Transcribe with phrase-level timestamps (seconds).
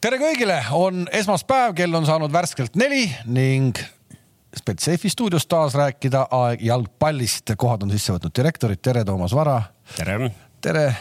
[0.00, 3.78] tere kõigile, on esmaspäev, kell on saanud värskelt neli ning
[4.58, 7.52] Spetseifi stuudios taas rääkida aeg jalgpallist.
[7.56, 9.62] kohad on sisse võtnud direktorid, tere, Toomas Vara.
[9.96, 10.30] tere.
[10.60, 10.96] tere,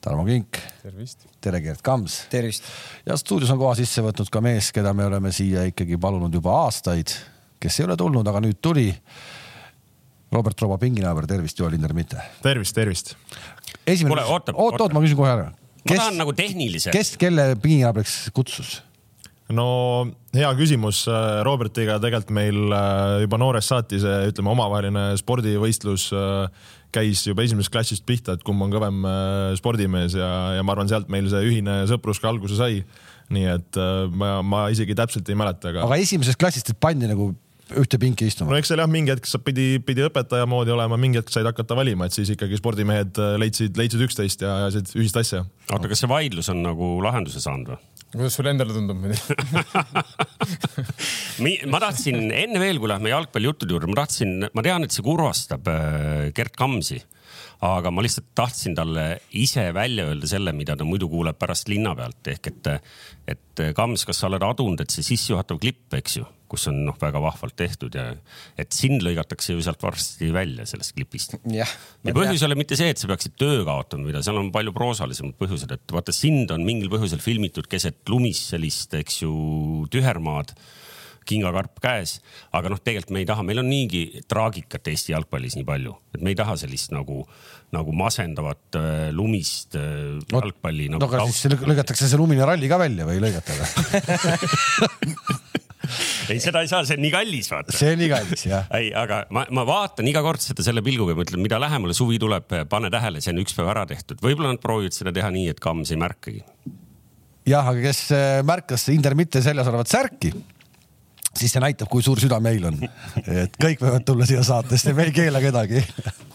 [0.00, 0.58] Tarmo Kink.
[0.82, 1.26] tervist.
[1.40, 2.26] tere, Gerd Kams.
[2.30, 2.64] tervist.
[3.06, 6.56] ja stuudios on koha sisse võtnud ka mees, keda me oleme siia ikkagi palunud juba
[6.64, 7.14] aastaid,
[7.60, 8.94] kes ei ole tulnud, aga nüüd tuli.
[10.32, 12.22] Robert Roba pinginaaber, tervist, Joel Linder, mitte.
[12.42, 13.14] tervist, tervist.
[13.86, 14.94] esimene, Kuule, oota, oot, oot, oota.
[14.94, 15.50] ma küsin kohe ära.
[15.86, 16.94] Ma tahan nagu tehnilise.
[16.94, 18.80] kes kelle pinginaabriks kutsus?
[19.50, 19.68] no
[20.34, 21.04] hea küsimus
[21.46, 27.72] Robertiga tegelikult meil äh, juba noorest saati see ütleme omavaheline spordivõistlus äh, käis juba esimesest
[27.72, 31.42] klassist pihta, et kumb on kõvem äh, spordimees ja, ja ma arvan, sealt meil see
[31.46, 32.82] ühine sõprus ka alguse sai.
[33.30, 37.30] nii et äh, ma, ma isegi täpselt ei mäleta, aga, aga esimesest klassist pandi nagu
[37.78, 38.58] ühte pinki istuma no?
[38.58, 41.76] eks seal jah, mingi hetk sa pidi, pidi õpetaja moodi olema, mingi hetk said hakata
[41.78, 45.44] valima, et siis ikkagi spordimehed äh, leidsid, leidsid üksteist ja ajasid ühist asja.
[45.70, 47.80] oota, kas see vaidlus on nagu lahenduse saanud või?
[48.10, 49.14] kuidas sulle endale tundub muidu?
[51.44, 55.06] Mi- ma tahtsin enne veel, kui lähme jalgpallijuttude juurde, ma tahtsin, ma tean, et see
[55.06, 56.98] kurvastab äh, Gerd Kamsi.
[57.60, 61.92] aga ma lihtsalt tahtsin talle ise välja öelda selle, mida ta muidu kuuleb pärast linna
[61.94, 62.70] pealt ehk et,
[63.28, 66.96] et Kams, kas sa oled adunud, et see sissejuhatav klipp, eks ju, kus on noh,
[67.00, 68.08] väga vahvalt tehtud ja
[68.58, 71.36] et sind lõigatakse ju sealt varsti välja sellest klipist.
[71.54, 71.70] jah.
[72.06, 74.74] ja põhjus ei ole mitte see, et sa peaksid töö kaotama, mida seal on palju
[74.76, 79.32] proosalisemad põhjused, et vaata sind on mingil põhjusel filmitud keset lumist sellist, eks ju,
[79.94, 80.54] tühermaad
[81.30, 82.16] kingakarp käes,
[82.56, 86.24] aga noh, tegelikult me ei taha, meil on niigi traagikat Eesti jalgpallis nii palju, et
[86.24, 87.20] me ei taha sellist nagu,
[87.76, 92.48] nagu masendavat äh, lumist äh, No- jalgpalli no nagu aga siis lõ- lõigatakse see lumine
[92.48, 93.68] ralli ka välja või ei lõigata või?
[96.30, 97.74] ei, seda ei saa, see on nii kallis, vaata.
[97.76, 98.68] see on nii kallis jah.
[98.78, 102.20] ei, aga ma, ma vaatan iga kord seda selle pilguga ja mõtlen, mida lähemale suvi
[102.22, 105.50] tuleb, pane tähele, see on üks päev ära tehtud, võib-olla nad proovivad seda teha nii,
[105.54, 106.44] et Kams ei märkagi.
[107.50, 110.32] jah, aga kes äh, märkas Intermitte seljas olevat särki,
[111.36, 112.80] siis see näitab, kui suur süda meil on.
[113.44, 115.84] et kõik võivad tulla siia saatesse, me ei keela kedagi.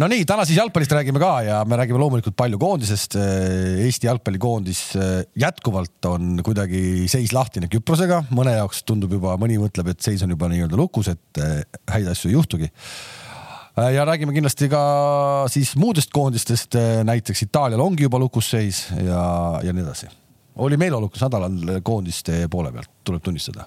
[0.00, 3.16] no nii, täna siis jalgpallist räägime ka ja me räägime loomulikult palju koondisest.
[3.84, 9.92] Eesti jalgpallikoondis äh, jätkuvalt on kuidagi seis lahtine Küprosega, mõne jaoks tundub juba, mõni mõtleb,
[9.92, 11.60] et seis on juba nii-öelda lukus, et äh,
[11.92, 12.70] häid asju ei juhtugi.
[13.74, 14.82] ja räägime kindlasti ka
[15.50, 20.10] siis muudest koondistest, näiteks Itaalial ongi juba lukus seis ja, ja nii edasi.
[20.56, 23.66] oli meeleolukas nädalal koondiste poole pealt, tuleb tunnistada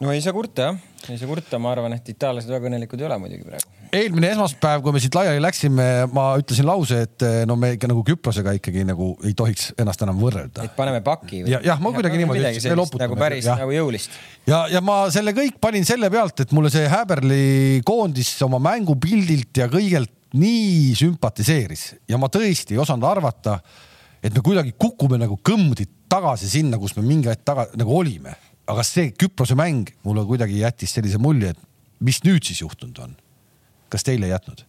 [0.00, 0.78] no ei saa kurta jah,
[1.12, 3.68] ei saa kurta, ma arvan, et itaallased väga õnnelikud ei ole muidugi praegu.
[3.96, 8.04] eelmine esmaspäev, kui me siit laiali läksime, ma ütlesin lause, et no me ikka nagu
[8.06, 10.64] Küprosega ikkagi nagu ei tohiks ennast enam võrrelda.
[10.64, 13.60] et paneme paki Ja- jah, ma kuidagi niimoodi ütlesin, nagu päris jah.
[13.60, 14.16] nagu jõulist.
[14.48, 19.62] ja, ja ma selle kõik panin selle pealt, et mulle see Häberli koondis oma mängupildilt
[19.62, 23.58] ja kõigelt nii sümpatiseeris ja ma tõesti ei osanud arvata,
[24.22, 28.34] et me kuidagi kukume nagu kõmdi tagasi sinna, kus me mingi hetk taga nagu olime.
[28.70, 33.16] Aga see Küprose mäng mulle kuidagi jättis sellise mulje, et mis nüüd siis juhtunud on.
[33.90, 34.64] kas teile ei jätnud?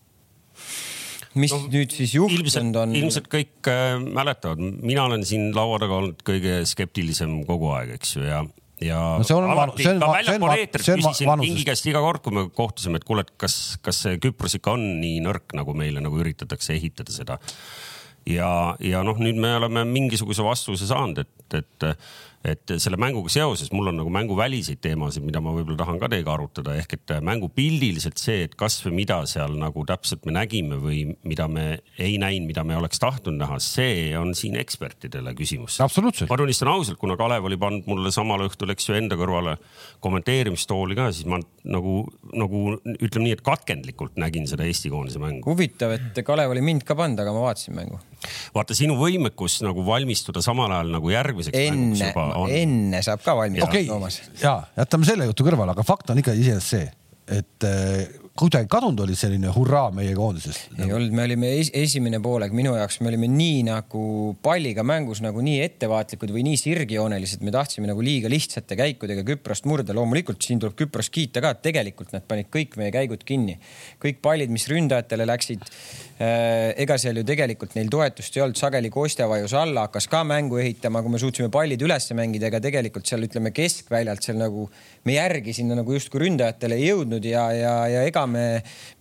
[1.40, 6.00] mis no, nüüd siis juhtunud on?, ilmselt kõik äh, mäletavad, mina olen siin laua taga
[6.02, 8.42] olnud kõige skeptilisem kogu aeg, eks ju, ja,
[8.84, 11.32] ja No see on vanu- alati see on ka väljapool eetrit küsisin.
[11.46, 14.76] Kingi käest iga kord, kui me kohtusime, et kuule, et kas, kas see Küpros ikka
[14.76, 17.40] on nii nõrk, nagu meile nagu üritatakse ehitada seda.
[18.28, 21.88] ja, ja noh, nüüd me oleme mingisuguse vastuse saanud, et, et
[22.42, 26.34] et selle mänguga seoses mul on nagu mänguväliseid teemasid, mida ma võib-olla tahan ka teiega
[26.34, 31.04] arutada, ehk et mängupildiliselt see, et kas või mida seal nagu täpselt me nägime või
[31.28, 31.66] mida me
[32.02, 35.78] ei näinud, mida me oleks tahtnud näha, see on siin ekspertidele küsimus.
[35.86, 36.40] absoluutselt ma.
[36.42, 39.58] tunnistan ausalt, kuna Kalev oli pannud mulle samal õhtul, eks ju, enda kõrvale
[40.02, 42.02] kommenteerimistooli ka, siis ma nagu,
[42.34, 42.64] nagu
[42.98, 45.46] ütleme nii, et katkendlikult nägin seda Eesti koondise mängu.
[45.46, 48.02] huvitav, et Kalev oli mind ka pannud, aga ma vaatasin mängu.
[48.56, 52.50] vaata sinu võimekus nagu valmistuda samal ajal nagu järgmiseks mänguks enne juba, on.
[52.50, 54.22] enne saab ka valmis okei Toomas.
[54.42, 56.90] ja jätame selle jutu kõrvale, aga fakt on ikka iseenesest see,
[57.40, 60.72] et eh, kuidagi kadunud oli selline hurraa meie koondisest.
[60.80, 64.04] ei olnud, me olime es esimene poolek, minu jaoks me olime nii nagu
[64.44, 69.68] palliga mängus nagu nii ettevaatlikud või nii sirgjoonelised, me tahtsime nagu liiga lihtsate käikudega Küprost
[69.70, 69.96] murda.
[69.98, 73.60] loomulikult siin tuleb Küprost kiita ka, et tegelikult nad panid kõik meie käigud kinni.
[74.02, 75.68] kõik pallid, mis ründajatele läksid.
[76.22, 80.60] Ega seal ju tegelikult neil toetust ei olnud, sageli Kostja vajus alla, hakkas ka mängu
[80.62, 84.68] ehitama, kui me suutsime pallid üles mängida, ega tegelikult seal ütleme keskväljalt seal nagu
[85.08, 88.46] me järgi sinna nagu justkui ründajatele ei jõudnud ja, ja, ja ega me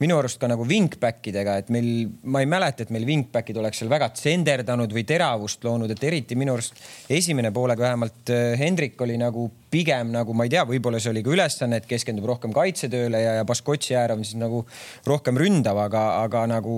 [0.01, 3.83] minu arust ka nagu wingback idega, et meil, ma ei mäleta, et meil wingback'id oleks
[3.83, 6.79] seal väga tsenderdanud või teravust loonud, et eriti minu arust
[7.11, 11.25] esimene poolega vähemalt äh, Hendrik oli nagu pigem nagu ma ei tea, võib-olla see oli
[11.25, 14.65] ka ülesanne, et keskendub rohkem kaitsetööle ja, ja Baskotši äär on siis nagu
[15.07, 16.77] rohkem ründav, aga, aga nagu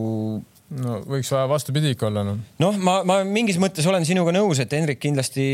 [0.80, 2.38] no võiks vaja vastupidi ikka olla noh.
[2.62, 5.44] noh, ma, ma mingis mõttes olen sinuga nõus, et Henrik kindlasti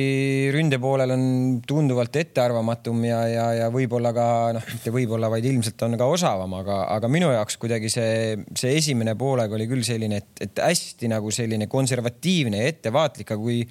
[0.54, 1.24] ründe poolel on
[1.66, 4.26] tunduvalt ettearvamatum ja, ja, ja võib-olla ka
[4.56, 8.76] noh, mitte võib-olla, vaid ilmselt on ka osavam, aga, aga minu jaoks kuidagi see, see
[8.78, 13.62] esimene poolega oli küll selline, et, et hästi nagu selline konservatiivne ja ettevaatlik, aga kui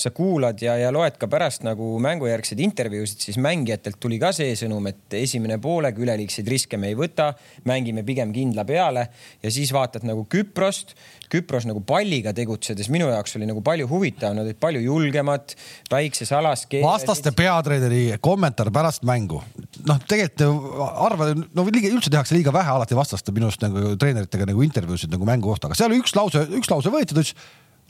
[0.00, 4.52] sa kuulad ja, ja loed ka pärast nagu mängujärgseid intervjuusid, siis mängijatelt tuli ka see
[4.58, 7.32] sõnum, et esimene poolega üleliigseid riske me ei võta,
[7.68, 9.08] mängime pigem kindla peale
[9.40, 11.30] ja siis vaatad nagu Küprost Küprost.
[11.30, 15.54] Küpros nagu palliga tegutsedes minu jaoks oli nagu palju huvitavam, nad olid palju julgemad,
[15.90, 16.66] väikses alas.
[16.82, 19.42] vastaste peatreeneri kommentaar pärast mängu.
[19.86, 24.46] noh, tegelikult arva, no liiga, üldse tehakse liiga vähe alati vastaste minu arust nagu treeneritega
[24.50, 27.34] nagu intervjuusid nagu mängu kohta, aga seal üks lause, üks lause võeti, ta ütles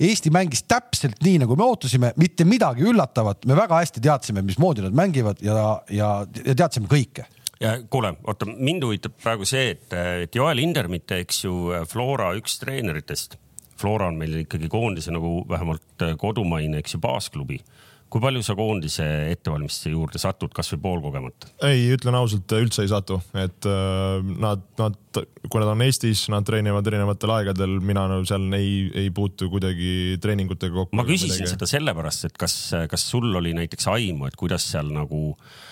[0.01, 4.81] Eesti mängis täpselt nii, nagu me ootasime, mitte midagi üllatavat, me väga hästi teadsime, mismoodi
[4.81, 6.09] nad mängivad ja, ja,
[6.41, 7.27] ja teadsime kõike
[7.61, 9.93] ja kuule, oota, mind huvitab praegu see, et,
[10.25, 11.55] et Joel Hindermitte, eks ju,
[11.91, 13.39] Flora üks treeneritest.
[13.81, 17.63] Flora on meil ikkagi koondise nagu vähemalt kodumaine, eks ju, baasklubi
[18.11, 21.53] kui palju sa koondise ettevalmistuse juurde satud, kasvõi poolkogemata?
[21.69, 24.99] ei, ütlen ausalt, üldse ei satu, et äh, nad, nad,
[25.47, 30.19] kui nad on Eestis, nad treenivad erinevatel aegadel, mina no, seal ei, ei puutu kuidagi
[30.23, 30.99] treeningutega kokku.
[30.99, 31.55] ma küsisin midagi.
[31.55, 32.57] seda sellepärast, et kas,
[32.91, 35.69] kas sul oli näiteks aimu, et kuidas seal nagu äh, Äh,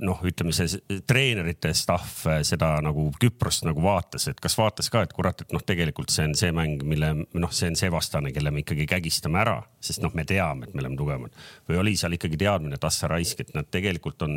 [0.00, 5.04] noh, ütleme see treenerite staff äh, seda nagu Küprost nagu vaatas, et kas vaatas ka,
[5.04, 8.32] et kurat, et noh, tegelikult see on see mäng, mille noh, see on see vastane,
[8.34, 11.36] kelle me ikkagi kägistame ära, sest noh, me teame, et me oleme tugevamad.
[11.68, 14.34] või oli seal ikkagi teadmine, et ah sa raisk, et nad tegelikult on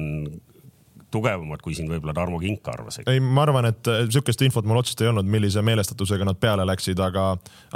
[1.13, 2.99] tugevamad, kui siin võib-olla Tarmo Kink arvas.
[3.05, 6.99] ei, ma arvan, et sihukest infot mul otseselt ei olnud, millise meelestatusega nad peale läksid,
[7.03, 7.27] aga,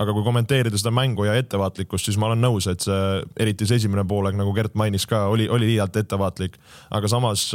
[0.01, 3.79] aga kui kommenteerida seda mängu ja ettevaatlikkust, siis ma olen nõus, et see, eriti see
[3.83, 6.57] esimene poolaeg, nagu Gert mainis ka, oli, oli liialt ettevaatlik.
[6.89, 7.49] aga samas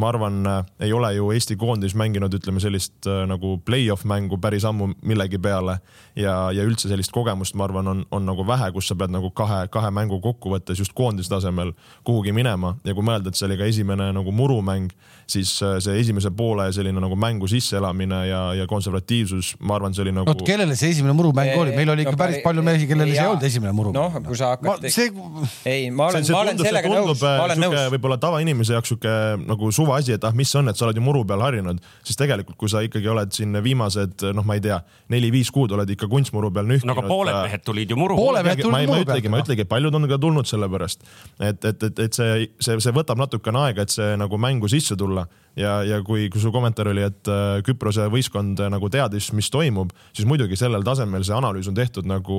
[0.00, 0.40] ma arvan,
[0.80, 5.78] ei ole ju Eesti koondis mänginud, ütleme sellist nagu play-off mängu päris ammu millegi peale
[6.16, 9.30] ja, ja üldse sellist kogemust, ma arvan, on, on nagu vähe, kus sa pead nagu
[9.36, 11.74] kahe, kahe mängu kokkuvõttes just koondise tasemel
[12.06, 14.90] kuhugi minema ja kui mõelda, et see oli ka esimene nagu murumäng
[15.30, 20.04] siis äh, see esimese poole selline nagu mängu sisseelamine ja, ja konservatiivsus, ma arvan, see
[20.04, 20.30] oli nagu.
[20.32, 23.22] oot, kellele see esimene murumäng oli, meil oli ikka no, päris palju mehi, kellele see
[23.22, 23.98] ei olnud esimene murumäng.
[24.00, 24.86] noh, kui sa hakkad.
[24.90, 25.10] See...
[25.70, 27.78] ei, ma olen, ma olen sellega nõus, ma olen nõus.
[27.94, 31.04] võib-olla tavainimese jaoks sihuke nagu suvaasi, et ah, mis see on, et sa oled ju
[31.04, 34.78] muru peal harjunud, siis tegelikult, kui sa ikkagi oled siin viimased noh, ma ei tea,
[35.12, 36.92] neli-viis kuud oled ikka kunstmuru peal nühkinud.
[36.92, 38.26] no aga pooled äh, mehed tulid ju muru peale.
[38.26, 39.34] pooled mehed tulid muru peale.
[39.34, 41.06] ma ütlegi, paljud on ka tulnud sellepärast,
[41.40, 44.98] et, et, et, et see, see, see võtab natukene aega, et see nagu mängu sisse
[44.98, 45.26] tulla
[45.56, 49.50] ja, ja kui, kui su kommentaar oli, et äh, Küprose võistkond äh, nagu teadis, mis
[49.52, 52.38] toimub, siis muidugi sellel tasemel see analüüs on tehtud nagu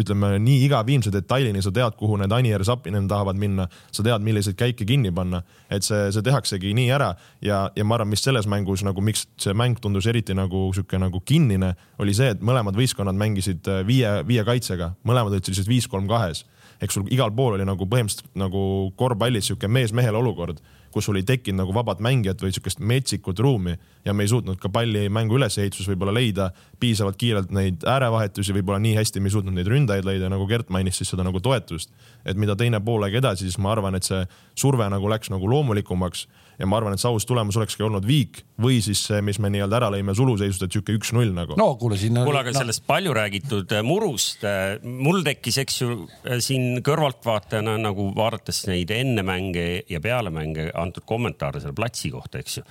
[0.00, 4.24] ütleme nii iga viimse detailini, sa tead, kuhu need Anier, Sapinen tahavad minna, sa tead,
[4.24, 5.42] milliseid käike kinni panna,
[5.72, 7.12] et see, see tehaksegi nii ära.
[7.44, 11.00] Ja, ja ma arvan, mis selles mängus nagu, miks see mäng tundus eriti nagu sihuke
[11.00, 15.70] nagu kinnine, oli see, et mõlemad võistkonnad mängisid äh, viie, viie kaitsega, mõlemad olid sellised
[15.70, 16.44] viis-kolm kahes.
[16.82, 20.60] Eks sul igal pool oli nagu põhimõtteliselt nagu korvpallis sihuke mees-mehele olukord
[20.94, 23.74] kus sul ei tekkinud nagu vabat mängijat või sihukest metsikut ruumi
[24.06, 28.78] ja me ei suutnud ka palli mängu ülesehituses võib-olla leida piisavalt kiirelt neid äärevahetusi, võib-olla
[28.84, 31.90] nii hästi me ei suutnud neid ründajaid leida, nagu Gert mainis siis seda nagu toetust.
[32.24, 34.22] et mida teine poolega edasi, siis ma arvan, et see
[34.54, 36.28] surve nagu läks nagu loomulikumaks
[36.58, 39.50] ja ma arvan, et see aus tulemus olekski olnud viik või siis see, mis me
[39.50, 41.56] nii-öelda ära lõime suluseisust, et sihuke üks-null nagu.
[41.58, 42.16] no kuule siin.
[42.22, 42.60] kuule, aga no.
[42.62, 48.64] sellest palju räägitud äh, murust, äh, mul tekkis, eks ju, äh, siin kõrvaltvaatajana nagu vaadates
[48.70, 52.66] neid enne mänge ja peale mänge antud kommentaare selle platsi kohta, eks ju.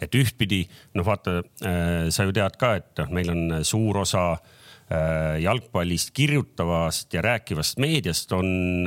[0.00, 0.64] et ühtpidi
[0.96, 1.40] noh, vaata,
[2.12, 4.28] sa ju tead ka, et noh, meil on suur osa
[5.42, 8.86] jalgpallist kirjutavast ja rääkivast meediast on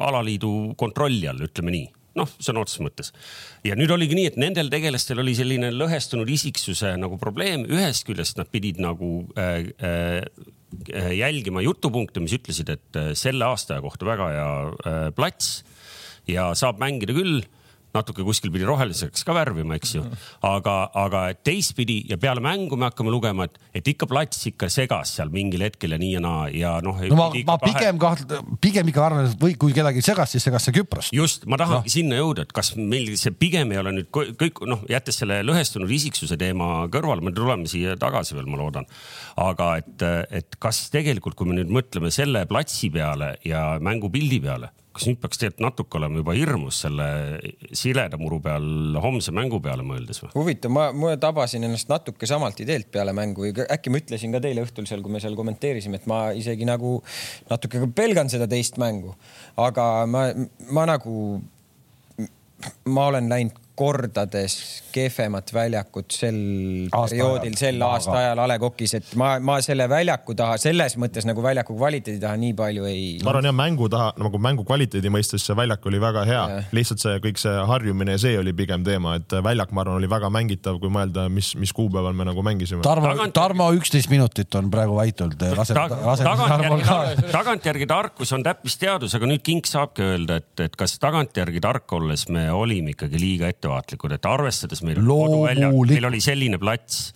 [0.00, 3.12] alaliidu kontrolli all, ütleme nii noh, sõna otseses mõttes.
[3.66, 8.40] ja nüüd oligi nii, et nendel tegelastel oli selline lõhestunud isiksuse nagu probleem, ühest küljest
[8.40, 14.30] nad pidid nagu äh, äh, jälgima jutupunkte, mis ütlesid, et äh, selle aastaja kohta väga
[14.32, 15.60] hea äh, plats
[16.30, 17.44] ja saab mängida küll
[17.96, 20.04] natuke kuskil pidi roheliseks ka värvima, eks ju.
[20.46, 25.16] aga, aga teistpidi ja peale mängu me hakkame lugema, et, et ikka plats ikka segas
[25.16, 27.00] seal mingil hetkel ja nii ja naa ja noh.
[27.10, 30.68] no ma, ma pigem kaht-, pigem ikka arvan, et või kui kedagi segas, siis segas
[30.68, 31.14] see Küprost.
[31.16, 31.94] just, ma tahangi no.
[31.96, 35.90] sinna jõuda, et kas meil see pigem ei ole nüüd kõik noh, jättes selle lõhestunud
[35.98, 38.88] isiksuse teema kõrvale, me tuleme siia tagasi veel, ma loodan.
[39.42, 40.06] aga et,
[40.40, 45.20] et kas tegelikult, kui me nüüd mõtleme selle platsi peale ja mängupildi peale kas nüüd
[45.20, 47.08] peaks tegelikult natuke olema juba hirmus selle
[47.76, 50.32] sileda muru peal homse mängu peale mõeldes või?
[50.36, 54.42] huvitav, ma, ma tabasin ennast natuke samalt ideelt peale mängu või äkki ma ütlesin ka
[54.44, 56.96] teile õhtul seal, kui me seal kommenteerisime, et ma isegi nagu
[57.50, 59.14] natuke pelgan seda teist mängu,
[59.60, 60.28] aga ma,
[60.72, 61.20] ma nagu,
[62.88, 64.54] ma olen läinud kordades
[64.94, 66.36] kehvemat väljakut sel
[66.96, 70.56] Aasta perioodil, sel aasta Aga- ajal A Le Coq'is, et ma, ma selle väljaku taha
[70.60, 73.04] selles mõttes nagu väljaku kvaliteedi taha nii palju ei.
[73.24, 76.44] ma arvan jah, mängu taha nagu mängu kvaliteedi mõistes see väljak oli väga hea
[76.76, 80.08] lihtsalt see kõik see harjumine ja see oli pigem teema, et väljak, ma arvan, oli
[80.10, 82.82] väga mängitav, kui mõelda, mis, mis kuupäeval me nagu mängisime.
[82.86, 86.96] Tarmo, Tagant- Tarmo üksteist minutit on praegu laseb Tarmol ka.
[86.96, 91.92] tagantjärgi, tagantjärgi tarkus on täppisteadus, aga nüüd Kink saabki öelda, et, et kas tagantjärgi tark
[91.98, 96.58] olles me olime ikkagi liiga ettevaatlikud, et arvestades meil oli koduväljak, Loomulik- meil oli selline
[96.62, 97.12] plats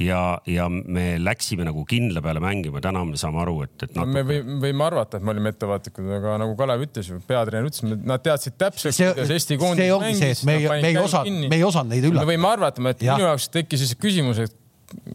[0.00, 4.04] ja, ja me läksime nagu kindla peale mängima, täna me saame aru, et, et me
[4.06, 8.22] natuke võime, võime arvata, et me olime ettevaatlikud, aga nagu Kalev ütles peatreener ütles, nad
[8.24, 11.92] teadsid täpselt, See- kuidas Eesti koondis et me ei- me ei osanud- me ei osanud
[11.92, 12.26] neid üllatada.
[12.26, 13.18] me võime arvata, et Jah.
[13.18, 14.56] minu jaoks tekkis siis küsimus, et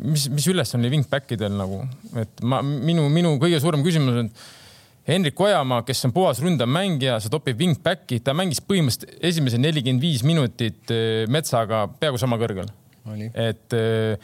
[0.04, 1.82] mis, mis ülesanne oli wingbackidel nagu,
[2.16, 4.30] et ma, minu, minu kõige suurem küsimus on
[5.06, 10.02] Hendrik Ojamaa, kes on puhas ründav mängija, see topib wingbacki, ta mängis põhimõtteliselt esimesed nelikümmend
[10.02, 12.72] viis minutit eh, Metsaga peaaegu sama kõrgel.
[13.38, 14.18] Et eh,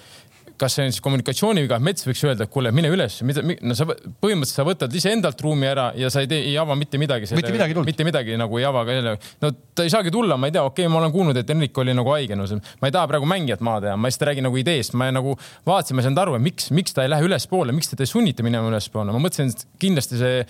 [0.61, 3.87] kas see on siis kommunikatsiooniviga, Mets võiks öelda, et kuule, mine üles, mida, no sa
[3.89, 7.29] põhimõtteliselt sa võtad iseendalt ruumi ära ja sa ei tee, ei ava mitte midagi.
[7.37, 7.89] Mitte midagi ei tulnud.
[7.89, 9.15] mitte midagi nagu ei ava ka jälle.
[9.41, 11.77] no ta ei saagi tulla, ma ei tea, okei okay,, ma olen kuulnud, et Henrik
[11.83, 14.47] oli nagu haige, no see- ma ei taha praegu mängijat maha teha, ma lihtsalt räägin
[14.47, 15.35] nagu ideest, ma nagu
[15.67, 18.45] vaatasin, ma ei saanud aru, miks, miks ta ei lähe ülespoole, miks teda ei sunnita
[18.45, 20.45] minema ülespoole, ma mõtlesin, et kindlasti see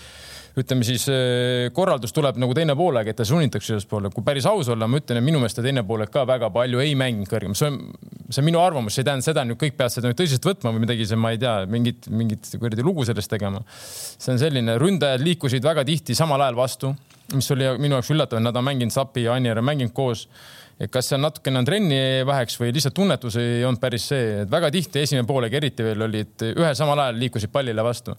[0.60, 4.12] ütleme siis eh, korraldus tuleb nagu teine poolega, et ta sunnitakse ülespoole.
[4.12, 6.82] kui päris aus olla, ma ütlen, et minu meelest ta teine poolek ka väga palju
[6.84, 7.80] ei mänginud kõrgem, see on,
[8.28, 10.74] see on minu arvamus, see ei tähenda seda, et kõik peavad seda nüüd tõsiselt võtma
[10.76, 13.64] või midagi, see ma ei tea, mingit, mingit kuradi lugu sellest tegema.
[13.72, 16.96] see on selline, ründajad liikusid väga tihti samal ajal vastu,
[17.32, 20.28] mis oli minu jaoks üllatav, et nad on mänginud Sapi ja Anier on mänginud koos
[20.82, 24.42] et kas see on natukene on trenni väheks või lihtsalt tunnetus ei olnud päris see,
[24.44, 28.16] et väga tihti esimene poolegi eriti veel olid ühel samal ajal liikusid pallile vastu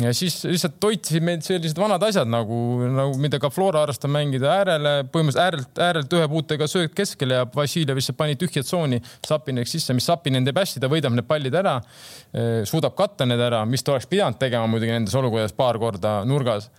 [0.00, 2.56] ja siis lihtsalt toitsid meid sellised vanad asjad nagu,
[2.92, 7.48] nagu mida ka Flora harrastab mängida äärele, põhimõtteliselt äärelt, äärelt ühe puutega sööd keskele ja
[7.54, 11.56] Vassiljev lihtsalt pani tühja tsooni Sapineks sisse, mis Sapinen teeb hästi, ta võidab need pallid
[11.58, 11.78] ära,
[12.68, 16.70] suudab katta need ära, mis ta oleks pidanud tegema muidugi nendes olukordades paar korda nurgas.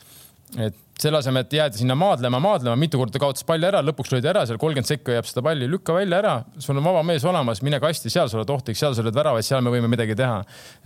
[0.58, 4.30] Et selle asemel, et jääda sinna maadlema, maadlema, mitu korda kaotas palli ära, lõpuks löödi
[4.30, 7.64] ära, seal kolmkümmend sekka jääb seda palli, lükka välja ära, sul on vaba mees olemas,
[7.66, 10.44] mine kasti, seal sa oled ohtlik, seal sa oled väravaid, seal me võime midagi teha.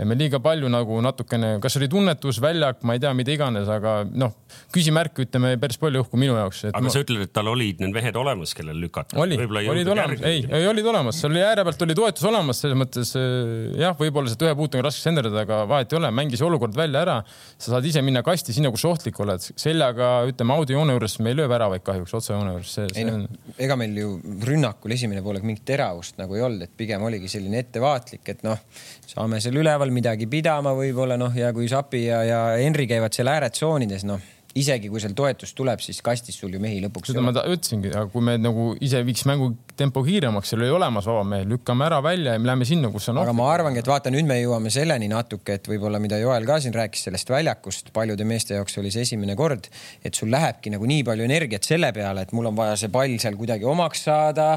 [0.08, 3.98] me liiga palju nagu natukene, kas oli tunnetus, väljak, ma ei tea, mida iganes, aga
[4.08, 4.34] noh,
[4.74, 6.64] küsimärke ütleme päris palju õhku minu jaoks.
[6.72, 9.20] aga sa ütled, et tal olid need mehed olemas, kellel lükata.
[9.20, 12.80] oli, olid olemas, ei, ei olid olemas, seal oli ääre pealt oli toetus olemas, selles
[12.80, 16.76] mõttes eh, jah, võib-olla sealt ühe puutuga raske senderdada, aga vahet ei ole, mängis olukord
[16.78, 17.20] välja ära.
[17.58, 19.97] sa saad ise minna kasti sinna, kus ohtlik oled, seljaga
[20.30, 23.26] ütleme audiojoone juures me ei löö väravaid kahjuks, otsejoone juures, ei noh on,,
[23.58, 24.14] ega meil ju
[24.48, 28.62] rünnakul esimene poolek mingit teravust nagu ei olnud, et pigem oligi selline ettevaatlik, et noh,
[29.08, 33.32] saame seal üleval midagi pidama võib-olla noh, ja kui Sapi ja, ja Henri käivad seal
[33.34, 37.34] ääretsoonides, noh isegi kui seal toetus tuleb, siis kastis sul ju mehi lõpuks seda ma
[37.36, 41.46] ütlesingi, aga kui me nagu ise viiks mängu tempo kiiremaks, seal oli olemas vaba mees,
[41.50, 44.28] lükkame ära välja ja me läheme sinna, kus on aga ma arvangi, et vaata, nüüd
[44.30, 48.58] me jõuame selleni natuke, et võib-olla mida Joel ka siin rääkis sellest väljakust, paljude meeste
[48.58, 49.70] jaoks oli see esimene kord,
[50.04, 53.18] et sul lähebki nagu nii palju energiat selle peale, et mul on vaja see pall
[53.22, 54.50] seal kuidagi omaks saada,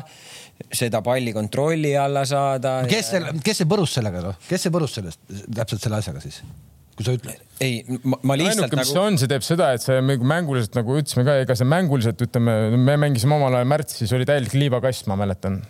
[0.72, 2.80] seda palli kontrolli alla saada.
[2.88, 6.42] kes selle, kes see põrus sellega noh, kes see põrus sellest, täpselt selle asjaga siis,
[7.00, 7.42] kui sa ütled?
[7.64, 10.96] ei, ma, lihtsalt ainuke, mis nagu, on, see teeb seda, et see nagu mänguliselt nagu
[11.00, 15.18] ütlesime ka, ega see mänguliselt ütleme, me mängisime omal ajal märtsis, oli täielik liivakast, ma
[15.20, 15.60] mäletan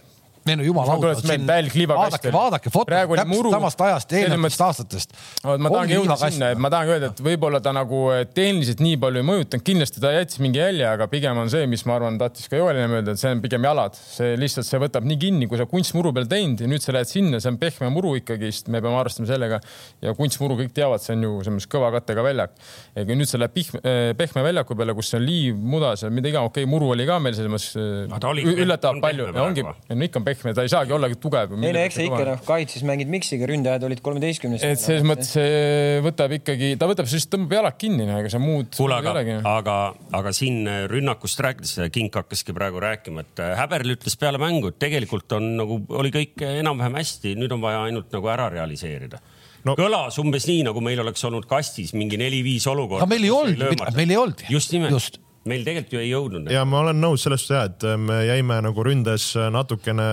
[0.51, 3.53] ei no jumala liivakast vaadake, vaadake fotot täpselt muru.
[3.55, 5.17] samast ajast, eelnevatest aastatest.
[5.45, 8.03] ma tahangi jõuda sinna, et ma tahangi öelda, et võib-olla ta nagu
[8.35, 11.85] tehniliselt nii palju ei mõjutanud, kindlasti ta jättis mingi jälje, aga pigem on see, mis
[11.89, 14.81] ma arvan, tahtis ka Joel ennem öelda, et see on pigem jalad, see lihtsalt, see
[14.83, 17.59] võtab nii kinni, kui sa kunstmuru peal teinud ja nüüd sa lähed sinna, see on
[17.61, 19.61] pehme muru ikkagist, me peame arvestama sellega.
[20.05, 22.57] Ja kunstmuru kõik teavad, see on ju selles mõttes kõva kattega väljak.
[22.97, 23.83] ja kui nüüd sa lähed pihme,
[24.19, 27.19] pehme väljaku peale, kus on liiv, muda seal, mida iganes, okei okay,, muru oli ka
[27.23, 29.29] meil selles mõttes üllatavalt on palju.
[29.31, 31.55] Pehme, ongi no ikka on pehme, ta ei saagi olla tugev.
[31.59, 34.65] ei no eks sa ikka noh, kaitses mängid miksiga, ründajad olid kolmeteistkümnes.
[34.67, 38.71] et selles mõttes see võtab ikkagi, ta võtab siis tõmbab jalad kinni, ega see muud
[38.77, 39.77] kuule, aga olegi., aga,
[40.21, 45.39] aga siin rünnakust rääkides, Kink hakkaski praegu rääkima, et Häberl ütles peale mängu, et tegelikult
[45.39, 49.21] on nagu, oli kõik enam-vähem hästi, nüüd on vaja ainult nagu ära realiseerida
[49.67, 49.77] no.
[49.79, 53.05] Kõlas umbes nii, nagu meil oleks olnud kastis mingi neli-viis olukorda.
[53.05, 54.47] aga meil ei olnud, meil ei olnud.
[54.53, 56.51] just nimelt meil tegelikult ju ei jõudnud.
[56.53, 60.09] ja ma olen nõus sellest ja, et me jäime nagu ründes natukene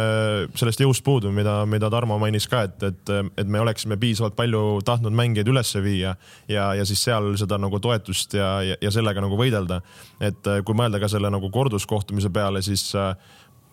[0.55, 4.81] sellest jõust puudu, mida, mida Tarmo mainis ka, et, et, et me oleksime piisavalt palju
[4.87, 6.15] tahtnud mängijaid üles viia
[6.47, 9.81] ja, ja siis seal seda nagu toetust ja, ja, ja sellega nagu võidelda.
[10.23, 13.11] et kui mõelda ka selle nagu korduskohtumise peale, siis äh,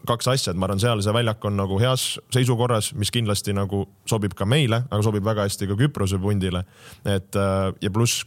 [0.09, 3.85] kaks asja, et ma arvan, seal see väljak on nagu heas seisukorras, mis kindlasti nagu
[4.11, 6.65] sobib ka meile, aga sobib väga hästi ka Küprose pundile.
[7.05, 8.25] et äh, ja pluss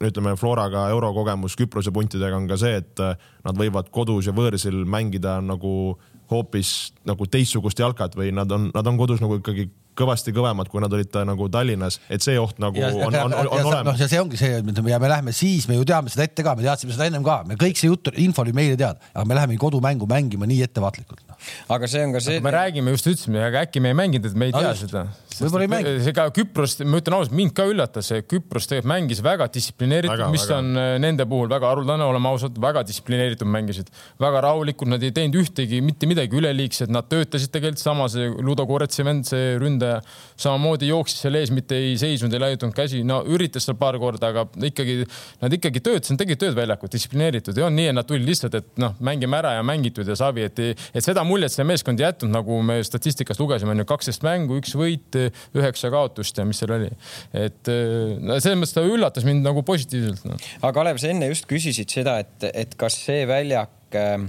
[0.00, 3.16] ütleme Floraga eurokogemus Küprose puntidega on ka see, et äh,
[3.46, 5.96] nad võivad kodus ja võõrsil mängida nagu
[6.30, 10.82] hoopis nagu teistsugust jalkat või nad on, nad on kodus nagu ikkagi kõvasti kõvemad, kui
[10.82, 13.70] nad olid ta, nagu Tallinnas, et see oht nagu ja, on, on, on, on noh,
[13.70, 14.00] olemas.
[14.02, 16.66] ja see ongi see, ja me läheme siis, me ju teame seda ette ka, me
[16.66, 19.56] teadsime seda ennem ka, me kõik see jutt, info oli meile teada, aga me läheme
[19.60, 21.38] kodumängu mängima nii ettevaatlikult no..
[21.78, 22.42] aga see on ka see.
[22.44, 24.90] me räägime just ütlesime, aga äkki me ei mänginud, et me ei No tea just.
[24.90, 25.06] seda.
[25.44, 25.94] Võib-olla ei mängi.
[26.04, 30.46] see ka Küprost, ma ütlen ausalt, mind ka üllatas, Küpros tegelikult mängis väga distsiplineeritud, mis
[30.46, 30.58] väga.
[30.58, 33.90] on äh, nende puhul väga haruldane, oleme ausad, väga distsiplineeritud mängisid,
[34.22, 38.66] väga rahulikult, nad ei teinud ühtegi, mitte midagi üleliigset, nad töötasid tegelikult sama, see Ludo
[38.68, 40.00] Koretsi vend, see ründaja
[40.40, 44.32] samamoodi jooksis seal ees, mitte ei seisnud, ei laiutanud käsi, no üritas seal paar korda,
[44.32, 45.02] aga ikkagi
[45.42, 48.82] nad ikkagi töötasid, tegid tööd väljakul, distsiplineeritud ja on nii, et nad tulid lihtsalt, et
[48.82, 52.32] noh, mängime ära ja mängitud ja savi, et, et seda muljet see meeskond ei jätnud,
[52.34, 55.18] nagu me statistikast lugesime, on ju kaksteist mängu, üks võit,
[55.56, 56.90] üheksa kaotust ja mis seal oli.
[57.36, 57.72] et
[58.20, 60.38] no selles mõttes ta üllatas mind nagu positiivselt no..
[60.62, 64.20] aga Kalev, sa enne just küsisid seda, et, et kas see väljak äh,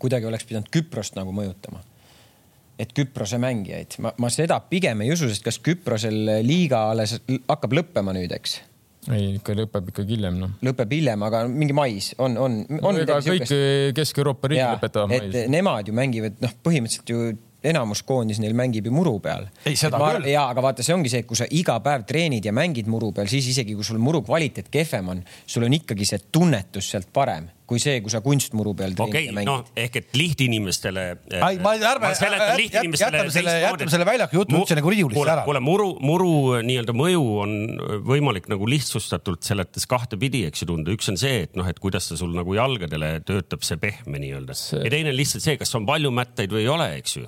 [0.00, 1.84] kuidagi oleks pidanud Küprost nagu mõjutama
[2.78, 7.74] et Küprose mängijaid, ma, ma seda pigem ei usu, sest kas Küprosel liiga alles hakkab
[7.80, 8.60] lõppema nüüd, eks?
[9.14, 10.54] ei, ikka lõpeb ikkagi hiljem noh.
[10.64, 13.50] lõpeb hiljem, aga mingi mais on, on, on ega kõik
[13.96, 15.52] Kesk-Euroopa riigid lõpetavad et mais.
[15.54, 17.28] nemad ju mängivad, noh, põhimõtteliselt ju
[17.64, 19.48] enamus koondis neil mängib ju muru peal.
[19.66, 20.30] Ei, seda küll.
[20.30, 23.12] ja, aga vaata, see ongi see, et kui sa iga päev treenid ja mängid muru
[23.12, 27.10] peal, siis isegi kui sul muru kvaliteet kehvem on, sul on ikkagi see tunnetus sealt
[27.12, 31.02] parem kui see, kui sa kunstmuru peal okei okay,, mängid noh ehk et lihtinimestele.
[31.44, 35.44] Ai, ma- ärme- jätame selle- jätame selle väljaku jutu üldse nagu riiulisse ära.
[35.44, 36.30] kuule, muru, muru
[36.64, 37.52] nii-öelda mõju on
[38.08, 42.08] võimalik nagu lihtsustatult seletas kahtepidi, eks ju tunda, üks on see, et noh, et kuidas
[42.08, 45.74] ta sul nagu jalgadele töötab see pehme nii-öelda See- ja teine on lihtsalt see, kas
[45.76, 47.26] on palju mättaid või ei ole, eks ju.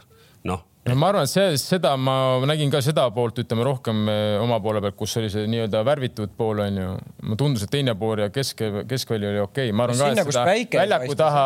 [0.49, 2.15] noh, no ma arvan, et see, seda ma
[2.49, 6.33] nägin ka seda poolt, ütleme rohkem eh, oma poole pealt, kus oli see nii-öelda värvitud
[6.39, 6.87] pool onju.
[7.23, 10.33] mulle tundus, et teine pool ja kesk, keskväli oli okei okay., ma arvan Sinna, ka,
[10.33, 11.45] et seda väljaku taha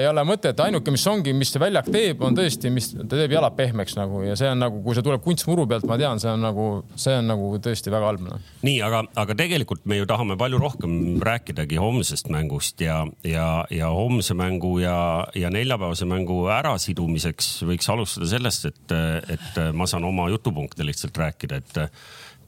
[0.00, 3.36] ei ole mõtet, ainuke, mis ongi, mis see väljak teeb, on tõesti, mis ta teeb
[3.36, 6.32] jalad pehmeks nagu ja see on nagu, kui see tuleb kunstmuru pealt, ma tean, see
[6.32, 6.66] on nagu,
[6.98, 8.50] see on nagu tõesti väga halb noh.
[8.66, 13.94] nii, aga, aga tegelikult me ju tahame palju rohkem rääkidagi homsest mängust ja, ja, ja
[13.94, 14.98] homse mängu ja,
[15.38, 18.96] ja neljapäevase mängu ärasidumiseks võiks alustada sellest, et,
[19.36, 21.80] et ma saan oma jutupunkte lihtsalt rääkida, et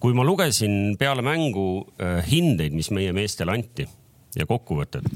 [0.02, 3.86] kui ma lugesin peale mängu äh, hindeid, mis meie meestele anti
[4.34, 5.06] ja kokkuvõtted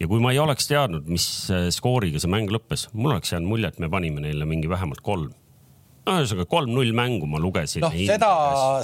[0.00, 3.50] ja kui ma ei oleks teadnud, mis äh, skooriga see mäng lõppes, mul oleks jäänud
[3.50, 5.32] mulje, et me panime neile mingi vähemalt kolm.
[6.18, 7.84] Ühesõnaga kolm-null mängu ma lugesin.
[7.84, 8.30] noh, seda,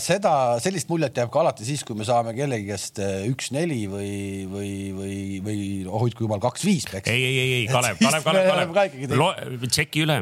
[0.03, 4.15] seda, sellist muljet jääb ka alati siis, kui me saame kellegi käest eh, üks-neli või,
[4.51, 5.61] või, või, või
[5.91, 7.13] oh hoidku jumal, kaks-viis peksa.
[7.13, 10.21] ei, ei, ei, ei, Kalev, Kalev, Kalev, Kalev, tšeki üle.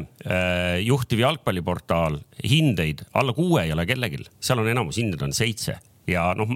[0.85, 5.77] juhtiv jalgpalliportaal, hindeid alla kuue ei ole kellelgi, seal on enamus hinded on seitse
[6.09, 6.49] ja noh,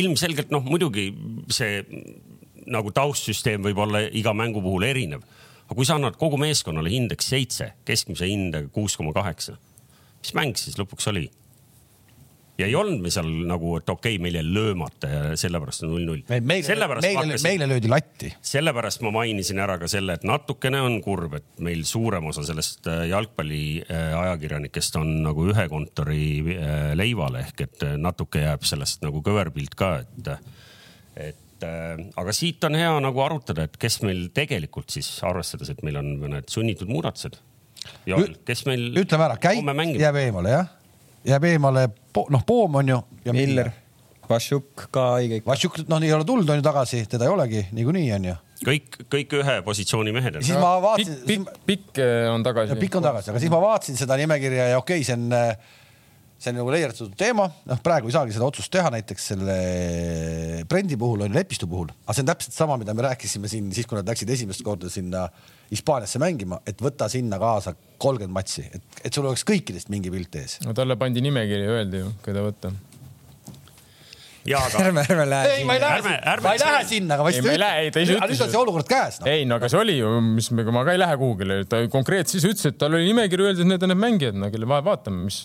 [0.00, 1.10] ilmselgelt noh, muidugi
[1.52, 1.80] see
[2.70, 5.24] nagu taustsüsteem võib olla iga mängu puhul erinev.
[5.66, 9.56] aga kui sa annad kogu meeskonnale hindeks seitse, keskmise hindega kuus koma kaheksa,
[10.20, 11.28] mis mäng siis lõpuks oli?
[12.60, 15.94] ja ei olnud me seal nagu, et okei okay,, meil jäi löömata ja sellepärast on
[15.94, 16.22] null-null.
[16.28, 18.32] meile, meile, meile löödi latti.
[18.52, 22.88] sellepärast ma mainisin ära ka selle, et natukene on kurb, et meil suurem osa sellest
[22.90, 26.24] äh, jalgpalliajakirjanikest on nagu ühe kontori
[26.56, 30.32] äh, leival ehk et äh, natuke jääb sellest nagu kõverpilt ka, et,
[31.30, 35.86] et äh, aga siit on hea nagu arutada, et kes meil tegelikult siis arvestades, et
[35.86, 37.40] meil on need sunnitud muudatused.
[38.08, 39.36] Joel, kes meil ütleme ära,
[39.72, 40.00] mängib?
[40.00, 40.72] jääb eemale jah,
[41.26, 41.86] jääb eemale,
[42.34, 42.98] noh, Poom on ju.
[43.32, 43.72] Miller,
[44.30, 45.40] Vašjuk ka õige.
[45.46, 48.36] Vašjuk, noh, ei ole tulnud on ju tagasi, teda ei olegi niikuinii on ju.
[48.66, 50.44] kõik, kõik ühe positsiooni mehed on.
[50.46, 52.76] siis ma pikk, vaatasin, pikk, pikk eh, on tagasi.
[52.80, 55.32] pikk on tagasi, aga siis ma vaatasin seda nimekirja ja okei okay,, see on,
[56.40, 59.56] see on nagu leierdatud teema, noh, praegu ei saagi seda otsust teha näiteks selle
[60.70, 63.68] Brendi puhul on ju Lepistu puhul, aga see on täpselt sama, mida me rääkisime siin
[63.76, 65.26] siis, kui nad läksid esimest korda sinna
[65.70, 70.40] Hispaaniasse mängima, et võta sinna kaasa kolmkümmend matši, et, et sul oleks kõikidest mingi pilt
[70.40, 70.56] ees.
[70.64, 72.72] no talle pandi nimekiri, öeldi ju, keda võtta.
[74.48, 77.34] ja, aga ärme, ärme lähe ei, ma ei lähe ma ei lähe sinna, aga ma
[77.36, 79.28] Ei, ma ei lähe, ei, ta ise aga ütles nüüd on see olukord käes no..
[79.30, 82.38] ei no aga see oli ju, mis me, ma ka ei lähe kuhugile, ta konkreetselt
[82.38, 85.28] siis ütles, et tal oli nimekiri, öeldi, et need on need mängijad, no kelle vaatame,
[85.28, 85.44] mis.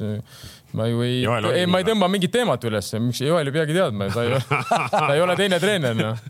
[0.75, 4.07] Ma ju ei ei, ma ei tõmba mingit teemat üles, miks Joel ei peagi teadma,
[4.13, 4.39] ta ei,
[4.91, 6.23] ta ei ole teine treener noh.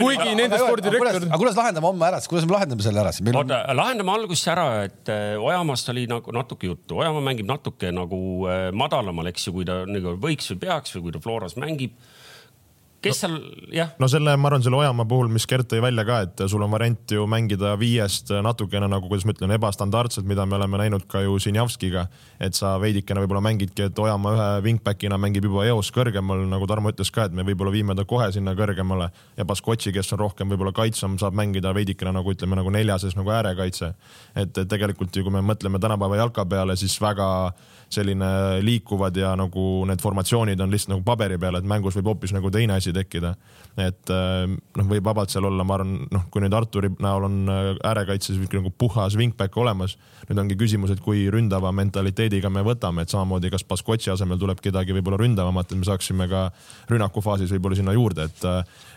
[0.00, 3.30] kuigi nende spordidirektor aga kuidas lahendame homme ära, kuidas me lahendame selle ära siis?
[3.30, 8.22] oota, lahendame algusest ära, et äh, Ojamaast oli nagu natuke juttu, Ojamaa mängib natuke nagu
[8.50, 11.94] äh, madalamal, eks ju, kui ta nagu võiks või peaks või kui ta Floras mängib.
[13.00, 13.36] Kes seal
[13.72, 16.62] jah, no selle, ma arvan, selle Ojamaa puhul, mis Gert tõi välja ka, et sul
[16.64, 21.06] on variant ju mängida viiest natukene nagu, kuidas ma ütlen, ebastandardselt, mida me oleme näinud
[21.10, 22.06] ka ju Sinjavskiga.
[22.40, 26.92] et sa veidikene võib-olla mängidki, et Ojamaa ühe wingback'ina mängib juba eos kõrgemal, nagu Tarmo
[26.92, 30.52] ütles ka, et me võib-olla viime ta kohe sinna kõrgemale ja Baskotši, kes on rohkem
[30.52, 33.94] võib-olla kaitsvam, saab mängida veidikene nagu ütleme nagu neljases nagu äärekaitse.
[34.36, 37.52] et tegelikult ju, kui me mõtleme tänapäeva jalka peale, siis väga
[37.90, 42.30] selline liikuvad ja nagu need formatsioonid on lihtsalt nagu paberi peal, et mängus võib hoopis
[42.36, 43.34] nagu teine asi tekkida.
[43.78, 47.36] et äh, noh, võib vabalt seal olla, ma arvan, noh, kui nüüd Arturi näol on
[47.50, 49.96] äh, äärekaitses nagu puhas wingback olemas,
[50.28, 54.62] nüüd ongi küsimus, et kui ründava mentaliteediga me võtame, et samamoodi, kas Baskotši asemel tuleb
[54.62, 56.48] kedagi võib-olla ründavamat, et me saaksime ka
[56.90, 58.48] rünnakufaasis võib-olla sinna juurde, et,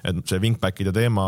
[0.10, 1.28] et see wingback'ide teema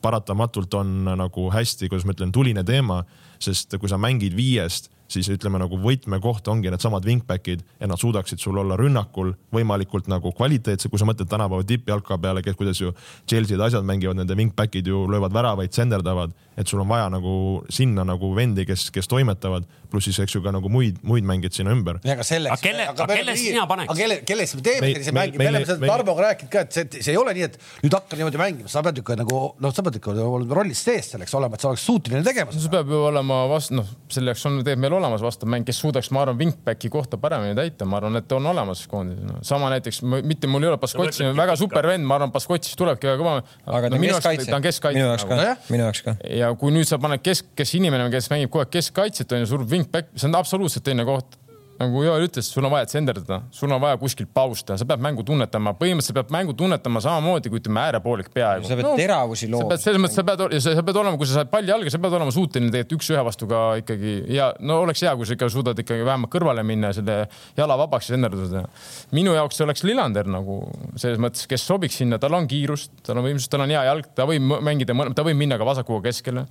[0.00, 3.02] paratamatult on nagu hästi, kuidas ma ütlen, tuline teema,
[3.40, 8.40] sest kui sa mängid viiest, siis ütleme nagu võtmekoht ongi needsamad wingback'id ja nad suudaksid
[8.42, 12.94] sul olla rünnakul võimalikult nagu kvaliteetse, kui sa mõtled tänapäeva tippjalka peale, kuidas ju
[13.28, 17.34] Chelsea'd asjad mängivad, nende wingback'id ju löövad väravaid, senderdavad, et sul on vaja nagu
[17.72, 21.56] sinna nagu vendi, kes, kes toimetavad, pluss siis eks ju ka nagu muid, muid mängijaid
[21.56, 22.00] sinna ümber.
[22.04, 22.58] aga selleks.
[22.58, 23.90] Aga kelle- aga kelle sina paneks?
[23.90, 26.72] aga kelle, kelle siis me Meil- sellise mängi, me oleme seda Tarmoga rääkinud ka, et
[26.72, 29.74] see, see ei ole nii, et nüüd hakka niimoodi mängima, sa pead ikka nagu noh,
[29.74, 32.78] sa pead ikka olema rollis sees selleks olema, et sa oleks suuteline tegema see seda.
[32.78, 36.24] peab ju olema vastu, noh, selleks on tegelikult meil olemas vastav mäng, kes suudaks, ma
[36.24, 39.40] arvan, wingbacki kohta paremini täita, ma arvan, et on olemas koondises no..
[39.46, 43.10] sama näiteks, mitte mul ei ole Baskotši mõtled väga super vend, ma arvan, Baskotšis tulebki
[43.10, 43.36] väga kõva.
[43.66, 44.50] aga ta on keskkaitse.
[44.50, 46.16] ta on keskkaitse minu jaoks ka minu jaoks ka.
[46.40, 49.50] ja kui nüüd sa paned kesk, kes inimene, kes mängib kogu aeg keskkaitset on ju,
[49.52, 51.39] surub wingback, see on absoluutselt teine koht.
[51.80, 55.00] Nagu Joel ütles, sul on vaja tsenderdada, sul on vaja kuskilt paus teha, sa pead
[55.04, 58.68] mängu tunnetama, põhimõtteliselt pead mängu tunnetama samamoodi kui ütleme äärepoolik peaaegu.
[58.68, 61.38] sa pead teravusi sa looma selles mõttes, sa pead, sa, sa pead olema, kui sa
[61.38, 65.04] saad palli jalga, sa pead olema suuteline tegelikult üks-ühe vastu ka ikkagi ja no oleks
[65.06, 67.16] hea, kui sa ikka suudad ikkagi vähemalt kõrvale minna ja selle
[67.56, 68.84] jala vabaks ja senderdada teha.
[69.16, 70.60] minu jaoks see oleks Lillander nagu
[71.00, 74.12] selles mõttes, kes sobiks sinna, tal on kiirust, tal on võimsust, tal on hea jalg,
[74.12, 76.44] ta võib mängida, ta võib minna ka vasakuga keskele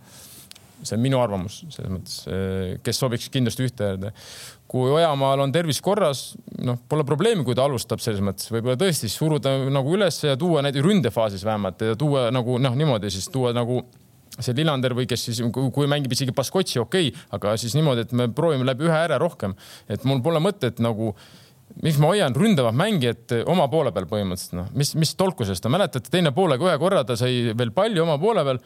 [0.84, 2.20] see on minu arvamus selles mõttes,
[2.86, 4.14] kes sobiks kindlasti ühte äärde.
[4.70, 9.10] Kui Ojamaal on tervis korras, noh, pole probleemi, kui ta alustab selles mõttes, võib-olla tõesti
[9.10, 13.54] suruda nagu üles ja tuua neid ründefaasis vähemalt ja tuua nagu noh, niimoodi siis tuua
[13.58, 13.82] nagu
[14.40, 18.14] see Lillander või kes siis, kui mängib isegi Baskotši, okei okay,, aga siis niimoodi, et
[18.16, 19.56] me proovime läbi ühe ääre rohkem,
[19.90, 21.16] et mul pole mõtet nagu
[21.84, 25.76] miks ma hoian ründavat mängijat oma poole peal põhimõtteliselt noh, mis, mis tolku sellest on,
[25.76, 28.62] mäletate, teine poolega ühe korra ta sai veel palju oma poole peal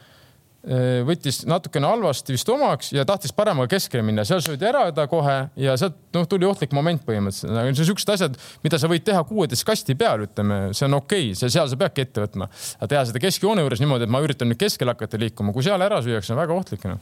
[0.64, 5.36] võttis natukene halvasti vist omaks ja tahtis paremaga keskele minna, seal söödi ära ta kohe
[5.60, 7.52] ja sealt noh, tuli ohtlik moment põhimõtteliselt.
[7.52, 11.34] Need on siuksed asjad, mida sa võid teha kuueteist kasti peal, ütleme, see on okei
[11.34, 12.48] okay., see seal sa peadki ette võtma.
[12.80, 15.84] aga teha seda keskjoone juures niimoodi, et ma üritan nüüd keskel hakata liikuma, kui seal
[15.84, 16.96] ära süüakse, on väga ohtlik no..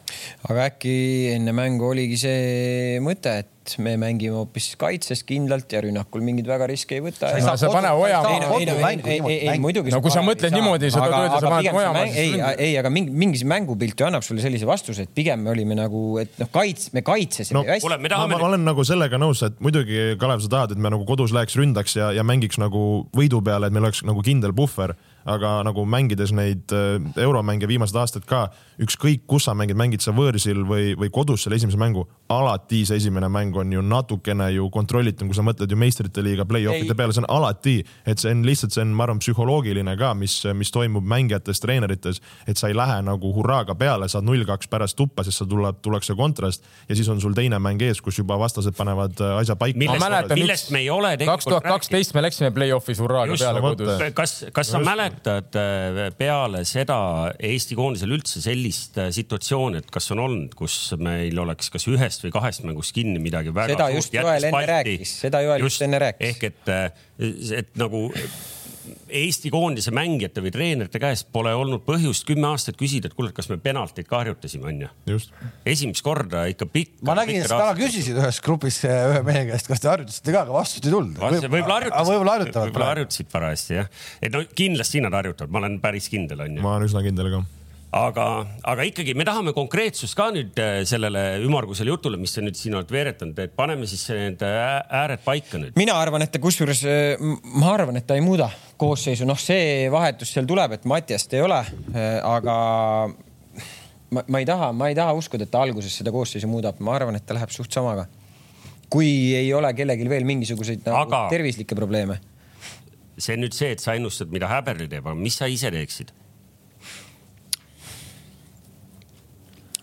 [0.50, 0.96] aga äkki
[1.36, 6.68] enne mängu oligi see mõte, et me mängime hoopis kaitses kindlalt ja rünnakul mingeid väga
[6.72, 7.30] riske ei võta.
[7.46, 9.92] saa- sa pane Ojamaa- ei, ei, ei, ei, ei, ei muidugi.
[9.94, 11.68] No kui sa mõtled niimoodi, sa pead öelda, sa paned
[12.12, 15.52] siis ei, ei, aga mingi, mingi mängupilt ju annab sulle sellise vastuse, et pigem me
[15.54, 17.88] olime nagu, et noh, kaits-, me kaitsesime No, hästi.
[17.88, 21.32] ma, ma olen nagu sellega nõus, et muidugi Kalev, sa tahad, et me nagu kodus
[21.32, 24.96] läheks ründaks ja, ja mängiks nagu võidu peale, et meil oleks nagu kindel puhver,
[25.30, 28.48] aga nagu mängides neid äh, euromänge viimased aastad ka,
[28.82, 32.98] ükskõik kus sa mängid, mängid sa võõrsil või, või kodus selle esimese mängu, alati see
[33.02, 37.14] esimene mäng on ju natukene ju kontrollitum, kui sa mõtled ju meistrite liiga play-off'ide peale,
[37.14, 37.76] see on alati,
[38.08, 42.22] et see on lihtsalt, see on, ma arvan, psühholoogiline ka, mis, mis toimub mängijates, treenerites,
[42.50, 46.16] et sa ei lähe nagu hurraaga peale, saad null-kaks pärast tuppa, sest sa tuleb, tullakse
[46.18, 49.78] kontrast ja siis on sul teine mäng ees, kus juba vastased panevad äh, asja paika.
[49.82, 54.06] Millest- millest me ei ole kaks tegelikult tuhat kaksteist me läksime play-off'is hurraaga peale kodus.
[54.16, 57.00] Kas, kas sa mäletad äh, peale seda
[57.38, 62.26] Eesti koondisel üldse sellist äh, situatsiooni, et kas on olnud, kus meil oleks kas ühest
[62.26, 66.02] või kahest mängust kinni midagi väga Seda just Joel enne rääkis, seda Joel just enne
[66.02, 66.34] rääkis.
[66.34, 66.74] ehk et,
[67.62, 68.08] et nagu
[69.12, 73.50] Eesti koondise mängijate või treenerite käest pole olnud põhjust kümme aastat küsida, et kuule, kas
[73.52, 74.90] me penaltid ka harjutasime, onju.
[75.12, 75.36] just,
[75.68, 76.98] esimest korda ikka pikk.
[77.08, 80.36] ma nägin, et sa täna küsisid ühes grupis eh, ühe mehe käest, kas te harjutasite
[80.36, 81.18] ka, aga vastust ei tulnud.
[81.22, 82.12] võib-olla harjutasid.
[82.12, 83.90] võib-olla harjutavad võib-olla harjutasid parajasti jah,
[84.22, 86.64] et no kindlasti nad harjutavad, ma olen päris kindel onju.
[86.64, 87.44] ma olen üsna kindel ka
[87.92, 88.26] aga,
[88.72, 92.76] aga ikkagi me tahame konkreetsust ka nüüd äh, sellele ümmargusele jutule, mis te nüüd siin
[92.78, 95.76] olete veeretanud, et paneme siis need ää- ääred paika nüüd.
[95.80, 96.86] mina arvan, et ta kusjuures,
[97.44, 98.48] ma arvan, et ta ei muuda
[98.82, 101.60] koosseisu, noh, see vahetus seal tuleb, et Mattiast ei ole,
[102.24, 102.56] aga
[104.16, 106.96] ma, ma ei taha, ma ei taha uskuda, et ta alguses seda koosseisu muudab, ma
[106.96, 108.08] arvan, et ta läheb suht samaga.
[108.92, 112.18] kui ei ole kellelgi veel mingisuguseid nagu, Aga- tervislikke probleeme.
[113.18, 116.12] see on nüüd see, et sa ennustad, mida Häberli teeb, aga mis sa ise teeksid?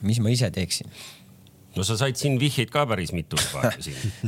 [0.03, 0.91] Mis ma ise teeksin?
[1.77, 3.73] no sa said siin vihjeid ka päris mitu juba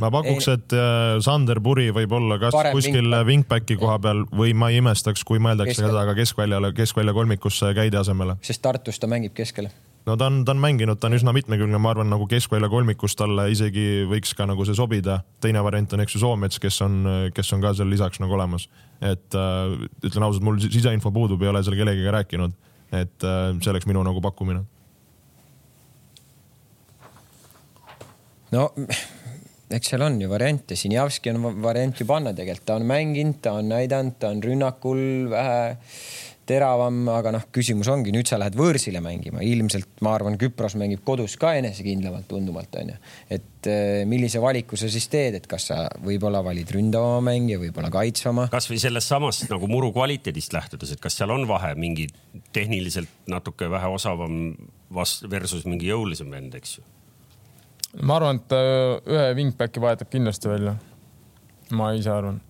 [0.03, 3.29] ma pakuks, et äh, Sander Puri võib olla kas Parem kuskil wingback.
[3.31, 5.91] wingbacki koha peal või ma ei imestaks, kui mõeldakse Keskel.
[5.91, 8.37] seda ka keskväljale, keskvälja kolmikusse Käidi asemele.
[8.45, 9.71] sest Tartus ta mängib keskel
[10.05, 13.15] no ta on, ta on mänginud, ta on üsna mitmekülgne, ma arvan, nagu keskvälja kolmikus
[13.19, 15.21] talle isegi võiks ka nagu see sobida.
[15.43, 17.01] teine variant on, eks ju, Soomets, kes on,
[17.35, 18.67] kes on ka seal lisaks nagu olemas.
[19.01, 22.53] et äh, ütlen ausalt, mul siseinfo puudub, ei ole seal kellegagi rääkinud.
[22.91, 24.65] et äh, see oleks minu nagu pakkumine.
[28.51, 28.69] No
[29.71, 33.39] eks seal on ju variante, Sinjavski on va- variant ju panna tegelikult, ta on mänginud,
[33.43, 35.77] ta on näidanud, ta on rünnakul vähe
[36.51, 41.03] teravam, aga noh, küsimus ongi, nüüd sa lähed võõrsile mängima, ilmselt ma arvan, Küpros mängib
[41.05, 42.97] kodus ka enesekindlamalt tunduvalt onju.
[43.31, 47.91] et eh, millise valiku sa siis teed, et kas sa võib-olla valid ründavama mängija, võib-olla
[47.93, 48.49] kaitsvama.
[48.51, 52.09] kasvõi sellest samast nagu muru kvaliteedist lähtudes, et kas seal on vahe mingi
[52.51, 54.57] tehniliselt natuke vähe osavam
[55.31, 56.90] versus mingi jõulisem vend, eks ju.
[57.99, 60.77] Ma arvan, et äh, ühe wingbacki vahetab kindlasti välja.
[61.75, 62.41] ma ise arvan.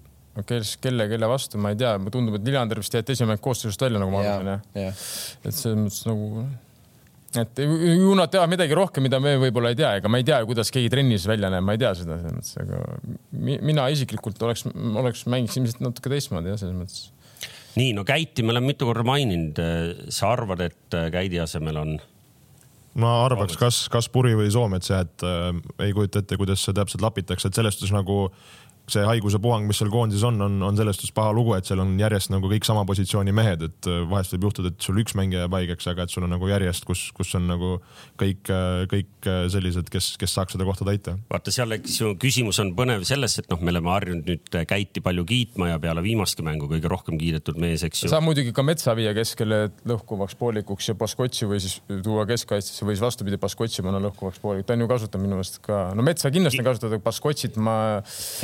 [0.48, 3.82] kes, kelle, kelle vastu, ma ei tea, mulle tundub, et Lilleander vist jäeti esimene koosseisust
[3.84, 4.86] välja, nagu ma ja, arvasin, jah.
[4.86, 4.92] ja.
[5.44, 6.46] et selles mõttes nagu,
[7.42, 10.40] et ju nad teavad midagi rohkem, mida me võib-olla ei tea, ega ma ei tea,
[10.48, 12.80] kuidas keegi trennis välja näeb, ma ei tea seda selles mõttes, aga
[13.50, 14.66] mi- mina isiklikult oleks,
[15.04, 17.12] oleks mängiks ilmselt natuke teistmoodi jah, selles mõttes.
[17.76, 19.60] nii, no Käiti me oleme mitu korda maininud.
[20.10, 21.94] sa arvad, et Käidi asemel on
[23.00, 25.52] ma arvaks, kas, kas Puri või Soomets jah, et äh,
[25.88, 28.26] ei kujuta ette, kuidas see täpselt lapitakse, et selles suhtes nagu
[28.92, 31.80] see haiguse puhang, mis seal koondises on, on, on selles suhtes paha lugu, et seal
[31.84, 35.16] on järjest nagu kõik sama positsiooni mehed, et äh, vahest võib juhtuda, et sul üks
[35.18, 37.74] mängija jääb haigeks, aga et sul on nagu järjest, kus, kus on nagu
[38.20, 38.52] kõik,
[38.92, 42.74] kõik äh, sellised, kes, kes saaks seda kohta täita vaata seal, eks ju küsimus on
[42.78, 46.68] põnev selles, et noh, me oleme harjunud nüüd Käiti palju kiitma ja peale viimastki mängu
[46.70, 48.12] kõige rohkem kiidetud mees, eks ju.
[48.12, 52.86] saab muidugi ka Metsa viia keskele et lõhkuvaks poolikuks ja Baskotši või siis tuua keskkaitsesse
[52.86, 56.06] või siis vastupidi, Baskotši panna lõhkuvaks poolikuks, ta on ju kasutanud minu meelest ka, no
[56.06, 57.76] Metsa kindlasti on kasutatud, aga Baskotšit ma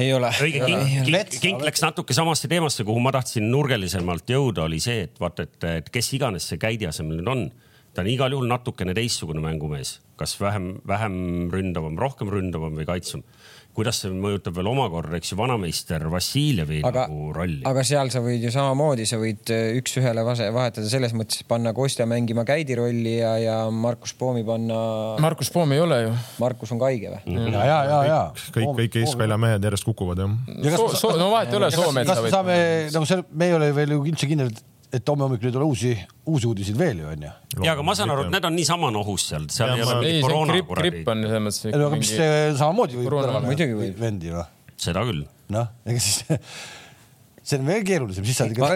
[0.01, 0.26] ei ole.
[0.43, 5.07] õige, kink, kink, kink läks natuke samasse teemasse, kuhu ma tahtsin nurgelisemalt jõuda, oli see,
[5.07, 7.43] et vaata, et kes iganes see Käidi asemel nüüd on,
[7.93, 11.15] ta on igal juhul natukene teistsugune mängumees, kas vähem, vähem
[11.53, 13.23] ründavam, rohkem ründavam või kaitsvam.
[13.77, 17.59] Kuidas see mõjutab veel omakorda, eks ju, vanameister Vassiljevi aga nagu rolli.
[17.69, 21.75] aga seal sa võid ju samamoodi, sa võid äh, üks-ühele vase- vahetada selles mõttes, panna
[21.77, 24.79] Kostja mängima Käidi rolli ja, ja Markus Poomi panna.
[25.21, 26.15] Markus Poom ei ole ju.
[26.41, 27.37] Markus on ka haige või?
[27.53, 28.21] ja, ja, ja, ja.
[28.55, 30.33] kõik, kõik keskvälja mehed järjest kukuvad jah.
[30.73, 32.57] So, so, no vahet ei ole, kas Soometsa me saame,
[32.95, 34.49] nagu see, me ei ole veel ju üldse kindel,
[34.93, 35.91] et homme hommikul ei tule uusi,
[36.31, 37.31] uusi uudiseid veel ju onju.
[37.63, 39.93] ja, aga ma saan aru, et need on niisama nohus seal, seal ei Ja ole
[39.95, 42.29] ma- mingit ei, see koroona gripp, gripp, on selles mõttes ei no aga mis see
[42.61, 43.99] samamoodi võib muidugi võib.
[43.99, 44.47] vendi noh,
[44.77, 45.25] seda küll.
[45.49, 46.23] noh, ega siis
[47.47, 48.71] see on veel keerulisem, siis sa oled ikka ma,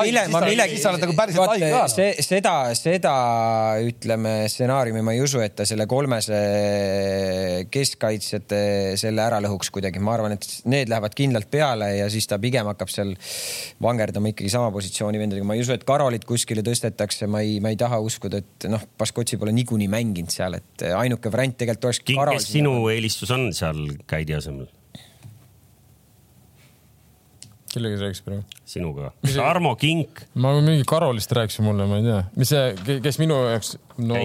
[0.00, 1.82] päris- siis sa- oled nagu päriselt haige ka.
[1.92, 3.12] see, seda, seda
[3.86, 6.40] ütleme stsenaariumi ma ei usu, et ta selle kolmese
[7.70, 8.60] keskkaitsjate
[9.00, 12.66] selle ära lõhuks kuidagi, ma arvan, et need lähevad kindlalt peale ja siis ta pigem
[12.70, 13.14] hakkab seal
[13.82, 17.72] vangerdama ikkagi sama positsiooni vendadega, ma ei usu, et Karolit kuskile tõstetakse, ma ei, ma
[17.74, 22.02] ei taha uskuda, et noh, Baskotši pole niikuinii mänginud seal, et ainuke variant tegelikult oleks
[22.10, 24.66] Karol kes sinu eelistus on seal Käidi asemel,
[27.76, 28.60] kellega sa rääkisid praegu?
[28.66, 29.12] sinuga?
[29.36, 33.76] Tarmo Kink, ma mingi Karolist rääkisin mulle, ma ei tea, mis see, kes minu jaoks,
[34.00, 34.20] no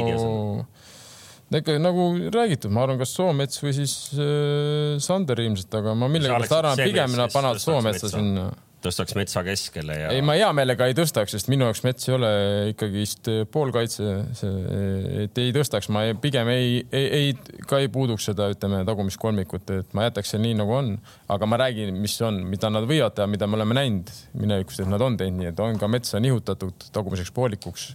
[1.60, 6.56] ikka nagu räägitud, ma arvan, kas Soomets või siis äh, Sander ilmselt, aga ma millegipärast
[6.56, 8.46] arvan, pigem nad panevad Soometsa sinna.
[8.82, 12.16] Tõstaks metsa keskele ja ei, ma hea meelega ei tõstaks, sest minu jaoks Mets ei
[12.16, 12.32] ole
[12.72, 14.82] ikkagist poolkaitse, see,
[15.26, 19.22] et ei tõstaks, ma ei, pigem ei, ei, ei, ka ei puuduks seda, ütleme, tagumist
[19.22, 20.94] kolmikut, et ma jätaks selle nii nagu on,
[21.32, 24.92] aga ma räägin, mis on, mida nad võivad teha, mida me oleme näinud minevikus, et
[24.92, 25.40] nad on teinud.
[25.42, 27.92] Nii, et on ka metsa nihutatud tagumiseks poolikuks.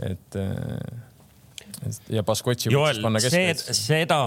[0.00, 1.09] et äh,
[2.12, 3.76] ja Baskotši Joel võiks panna, see, keskkaitse.
[3.76, 4.18] seda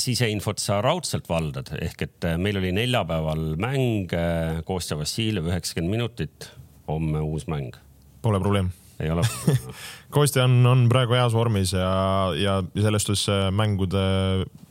[0.00, 5.96] siseinfot sa raudselt valdad, ehk et äh, meil oli neljapäeval mäng äh, Kostja Vassiljev üheksakümmend
[5.96, 6.48] minutit,
[6.90, 7.76] homme uus mäng,
[8.22, 8.70] Pole probleem.
[9.02, 9.24] Ei ole
[10.14, 11.92] Kostja on, on praegu heas vormis ja,
[12.38, 14.02] ja selles suhtes see mängude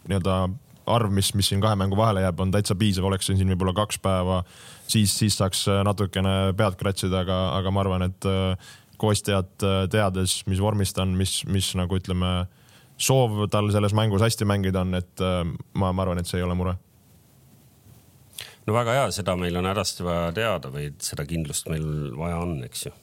[0.08, 0.44] nii-öelda
[0.92, 4.00] arv, mis, mis siin kahe mängu vahele jääb, on täitsa piisav, oleks siin võib-olla kaks
[4.02, 4.42] päeva,
[4.90, 10.42] siis, siis saaks natukene pead kratsida, aga, aga ma arvan, et äh, Kostjat äh, teades,
[10.50, 12.46] mis vormis ta on, mis, mis nagu ütleme,
[13.02, 16.48] soov tal selles mängus hästi mängida on, et äh, ma, ma arvan, et see ei
[16.48, 16.78] ole mure
[18.68, 21.86] no väga hea, seda meil on hädasti vaja teada või seda kindlust meil
[22.18, 22.94] vaja on, eks ju.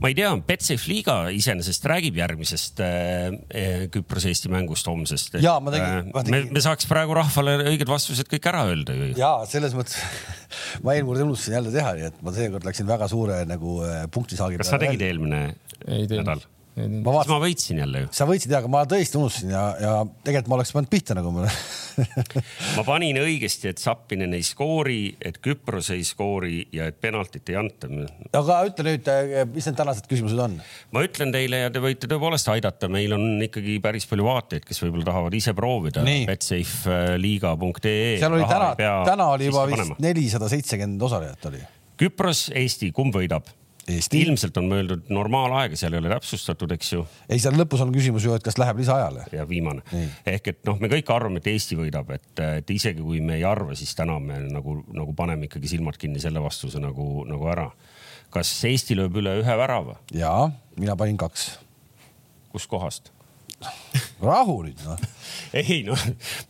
[0.00, 5.38] Ma ei tea, Betsafe liiga iseenesest räägib järgmisest äh, äh, Küpros-Eesti mängust homsest.
[5.42, 8.94] Jaa, ma tegin- ma me, tegin- me saaks praegu rahvale õiged vastused kõik ära öelda
[8.96, 9.10] ju.
[9.18, 9.98] ja selles mõttes
[10.84, 14.04] ma eelmine kord unustasin jälle teha, nii et ma seekord läksin väga suure nagu äh,
[14.14, 14.62] punktisaagiga.
[14.64, 15.42] kas sa tegid eelmine
[15.88, 16.44] ei nädal?,
[16.78, 18.08] ma vaatasin, ma võitsin jälle ju.
[18.14, 19.92] sa võitsid ja, aga ma tõesti unustasin ja, ja
[20.24, 21.48] tegelikult ma oleks pannud pihta nagu ma.
[22.78, 27.58] ma panin õigesti, et Zappinen ei skoori, et Küpros ei skoori ja et penaltit ei
[27.60, 27.90] anta.
[28.38, 29.10] aga ütle nüüd,
[29.54, 30.58] mis need tänased küsimused on?
[30.94, 34.82] ma ütlen teile ja te võite tõepoolest aidata, meil on ikkagi päris palju vaatajaid, kes
[34.84, 36.04] võib-olla tahavad ise proovida.
[36.28, 38.18] Betsafeliiga.ee.
[38.20, 38.72] seal oli täna,
[39.08, 41.64] täna oli juba vist nelisada seitsekümmend osalejat oli.
[41.98, 43.48] Küpros, Eesti, kumb võidab?
[43.88, 47.92] Eesti, ilmselt on mõeldud nomaalaega, seal ei ole täpsustatud, eks ju, ei seal lõpus on
[47.94, 49.26] küsimus ju, et kas läheb lisaajale.
[49.32, 50.08] ja viimane Nii..
[50.34, 52.28] ehk et noh, me kõik arvame, et Eesti võidab, et,
[52.60, 56.20] et isegi kui me ei arva, siis täna me nagu, nagu paneme ikkagi silmad kinni
[56.22, 57.70] selle vastuse nagu, nagu ära.
[58.34, 60.34] kas Eesti lööb üle ühe värava, ja
[60.76, 61.54] mina panin kaks.
[62.52, 63.12] kuskohast?
[64.22, 64.98] Rahu nüüd noh.
[65.56, 66.00] ei noh,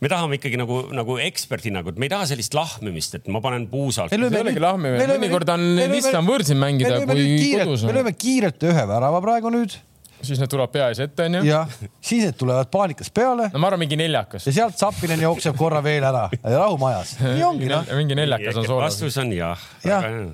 [0.01, 4.13] me tahame ikkagi nagu, nagu eksperthinnangut, me ei taha sellist lahmimist, et ma panen puusalt.
[4.13, 5.05] ei olegi lahmimine.
[5.15, 7.85] Mõnikord on lihtsam võõrsil mängida kui kodus.
[7.87, 9.77] me lööme kiirelt ühe värava praegu nüüd
[10.25, 11.43] siis need tuleb pea ees ette onju.
[11.47, 14.55] ja siis need tulevad paanikas peale no ma arvan, mingi neljakas ja.
[14.57, 17.15] sealt Zappinen jookseb korra veel ära ja rahu majas.
[17.23, 17.87] nii ongi noh.
[17.95, 18.89] mingi neljakas on soolas.
[18.89, 20.03] vastus on jah Jah.
[20.03, 20.27] ja..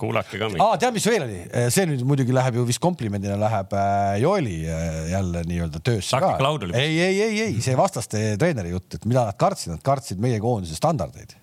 [0.00, 1.38] Kuulake ka aa, tead, mis veel oli?
[1.74, 6.34] see nüüd muidugi läheb ju vist komplimendina läheb äh, Joeli äh, jälle nii-öelda töösse ka
[6.80, 10.40] ei, ei, ei, ei see vastaste treeneri jutt, et mida nad kartsid, nad kartsid meie
[10.42, 11.36] koondise standardeid.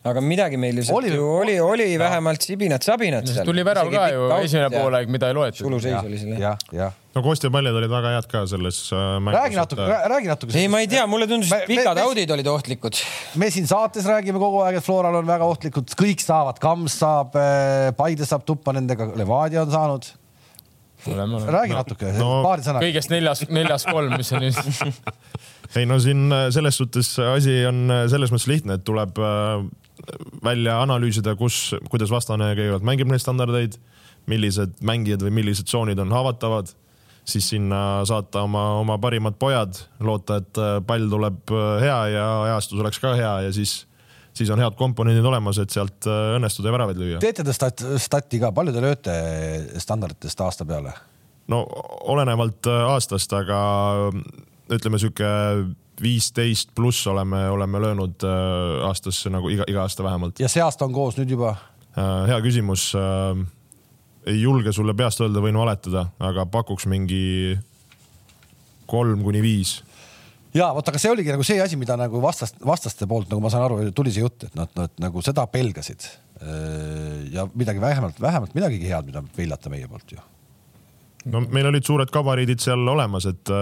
[0.00, 3.44] Aga midagi meil ju Oli- oli, ju oli, oli vähemalt sibinat-sabinat seal.
[3.44, 5.60] tuli värav ka ju esimene poolaeg, mida ei loetud.
[5.60, 6.40] suluseis oli seal jah.
[6.40, 6.94] jah, jah.
[7.14, 9.36] no Kostja paljad olid väga head ka selles äh, mängus.
[9.42, 10.56] räägi natuke, räägi natuke.
[10.56, 12.96] ei, ma ei tea, mulle tundus, et pikad me- audid olid ohtlikud.
[13.36, 17.36] me siin saates räägime kogu aeg, et Floral on väga ohtlikud, kõik saavad, Kams saab,
[18.00, 20.08] Paide saab tuppa nendega, Levadia on saanud.
[21.04, 22.88] räägi natuke no paari sõnaga.
[22.88, 25.04] kõigest neljas, neljas kolm, mis on nüüd.
[25.76, 29.64] Ei no siin äh, selles suhtes asi on äh, selles mõttes lihtne, et tuleb äh,
[30.44, 33.76] välja analüüsida, kus, kuidas vastane kõigepealt mängib neid standardeid,
[34.30, 36.72] millised mängijad või millised tsoonid on haavatavad,
[37.28, 41.52] siis sinna saata oma, oma parimad pojad, loota, et pall tuleb
[41.82, 43.74] hea ja ajastus oleks ka hea ja siis,
[44.36, 47.22] siis on head komponendid olemas, et sealt õnnestuda ja väravaid lüüa.
[47.22, 49.16] teete te stat-, stati ka, palju te lööte
[49.84, 50.96] standarditest aasta peale?
[51.52, 51.64] no
[52.12, 53.60] olenevalt aastast, aga
[54.70, 55.30] ütleme sihuke
[56.00, 60.40] viisteist pluss oleme, oleme löönud äh, aastas nagu iga, iga aasta vähemalt.
[60.40, 61.56] ja see aasta on koos nüüd juba?
[61.96, 62.92] hea küsimus.
[64.30, 67.58] ei julge sulle peast öelda, võin valetada, aga pakuks mingi
[68.90, 69.80] kolm kuni viis
[70.56, 73.52] ja vot, aga see oligi nagu see asi, mida nagu vastast, vastaste poolt, nagu ma
[73.52, 76.08] saan aru, tuli see jutt, et nad, nad nagu seda pelgasid.
[77.32, 80.22] ja midagi vähemalt, vähemalt midagigi head, mida peilata meie poolt ju.
[81.28, 83.52] No meil olid suured gabariidid seal olemas, et,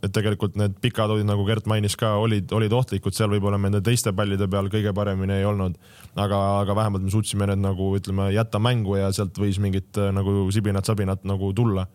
[0.00, 3.70] et tegelikult need pikad olid, nagu Gert mainis ka, olid, olid ohtlikud, seal võib-olla me
[3.70, 5.78] nende teiste pallide peal kõige paremini ei olnud.
[6.14, 10.12] aga, aga vähemalt me suutsime need nagu ütleme, jätta mängu ja sealt võis mingit äh,
[10.14, 11.86] nagu sibinat-sabinat nagu tulla.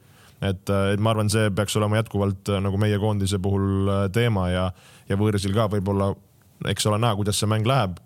[0.41, 4.49] et, et ma arvan, see peaks olema jätkuvalt äh, nagu meie koondise puhul äh, teema
[4.51, 4.71] ja,
[5.09, 6.11] ja võõrsil ka võib-olla,
[6.67, 7.99] eks ole näha, kuidas see mäng läheb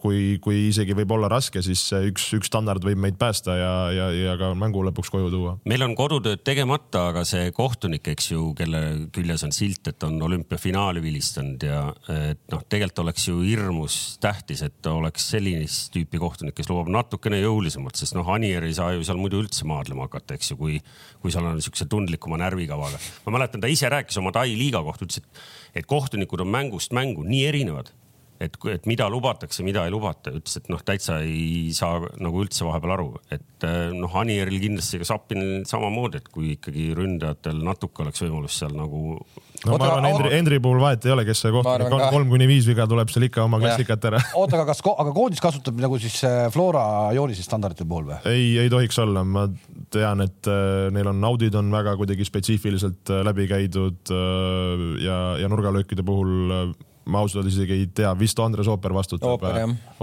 [0.00, 4.06] kui, kui isegi võib olla raske, siis üks, üks standard võib meid päästa ja, ja,
[4.14, 5.54] ja ka mängu lõpuks koju tuua.
[5.68, 8.82] meil on kodutööd tegemata, aga see kohtunik, eks ju, kelle
[9.14, 11.82] küljes on silt, et on olümpiafinaali vilistanud ja
[12.14, 17.40] et noh, tegelikult oleks ju hirmus tähtis, et oleks sellist tüüpi kohtunik, kes lubab natukene
[17.42, 20.80] jõulisemalt, sest noh, Anier ei saa ju seal muidu üldse maadlema hakata, eks ju, kui,
[21.22, 23.00] kui seal on niisuguse tundlikuma närvikavaga.
[23.26, 25.46] ma mäletan, ta ise rääkis oma Tai liiga kohta, ütles, et,
[25.80, 27.90] et kohtunikud on mängust mängu nii erinevad
[28.38, 32.66] et, et mida lubatakse, mida ei lubata, ütles, et noh, täitsa ei saa nagu üldse
[32.66, 38.04] vahepeal aru, et eh, noh, Anieril kindlasti ka Sapinil samamoodi, et kui ikkagi ründajatel natuke
[38.04, 41.24] oleks võimalus seal nagu no ma Oota, arvan, aga- Hendri, Hendri puhul vahet ei ole,
[41.26, 44.22] kes see kohtunik arvan on kolm kuni viis viga tuleb seal ikka oma klassikat ära.
[44.38, 46.84] oota, aga kas, aga koondis kasutab nagu siis äh, Flora
[47.16, 48.20] joonise standardite puhul või?
[48.30, 49.48] ei, ei tohiks olla, ma
[49.90, 55.18] tean, et äh, neil on audid on väga kuidagi spetsiifiliselt äh, läbi käidud äh, ja,
[55.42, 59.46] ja nurgalöökide puhul äh, ma ausalt öeldes isegi ei tea, vist Andres Ooper vastutab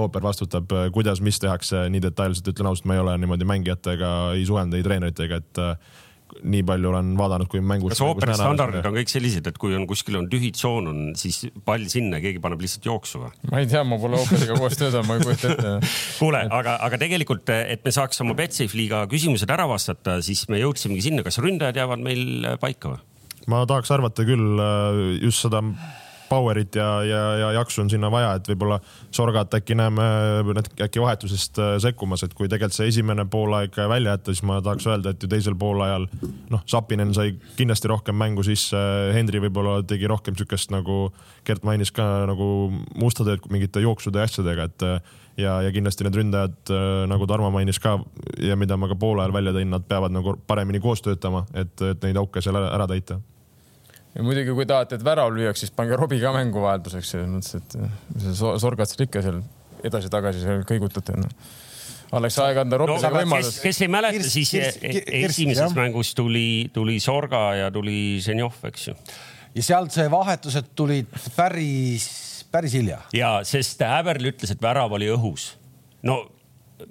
[0.02, 4.48] Ooper, vastutab, kuidas, mis tehakse nii detailselt, ütlen ausalt, ma ei ole niimoodi mängijatega ei
[4.48, 6.02] suhelnud, ei treeneritega, et äh,
[6.46, 7.94] nii palju olen vaadanud, kui mängus.
[7.94, 11.44] kas ooperi standardid on kõik sellised, et kui on kuskil on tühi tsoon on, siis
[11.68, 13.34] pall sinna, keegi paneb lihtsalt jooksu või?
[13.52, 15.74] ma ei tea, ma pole ooperiga koos töötanud, ma ei kujuta ette.
[16.22, 20.60] kuule, aga, aga tegelikult, et me saaks oma Betsafe liiga küsimused ära vastata, siis me
[20.63, 23.04] jõudsimegi sinna, kas ründajad jäävad meil paika või?
[23.52, 25.62] ma tahaks arvata küll äh, just seda
[26.30, 28.80] power'it ja, ja, ja jaksu on sinna vaja, et võib-olla
[29.14, 30.06] Sorgat äkki näeme
[30.86, 34.88] äkki vahetusest äh, sekkumas, et kui tegelikult see esimene poolaeg välja jätta, siis ma tahaks
[34.90, 36.08] öelda, et ju teisel poolajal
[36.52, 38.80] noh, Sapinen sai kindlasti rohkem mängu sisse,
[39.16, 41.10] Henri võib-olla tegi rohkem siukest nagu
[41.46, 42.50] Gert mainis ka nagu
[42.98, 44.88] musta tööd mingite jooksude ja asjadega, et
[45.42, 46.74] ja, ja kindlasti need ründajad
[47.12, 47.99] nagu Tarmo mainis ka
[48.41, 51.76] ja mida ma ka poole ajal välja tõin, nad peavad nagu paremini koos töötama, et,
[51.86, 53.22] et neid auke seal ära täita
[54.16, 57.59] ja muidugi, kui tahate, et värav lüüaks, siis pange Robbie ka mängu vahelduseks selles mõttes,
[57.59, 59.41] et see sorgad seal ikka seal
[59.86, 61.30] edasi-tagasi seal kõigutate no..
[62.18, 63.59] oleks aeg anda Robbile no, võimalus.
[63.63, 65.76] kes ei mäleta, siis kirs, kirs, esimeses jah.
[65.78, 68.95] mängus tuli, tuli Sorga ja tuli Zenjov, eks ju.
[69.57, 72.07] ja sealt see vahetused tulid päris,
[72.53, 73.01] päris hilja.
[73.16, 75.51] ja, sest Häverl ütles, et värav oli õhus.
[76.07, 76.22] no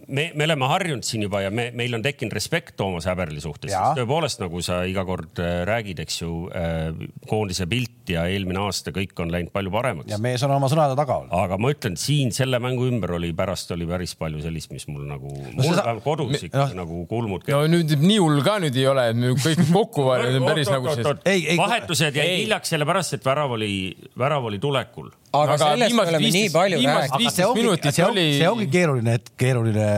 [0.09, 3.73] me, me oleme harjunud siin juba ja me, meil on tekkinud respekt Toomas Häberli suhtes,
[3.73, 6.91] sest tõepoolest, nagu sa iga kord äh, räägid, eks ju äh,,
[7.31, 10.11] koondise pilt ja eelmine aasta kõik on läinud palju paremaks.
[10.13, 11.35] ja mees on oma sõnade taga olnud.
[11.39, 15.07] aga ma ütlen, siin selle mängu ümber oli pärast oli päris palju sellist, mis mul
[15.09, 15.97] nagu no,, mul sa...
[16.05, 17.49] kodus me, ikka no, nagu kulmud.
[17.51, 21.13] no nüüd nii hull ka nüüd ei ole, et me kõik kokku päris nagu siis.
[21.61, 23.75] vahetused jäid hiljaks sellepärast, et värav oli,
[24.19, 27.35] värav oli tulekul aga, aga sellest me oleme 15, nii palju rääkinud.
[27.35, 28.27] see ongi, see, oli...
[28.39, 29.89] see ongi keeruline, keeruline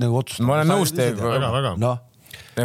[0.00, 0.46] nagu otsustada.
[0.48, 1.74] ma olen nõus teiega.
[1.80, 1.98] noh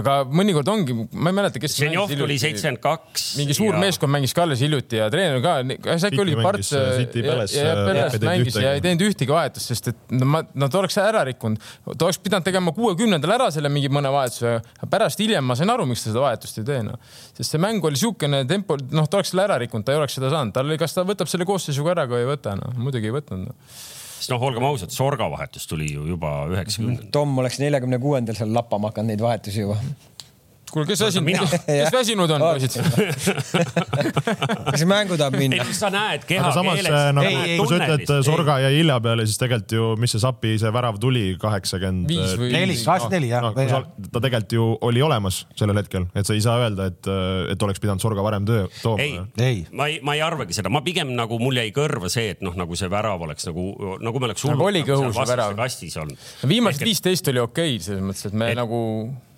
[0.01, 1.75] aga mõnikord ongi, ma ei mäleta, kes.
[1.79, 3.25] Zenjov tuli seitsekümmend kaks.
[3.39, 3.81] mingi suur ja...
[3.83, 7.73] meeskond mängis ka alles hiljuti ja treener ka, kas äkki oli Parts äh, ja, ja
[7.87, 11.61] Peres mängis ja ei teinud ühtegi vahetust, sest et no, ma, nad oleks ära rikkunud.
[11.91, 14.57] ta oleks pidanud tegema kuuekümnendal ära selle mingi mõne vahetuse,
[14.91, 16.99] pärast hiljem ma sain aru, miks ta seda vahetust ei tee noh.
[17.33, 20.17] sest see mäng oli niisugune tempo, noh, ta oleks selle ära rikkunud, ta ei oleks
[20.19, 23.11] seda saanud, tal oli, kas ta võtab selle koosseisuga ära, kui ei võta, noh muidugi
[23.11, 23.55] ei võtnud no
[24.17, 27.11] sest noh, olgem ausad, Sorga vahetus tuli ju juba üheksakümnendal.
[27.15, 29.79] Tom oleks neljakümne kuuendal seal lappama hakanud neid vahetusi juba
[30.71, 32.75] kuule, kes väsinud, kes väsinud on poisid
[34.71, 35.65] kas mängu tahab minna?
[35.75, 36.91] sa näed kehakeeles.
[37.17, 40.71] nagu, kui sa ütled Sorga ja Ilja peale, siis tegelikult ju, mis see Sapi see
[40.73, 42.09] värav tuli, kaheksakümmend.
[42.09, 43.45] neli, kaheksakümmend neli jah
[44.11, 47.09] ta tegelikult ju oli olemas sellel hetkel, et sa ei saa öelda, et,
[47.51, 49.03] et oleks pidanud Sorga varem töö tooma.
[49.03, 52.33] ei, ei., ma ei, ma ei arvagi seda, ma pigem nagu mul jäi kõrva see,
[52.35, 53.67] et noh, nagu see värav oleks nagu,
[54.03, 55.55] nagu me oleks nagu oligi õhus see värav.
[56.49, 58.79] viimased viisteist oli okei okay, selles mõttes, et me et, nagu.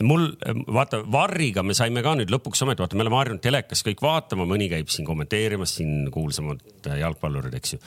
[0.07, 0.29] mul,
[0.73, 4.45] vaata Varriga me saime ka nüüd lõpuks ometi, vaata, me oleme harjunud telekas kõik vaatama,
[4.49, 6.61] mõni käib siin kommenteerimas, siin kuulsamad
[6.99, 7.81] jalgpallurid, eks ju.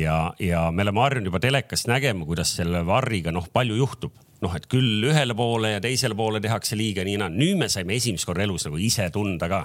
[0.00, 4.54] ja, ja me oleme harjunud juba telekast nägema, kuidas selle Varriga noh, palju juhtub noh,
[4.58, 7.32] et küll ühele poole ja teisele poole tehakse liiga nii ja naa.
[7.32, 9.62] nüüd me saime esimest korda elus nagu ise tunda ka,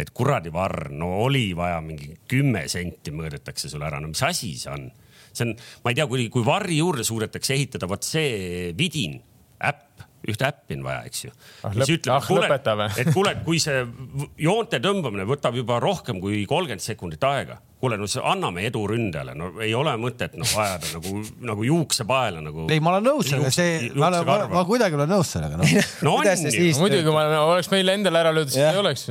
[0.00, 4.56] et kuradi varr, no oli vaja mingi kümme senti mõõdetakse sulle ära, no mis asi
[4.58, 4.88] see on?
[5.28, 5.54] see on,
[5.84, 9.20] ma ei tea, kui, kui varri juurde suudetakse ehitada, vot see vidin,
[9.62, 9.87] äpp
[10.26, 11.74] ühte äppi on vaja, eks ju ah,.
[11.74, 12.48] mis ütleb, ah, kuule,
[12.98, 13.84] et kuule, et kui see
[14.42, 19.52] joonte tõmbamine võtab juba rohkem kui kolmkümmend sekundit aega, kuule, no anname edu ründajale, no
[19.64, 22.66] ei ole mõtet noh ajada nagu, nagu juuksepaela nagu.
[22.72, 25.68] ei, ma olen nõus sellega, see, ma, ma, ma kuidagi olen nõus sellega no.
[26.08, 26.66] no on ju.
[26.82, 29.06] muidugi, kui ma oleks meile endale ära löödud, siis ei oleks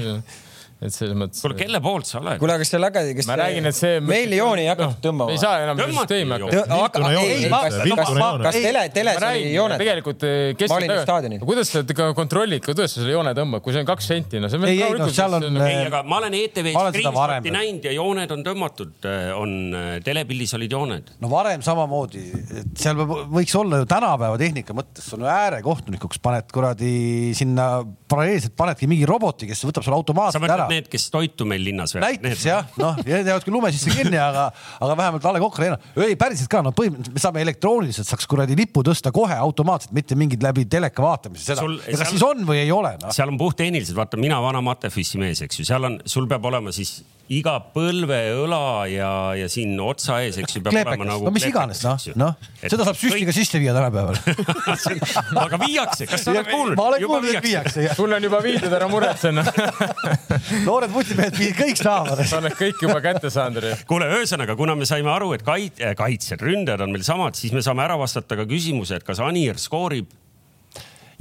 [0.77, 1.39] et selles mõttes.
[1.41, 2.37] kuule, kelle poolt sa oled?
[2.37, 4.01] kuule, kas see läga, kas ma räägin, et see.
[4.05, 5.33] meil jooni ei hakatud no, tõmbama.
[5.33, 7.13] ei saa enam süsteemi hakata.
[7.17, 9.81] ei, kas, tele, teles oli jooned?
[9.81, 10.69] tegelikult eh, kes.
[10.69, 11.41] ma olin staadionil.
[11.49, 11.81] kuidas sa
[12.17, 14.67] kontrollid, kuidas sa selle joone tõmbad, kui see on kaks senti, no see on.
[14.69, 15.47] ei, ei, no seal on.
[15.65, 20.53] ei, aga ma olen ETV-s screenshot'i näinud ja jooned on tõmmatud, eh, on eh, telepildis
[20.59, 21.11] olid jooned.
[21.23, 22.23] no varem samamoodi,
[22.61, 28.85] et seal võiks olla ju tänapäeva tehnika mõttes, sul äärekohtunikuks paned kuradi sinna paralleelselt panedki
[28.89, 30.66] mingi roboti, kes võtab sulle automaatselt ära.
[30.71, 32.05] Need, kes toitu meil linnas veel.
[32.05, 34.47] näiteks jah, noh, jäävad küll lume sisse kinni, aga,
[34.79, 38.29] aga vähemalt A Le Coq Arena, ei päriselt ka, no põhimõtteliselt me saame elektrooniliselt saaks
[38.29, 41.65] kuradi lipu tõsta kohe automaatselt, mitte mingid läbi teleka vaatamise seda.
[41.65, 43.13] kas seal, siis on või ei ole no??
[43.15, 46.73] seal on puhttehniliselt, vaata mina vana Matefissi mees, eks ju, seal on, sul peab olema
[46.75, 46.99] siis
[47.33, 50.95] iga põlve, õla ja, ja siin otsa ees, eks ju, peab Kleepekas.
[50.95, 51.25] olema nagu.
[51.27, 53.35] no mis iganes, noh, noh, seda saab süstiga kõik...
[53.35, 54.15] sisse viia tänapäeval
[55.45, 56.77] aga viiakse, kas sa oled kuulnud?
[56.79, 57.89] ma olen kuulnud, et viiakse.
[57.99, 59.49] sul on juba viidud, ära muretse noh
[60.65, 62.21] noored putimehed kõik saavad.
[62.27, 63.67] sa oled kõik juba kätte saanud.
[63.89, 67.63] kuule, ühesõnaga, kuna me saime aru, et kait-, kaitsjad, ründajad on meil samad, siis me
[67.65, 70.09] saame ära vastata ka küsimuse, et kas Anier skoorib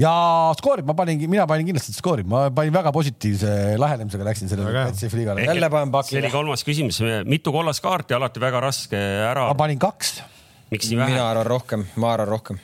[0.01, 0.13] ja
[0.59, 5.23] skoorib, ma paningi, mina panin kindlasti skoorib, ma panin väga positiivse lähenemisega läksin sellele Kaitseväe
[5.23, 5.47] liigale.
[5.49, 6.15] jälle panen paki.
[6.15, 9.49] see oli kolmas küsimus, mitu kollast kaarti alati väga raske ära.
[9.49, 10.19] ma panin kaks.
[10.71, 11.17] miks nii vähe?
[11.17, 12.61] mina arvan rohkem, ma arvan rohkem.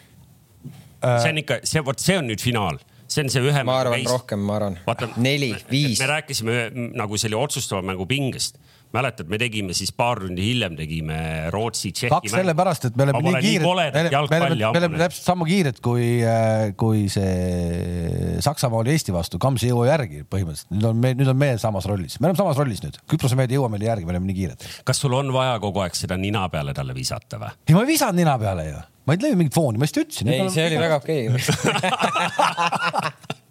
[1.03, 2.81] see on ikka, see, vot see on nüüd finaal
[3.13, 3.65] see on see ühe.
[3.69, 4.13] ma arvan veist.
[4.13, 4.79] rohkem, ma arvan.
[5.17, 6.01] neli, viis.
[6.01, 6.59] me rääkisime
[6.99, 8.59] nagu selle otsustava mängu pingest
[8.95, 11.17] mäletad, me tegime siis paar tundi hiljem tegime
[11.53, 15.27] Rootsi-Tšehhi kaks sellepärast, et me oleme nii kiired, me oleme, me oleme, me oleme täpselt
[15.31, 16.07] sama kiired kui,
[16.81, 21.33] kui see Saksamaa oli Eesti vastu, Kams ei jõua järgi põhimõtteliselt, nüüd on me, nüüd
[21.33, 24.09] on meie samas rollis, me oleme samas rollis nüüd, Küprose mehed ei jõua meile järgi,
[24.09, 24.61] me oleme nii kiired.
[24.89, 27.53] kas sul on vaja kogu aeg seda nina peale talle visata või?
[27.69, 30.27] ei, ma ei visanud nina peale ju, ma ei teinud mingit fooni, ma lihtsalt ütlesin.
[30.33, 31.23] ei, see oli väga okei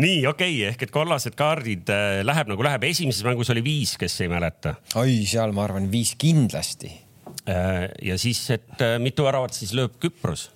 [0.00, 3.96] nii okei okay,, ehk et kollased kaardid äh, läheb nagu läheb, esimeses mängus oli viis,
[4.00, 4.76] kes ei mäleta.
[5.00, 6.92] oi, seal ma arvan viis kindlasti.
[7.46, 10.50] ja siis, et äh, mitu väravat siis lööb Küpros?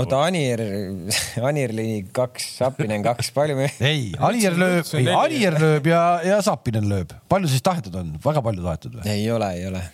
[0.00, 0.60] oota, Anir,
[1.48, 3.68] Anir lõi kaks, Sapinen kaks, palju me?
[3.80, 5.08] ei, Alier lööb, ei.
[5.12, 7.14] Alier lööb ja, ja Sapinen lööb.
[7.30, 9.06] palju siis tahetud on, väga palju tahetud või?
[9.14, 9.84] ei ole, ei ole.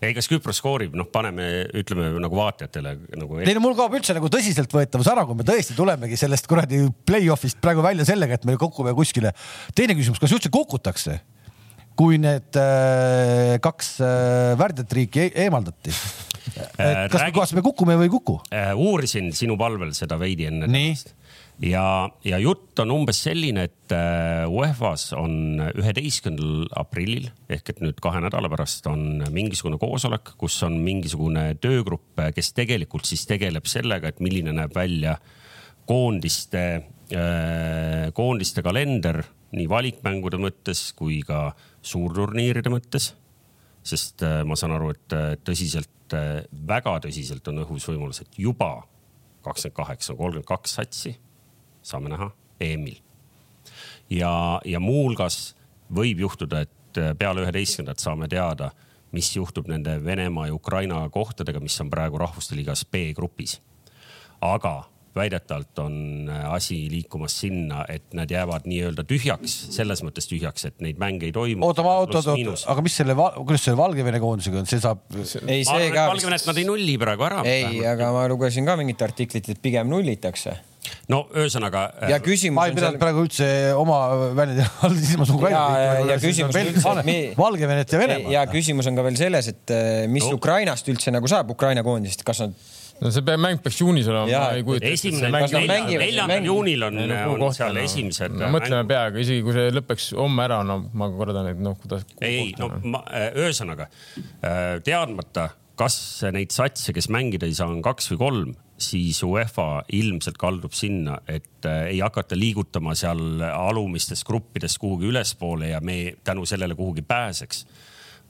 [0.00, 3.40] ei, kas Küpros skoorib, noh, paneme, ütleme nagu vaatajatele nagu.
[3.42, 7.60] ei no mul kaob üldse nagu tõsiseltvõetavus ära, kui me tõesti tulemegi sellest kuradi play-off'ist
[7.64, 9.32] praegu välja sellega, et me kukume kuskile.
[9.74, 11.20] teine küsimus, kas üldse kukutakse?
[11.96, 15.92] kui need äh, kaks äh, värdjat riiki e eemaldati.
[15.92, 18.36] et kas räägi-, kas me kukume või ei kuku?
[18.52, 20.68] äh, uurisin sinu palvel seda veidi enne.
[20.68, 20.92] Nii.
[21.64, 28.00] ja, ja jutt on umbes selline, et äh, UEFA-s on üheteistkümnendal aprillil ehk et nüüd
[28.04, 34.12] kahe nädala pärast on mingisugune koosolek, kus on mingisugune töögrupp, kes tegelikult siis tegeleb sellega,
[34.12, 35.16] et milline näeb välja
[35.86, 36.66] koondiste,
[38.16, 39.22] koondiste kalender
[39.54, 41.50] nii valikmängude mõttes kui ka
[41.86, 43.12] suurturniiride mõttes.
[43.86, 45.92] Sest äh, ma saan aru, et äh, tõsiselt,
[46.66, 48.80] väga tõsiselt on õhus võimalus, et juba
[49.46, 51.12] kakskümmend kaheksa, kolmkümmend kaks satsi
[51.86, 52.30] saame näha
[52.60, 52.98] EM-il.
[54.10, 54.32] ja,
[54.64, 55.54] ja muuhulgas
[55.92, 58.72] võib juhtuda, et äh, peale üheteistkümnendat saame teada,
[59.14, 63.60] mis juhtub nende Venemaa ja Ukraina kohtadega, mis on praegu Rahvuste Liigas B-grupis.
[64.40, 64.84] aga
[65.16, 65.94] väidetavalt on
[66.28, 71.28] äh, asi liikumas sinna, et nad jäävad nii-öelda tühjaks, selles mõttes tühjaks, et neid mänge
[71.28, 71.64] ei toimu.
[71.66, 75.90] oota, oota, oota, aga mis selle, kuidas selle Valgevene koondisega on, see saab, ei, see
[75.94, 76.08] ka.
[76.12, 77.42] Valgevenet nad ei nulli praegu ära.
[77.48, 80.58] ei, aga ma lugesin ka mingit artiklit, et pigem nullitakse.
[81.12, 81.82] No ühesõnaga.
[82.10, 83.98] ja küsimus ma ei on pidanud seal, praegu üldse oma
[84.38, 88.54] väljendi all silmas Ukraina Ja- ja küsimus on üldse, Valgevenet ja ja Venemaad.
[88.54, 90.34] küsimus on ka veel selles, et eh, mis No.
[90.40, 92.54] Ukrainast üldse nagu saab, Ukraina koondisest, kas nad,
[93.00, 94.94] no see peab- mäng peaks juunis olema, ma ei kujuta ette.
[94.96, 95.30] esimene,
[96.00, 97.84] neljandal juunil on, kuhu on kohta, seal no.
[97.86, 98.34] esimesed.
[98.40, 98.86] no mõtleme.
[98.90, 102.06] peaga, isegi kui see lõpeks homme ära, no ma kardan, et noh, kuidas.
[102.24, 105.98] ei, no ma, äh, ühesõnaga äh, teadmata, kas
[106.32, 111.18] neid satse, kes mängida ei saa, on kaks või kolm, siis UEFA ilmselt kaldub sinna,
[111.28, 117.02] et äh, ei hakata liigutama seal alumistest gruppidest kuhugi ülespoole ja me tänu sellele kuhugi
[117.02, 117.66] pääseks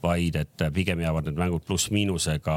[0.02, 2.56] vaid et pigem jäävad need mängud pluss-miinusega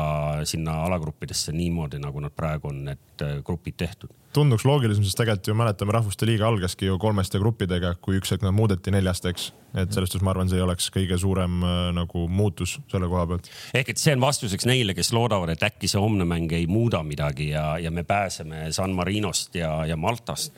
[0.49, 4.11] sinna alagruppidesse niimoodi, nagu nad praegu on need äh, grupid tehtud.
[4.33, 8.45] tunduks loogilisem, sest tegelikult ju mäletame, Rahvuste Liiga algaski ju kolmeste gruppidega, kui üks hetk
[8.45, 9.49] nad muudeti neljast, eks.
[9.73, 13.25] et selles suhtes ma arvan, see ei oleks kõige suurem äh, nagu muutus selle koha
[13.31, 13.49] pealt.
[13.73, 17.03] ehk et see on vastuseks neile, kes loodavad, et äkki see homne mäng ei muuda
[17.03, 20.53] midagi ja, ja me pääseme San Marinost ja, ja Maltast.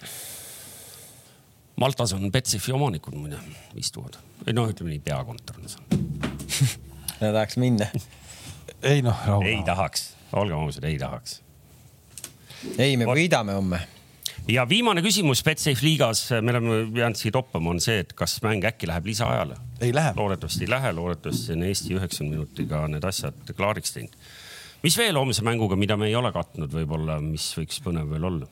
[1.81, 3.39] Maltas on Betsafe omanikud muide
[3.79, 4.19] istuvad,
[4.53, 6.10] noh, ütleme nii, peakontor on seal.
[7.21, 7.87] Nad tahaks minna.
[8.83, 9.45] ei noh, rahu.
[9.45, 11.41] ei tahaks, olgem ausad, ei tahaks.
[12.77, 13.81] ei, me võidame homme.
[14.49, 18.65] ja viimane küsimus Betsafe liigas, me oleme jäänud siia toppama, on see, et kas mäng
[18.67, 19.57] äkki läheb lisaajale.
[19.81, 20.13] ei lähe.
[20.17, 24.17] loodetavasti ei lähe, loodetavasti on Eesti üheksakümne minutiga need asjad klaariks teinud.
[24.83, 28.49] mis veel homse mänguga, mida me ei ole katnud võib-olla, mis võiks põnev veel olla?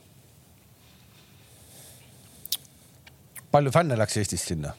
[3.50, 4.76] palju fänne läks Eestist sinna?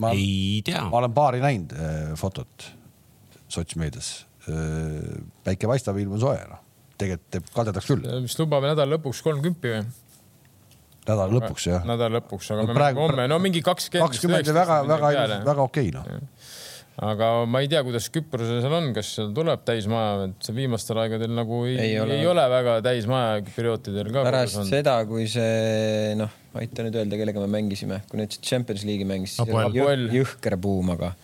[0.00, 2.70] ma, ei tea ma olen paari näinud äh, fotot
[3.50, 4.26] sotsmeedias.
[5.44, 6.60] päike paistab, ilm on soe, noh.
[6.98, 9.82] tegelikult teeb kadedaks küll, vist lubame nädala lõpuks kolmkümmend või?
[11.10, 11.84] nädala lõpuks jah.
[11.88, 14.08] nädala lõpuks, aga No me praegu- homme, no mingi kakskümmend.
[14.10, 16.06] kakskümmend ja väga, väga, väga okei noh.
[17.00, 21.00] Aga ma ei tea, kuidas Küprosel seal on, kas seal tuleb täismaja, et see viimastel
[21.00, 22.18] aegadel nagu ei, Ei ole.
[22.20, 24.24] ei ole väga täismaja perioodidel ka.
[24.28, 29.08] pärast seda, kui see noh, aita nüüd öelda, kellega me mängisime, kui nüüd Champions League'i
[29.08, 29.38] mängis,
[30.18, 31.14] jõhker buum, aga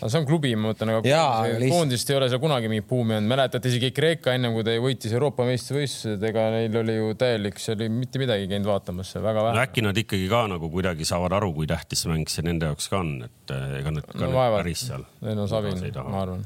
[0.00, 2.88] aga see on klubi, ma mõtlen, aga Jaa, lihtsalt- koondist ei ole seal kunagi mingit
[2.90, 7.14] buumi olnud, mäletate isegi Kreeka ennem kui ta võitis Euroopa meistrivõistlused, ega neil oli ju
[7.20, 9.64] täielik, see oli mitte midagi käinud vaatamas, väga no vähe.
[9.66, 12.88] äkki nad ikkagi ka nagu kuidagi saavad aru, kui tähtis see mäng see nende jaoks
[12.92, 14.62] ka on, et eh, ega nad ka No vaevalt.
[14.64, 15.04] päris seal.
[15.26, 15.80] ei no Savin,
[16.10, 16.44] ma arvan.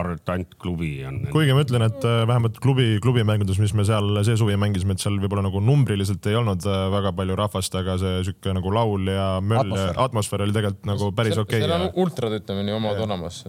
[0.00, 1.20] arvan, et ainult klubi on.
[1.32, 5.04] kuigi ma ütlen, et äh, vähemalt klubi, klubimängudes, mis me seal see suvi mängisime, et
[5.04, 9.08] seal võib-olla nagu numbriliselt ei olnud äh, väga palju rahvast, aga see sihuke nagu laul
[9.12, 10.02] ja möll ja Atmosfäär.
[10.06, 12.02] atmosfäär oli tegelikult nagu päris okei seal on okay,.
[12.04, 13.42] ultrad, ütleme nii, omad olemas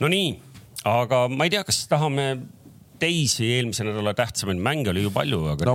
[0.00, 0.32] no nii,
[0.88, 2.32] aga ma ei tea, kas tahame
[3.00, 5.74] teisi eelmise nädala tähtsamaid mänge oli ju palju, aga No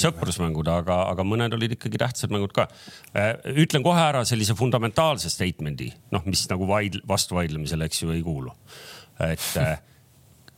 [0.00, 2.68] sõprusmängud, aga, aga mõned olid ikkagi tähtsad mängud ka.
[3.52, 8.54] ütlen kohe ära sellise fundamentaalse statement'i, noh, mis nagu vaid-, vastuvaidlemisele, eks ju, ei kuulu.
[9.22, 9.76] et äh,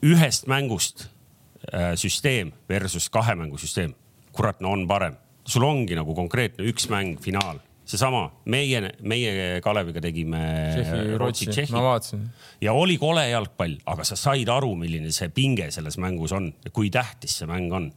[0.07, 1.09] ühest mängust
[1.73, 3.95] äh, süsteem versus kahe mängu süsteem,
[4.33, 5.19] kurat, no on parem.
[5.45, 10.41] sul ongi nagu konkreetne üks mäng, finaal, seesama meie, meie Kaleviga tegime
[10.75, 12.19] Tšehhi, Rootsi,
[12.65, 16.73] ja oli kole jalgpall, aga sa said aru, milline see pinge selles mängus on ja
[16.73, 17.93] kui tähtis see mäng on.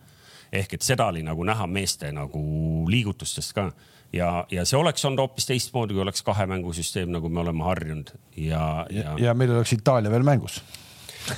[0.52, 2.42] ehk et seda oli nagu näha meeste nagu
[2.88, 3.66] liigutustest ka
[4.14, 8.14] ja, ja see oleks olnud hoopis teistmoodi, kui oleks kahe mängusüsteem, nagu me oleme harjunud
[8.40, 10.62] ja, ja, ja meil oleks Itaalia veel mängus.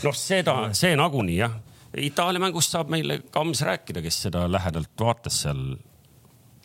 [0.04, 1.58] noh, seda, see nagunii jah.
[1.98, 5.64] Itaalia mängust saab meile Kams rääkida, kes seda lähedalt vaatas seal.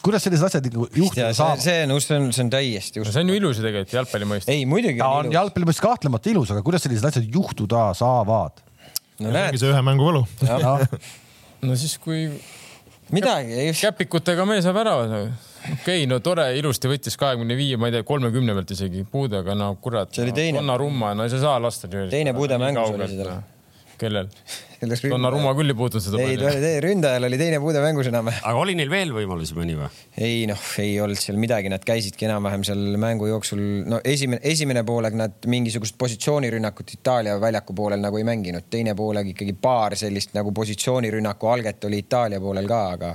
[0.05, 1.63] Kuidas sellised asjad nagu juhtuda see, saavad?
[1.65, 4.29] see on, see on, see on täiesti no see on ju ilus ju tegelikult jalgpalli
[4.35, 4.53] mõistes.
[4.53, 5.39] ei, muidugi ta on on ilus.
[5.39, 8.65] jalgpalli mõttes kahtlemata ilus, aga kuidas sellised asjad juhtuda saavad?
[9.21, 10.25] no ongi näed, see ühe mängu võlu.
[11.69, 12.27] no siis, kui
[13.15, 14.97] midagi ei käpikutega mees saab ära.
[15.01, 19.41] okei okay,, no tore, ilusti võttis kahekümne viie, ma ei tea, kolmekümne pealt isegi puude,
[19.45, 20.13] aga no kurat.
[20.15, 20.61] See oli teine.
[20.61, 21.91] Donnarumma, no ei sa saa lasta.
[21.91, 23.41] Teine puude mängus oli seda..
[24.01, 24.31] kellel?
[24.85, 26.73] Selles Donnarumma küll ei puutunud seda ei, palju.
[26.85, 28.45] ründajal oli teine puude mängus enam-vähem.
[28.51, 29.89] aga oli neil veel võimalusi mõni või?
[30.29, 34.85] ei noh, ei olnud seal midagi, nad käisidki enam-vähem seal mängu jooksul, no esimene, esimene
[34.87, 40.35] pooleg nad mingisugust positsioonirünnakut Itaalia väljaku poolel nagu ei mänginud, teine pooleg ikkagi paar sellist
[40.37, 43.13] nagu positsioonirünnaku alget oli Itaalia poolel ka, aga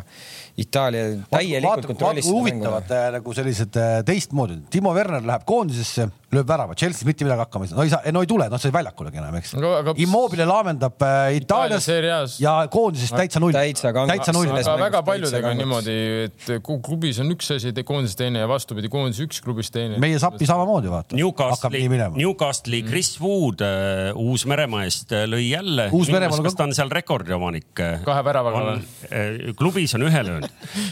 [0.59, 2.95] Itaalia täielikult kontrollis seda huvitavad mängu.
[2.99, 4.57] äh, nagu sellised äh, teistmoodi.
[4.73, 8.13] Timo Werner läheb koondisesse, lööb värava, Chelsea's mitte midagi hakkama ei saa, no ei saa,
[8.15, 9.95] no ei tule, noh, see väljakulegi enam, eks Aga- aga-.
[10.03, 11.37] Immobile laamendab äh,
[11.67, 13.53] Itaalias ja koondises täitsa null.
[13.55, 14.51] Täitsa kang- täitsa null.
[14.53, 15.95] aga väga paljudega on niimoodi,
[16.27, 16.49] et
[16.85, 19.99] klubis on üks asi, koondises teine ja vastupidi, koondises üks, klubis teine.
[20.01, 21.17] meie sappi samamoodi vaata.
[21.19, 21.87] Newcastle'i.
[22.15, 25.89] Newcastle'i Chris Wood äh, Uus-Meremaa eest äh, lõi jälle.
[25.95, 27.71] Uus-Meremaal on kas ta on seal rekordiomanik?
[28.05, 28.77] Kahe väravaga või?
[29.09, 29.53] või?
[29.59, 30.49] klubis on ühe löönud.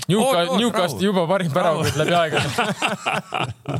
[0.07, 2.49] Newcastle, Newcastle juba parim väravkott läbi aegade.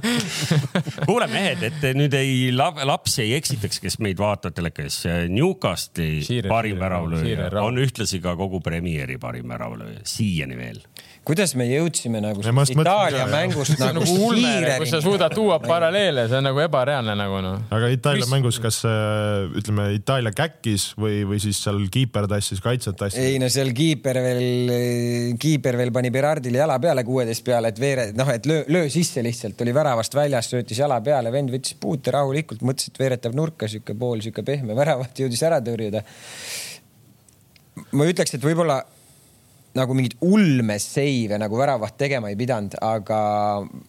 [1.08, 5.00] kuule mehed, et nüüd ei, lapsi ei eksitaks, kes meid vaatavad telekas.
[5.32, 10.82] Newcastle'i Siirer, parim väravlööja on ühtlasi ka kogu Premieri parim väravlööja, siiani veel.
[11.28, 13.32] Kuidas me jõudsime nagu Itaalia jah.
[13.32, 17.16] mängust see on nagu nagu ulme, kui sa suudad tuua paralleele, see on nagu ebareaalne
[17.20, 17.58] nagu noh.
[17.74, 22.62] aga Itaalia Mis- mängus, kas äh, ütleme, Itaalia käkkis või, või siis seal kiiper tassis,
[22.64, 23.20] kaitsjad tassis?
[23.20, 24.74] ei no seal kiiper veel,
[25.42, 29.24] kiiper veel pani Berardile jala peale kuueteist peale, et veere, noh, et löö, löö sisse
[29.26, 33.70] lihtsalt, oli väravast väljas, söötis jala peale, vend võttis puute rahulikult, mõtles, et veeretab nurka,
[33.72, 36.04] sihuke pool sihuke pehme väravat jõudis ära tõrjuda.
[37.92, 38.82] ma ütleks, et võib-olla
[39.78, 43.20] nagu mingeid ulmeseive nagu väravat tegema ei pidanud, aga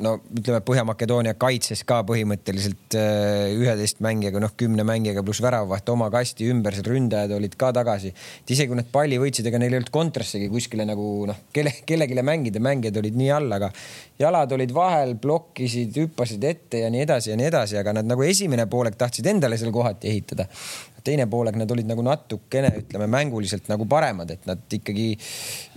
[0.04, 6.10] no ütleme, Põhja-Makedoonia kaitses ka põhimõtteliselt äh, üheteist mängijaga, noh kümne mängijaga pluss väravavaht oma
[6.14, 8.12] kasti ümber, seal ründajad olid ka tagasi.
[8.12, 11.72] et isegi kui nad palli võitsid, ega neil ei olnud kontrassigi kuskile nagu noh, kelle,
[11.88, 13.72] kellelegi mängida, mängijad olid nii all, aga
[14.20, 18.24] jalad olid vahel, blokkisid, hüppasid ette ja nii edasi ja nii edasi, aga nad nagu
[18.26, 20.48] esimene poolek tahtsid endale seal kohati ehitada
[21.04, 25.10] teine poolega nad olid nagu natukene, ütleme mänguliselt nagu paremad, et nad ikkagi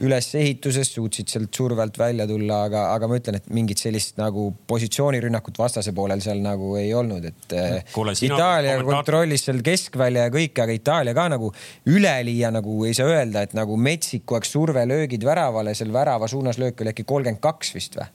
[0.06, 4.50] ülesehituses suutsid sealt surve alt välja tulla, aga, aga ma ütlen, et mingit sellist nagu
[4.68, 9.62] positsioonirünnakut vastase poolel seal nagu ei olnud, et eh, Kuule, sina Itaalia kommentaator- kontrollis seal
[9.66, 11.52] keskvälja ja kõike, aga Itaalia ka nagu
[11.90, 16.60] üleliia nagu ei saa öelda, et nagu metsik kogu aeg survelöögid väravale, seal värava suunas
[16.62, 18.08] löök oli äkki kolmkümmend kaks vist või?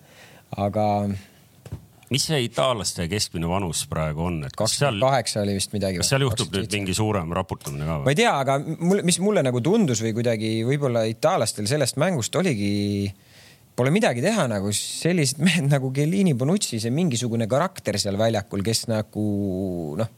[0.63, 0.85] aga
[2.15, 6.01] mis see itaallaste keskmine vanus praegu on, et kas seal kaheksa oli vist midagi.
[6.03, 8.15] kas seal juhtub nüüd mingi suurem raputamine ka ma või?
[8.15, 13.11] ei tea, aga mul, mis mulle nagu tundus või kuidagi võib-olla itaallastel sellest mängust oligi,
[13.77, 18.87] pole midagi teha nagu sellised mehed nagu Chiellini, Bonucci, see mingisugune karakter seal väljakul, kes
[18.89, 19.25] nagu
[20.01, 20.09] noh,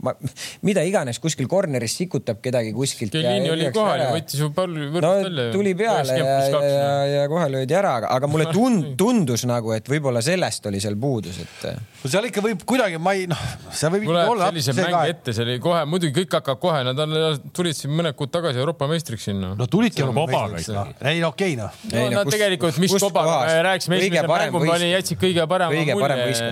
[0.66, 3.16] mida iganes kuskil corner'is sikutab kedagi kuskilt.
[3.16, 5.48] Kellini oli kohal ja võttis ju palli no võrdselt välja.
[5.56, 9.74] tuli peale ja, ja, ja, ja kohe löödi ära, aga, aga mulle tund, tundus nagu,
[9.74, 13.42] et võib-olla sellest oli seal puudus, et no seal ikka võib kuidagi, ma ei noh,
[13.74, 16.62] seal võib ikka, olla sellise see mängi ka, ette, see oli kohe, muidugi kõik hakkavad
[16.62, 17.18] kohe, nad on,
[17.56, 19.54] tulid siin mõned kuud tagasi Euroopa meistriks sinna.
[19.59, 20.96] no tulidki kobaga ikkagi.
[21.11, 24.28] ei no okei noh, no Ei, no nad kust- tegelikult, mis kobaga rääkisime Kõige esimese
[24.32, 24.86] mängu, võistkond.
[24.92, 25.96] jätsid kõige parema Kõige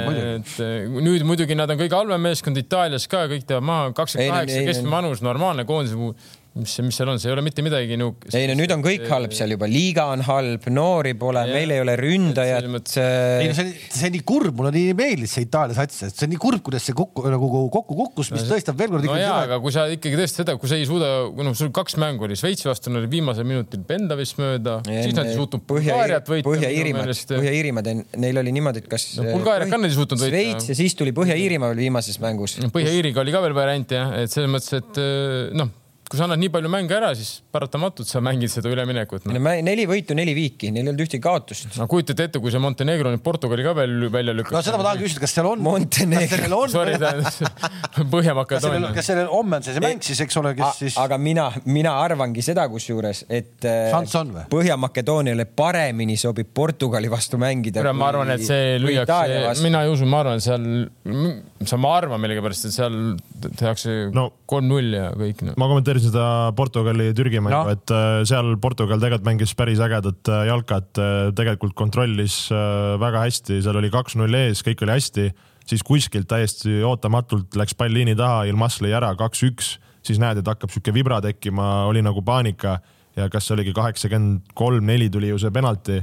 [0.07, 3.93] mulje, et eh, nüüd muidugi nad on kõige halvem meeskond Itaalias ka, kõik teevad maha,
[3.97, 6.17] kakskümmend kaheksa keskmine vanus, normaalne koondise puhul.
[6.57, 8.17] mis, mis seal on, see ei ole mitte midagi nagu.
[8.33, 11.83] ei no nüüd on kõik halb seal juba, liiga on halb, noori pole, meil ei
[11.85, 16.03] ole ründajat ei no see, see on nii kurb, mulle nii meeldis see Itaalia sats,
[16.09, 19.09] et see on nii kurb, kuidas see kokku nagu kokku kukkus, mis tõestab veel kord
[19.09, 21.11] no jaa, aga kui sa ikkagi tõesti seda, kui sa ei suuda,
[21.47, 25.31] noh, sul kaks mängu oli, Šveitsi vastu oli viimasel minutil Penda vist mööda, siis nad
[25.31, 26.47] ei suutnud Bulgaariat võita.
[26.49, 27.91] Põhja-Iirimaad, Põhja-Iirimaad,
[28.23, 30.35] neil oli niimoodi, et kas No Bulgaariat ka nad ei suutnud võita.
[30.35, 32.59] Šveits ja siis tuli Põhja-Iirimaa veel viimases mängus.
[32.75, 35.03] Põhja-Iiriga oli ka veel variant jah, et selles mõttes, et
[35.57, 35.73] noh,
[36.07, 39.35] kui sa annad nii palju mänge ära, siis paratamatult sa mängid seda üleminekut no..
[39.67, 41.67] neli võitu, neli viiki, neil ei olnud ühtegi kaotust.
[41.81, 44.55] no kujutate ette, kui see Montenegro nüüd Portugali ka veel välja lükkab.
[44.55, 45.65] no seda ma tahan küsida, kas seal on.
[45.67, 46.61] Montenegro.
[46.71, 46.95] Sorry,
[48.15, 48.93] Põhja-Makedoonia.
[48.95, 50.99] kas sellel homme on see, see mäng siis, eks ole, kes siis.
[51.03, 54.47] aga mina, mina arvangi seda kusjuures, et või?
[54.53, 57.83] Põhja-Makedooniale paremini sobib Portugali vastu mängida.
[57.91, 60.71] ma arvan, et see lüüakse, mina ei usu, ma arvan, seal,
[61.65, 63.03] sa, ma arvan millegipärast, et seal
[63.59, 63.99] tehakse
[64.47, 65.59] kolm-null no, ja kõik no..
[65.59, 70.45] ma kommenteerin seda Portugali-Türgi mängu no., et äh, seal Portugal tegelikult mängis päris ägedat äh,
[70.51, 72.47] jalkat, äh, tegelikult kontrollis
[73.01, 75.27] väga hästi, seal oli kaks-null ees, kõik oli hästi,
[75.67, 79.77] siis kuskilt täiesti ootamatult läks pall liini taha, Ilmas lõi ära kaks-üks,
[80.07, 82.79] siis näed, et hakkab sihuke vibra tekkima, oli nagu paanika
[83.17, 86.01] ja kas oligi kaheksakümmend kolm, neli tuli ju see penalti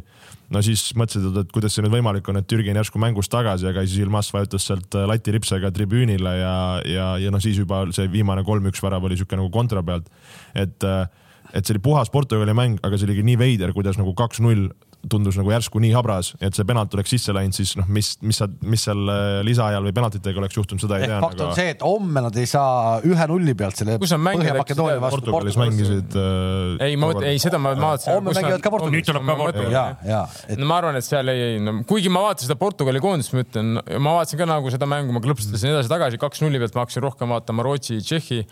[0.54, 3.68] no siis mõtlesid, et kuidas see nüüd võimalik on, et Türgi on järsku mängus tagasi,
[3.70, 6.56] aga siis Ilmas vajutas sealt äh, lati ripsega tribüünile ja,
[6.90, 10.10] ja, ja noh, siis juba see viimane kolm-üks värav oli sihuke nagu kontra pealt.
[10.54, 11.06] et, äh,
[11.54, 14.70] et see oli puhas Portugali mäng, aga see oligi nii veider, kuidas nagu kaks-null
[15.10, 18.40] tundus nagu järsku nii habras, et see penalt oleks sisse läinud, siis noh, mis, mis
[18.40, 21.20] sa, mis seal äh, lisaajal või penaltitega oleks juhtunud, seda ei tea.
[21.24, 21.58] fakt on aga...
[21.58, 25.20] see, et homme nad ei saa ühe nulli pealt selle Põhja-Makedoonia vastu.
[25.28, 26.86] Portugalis mängisid äh,.
[26.88, 28.14] ei, ma mõtlen, ei seda ma vaatasin.
[28.16, 29.00] homme mängivad ka Portugalis.
[29.00, 29.76] nüüd tuleb ka Portugal.
[29.76, 30.62] ja, ja et....
[30.62, 33.74] no ma arvan, et seal ei, no kuigi ma vaatasin seda Portugali koondist, ma ütlen,
[33.98, 37.36] ma vaatasin ka nagu seda mängu, ma klõpsutasin edasi-tagasi kaks nulli pealt, ma hakkasin rohkem
[37.36, 38.46] vaatama Rootsi, Tšehhi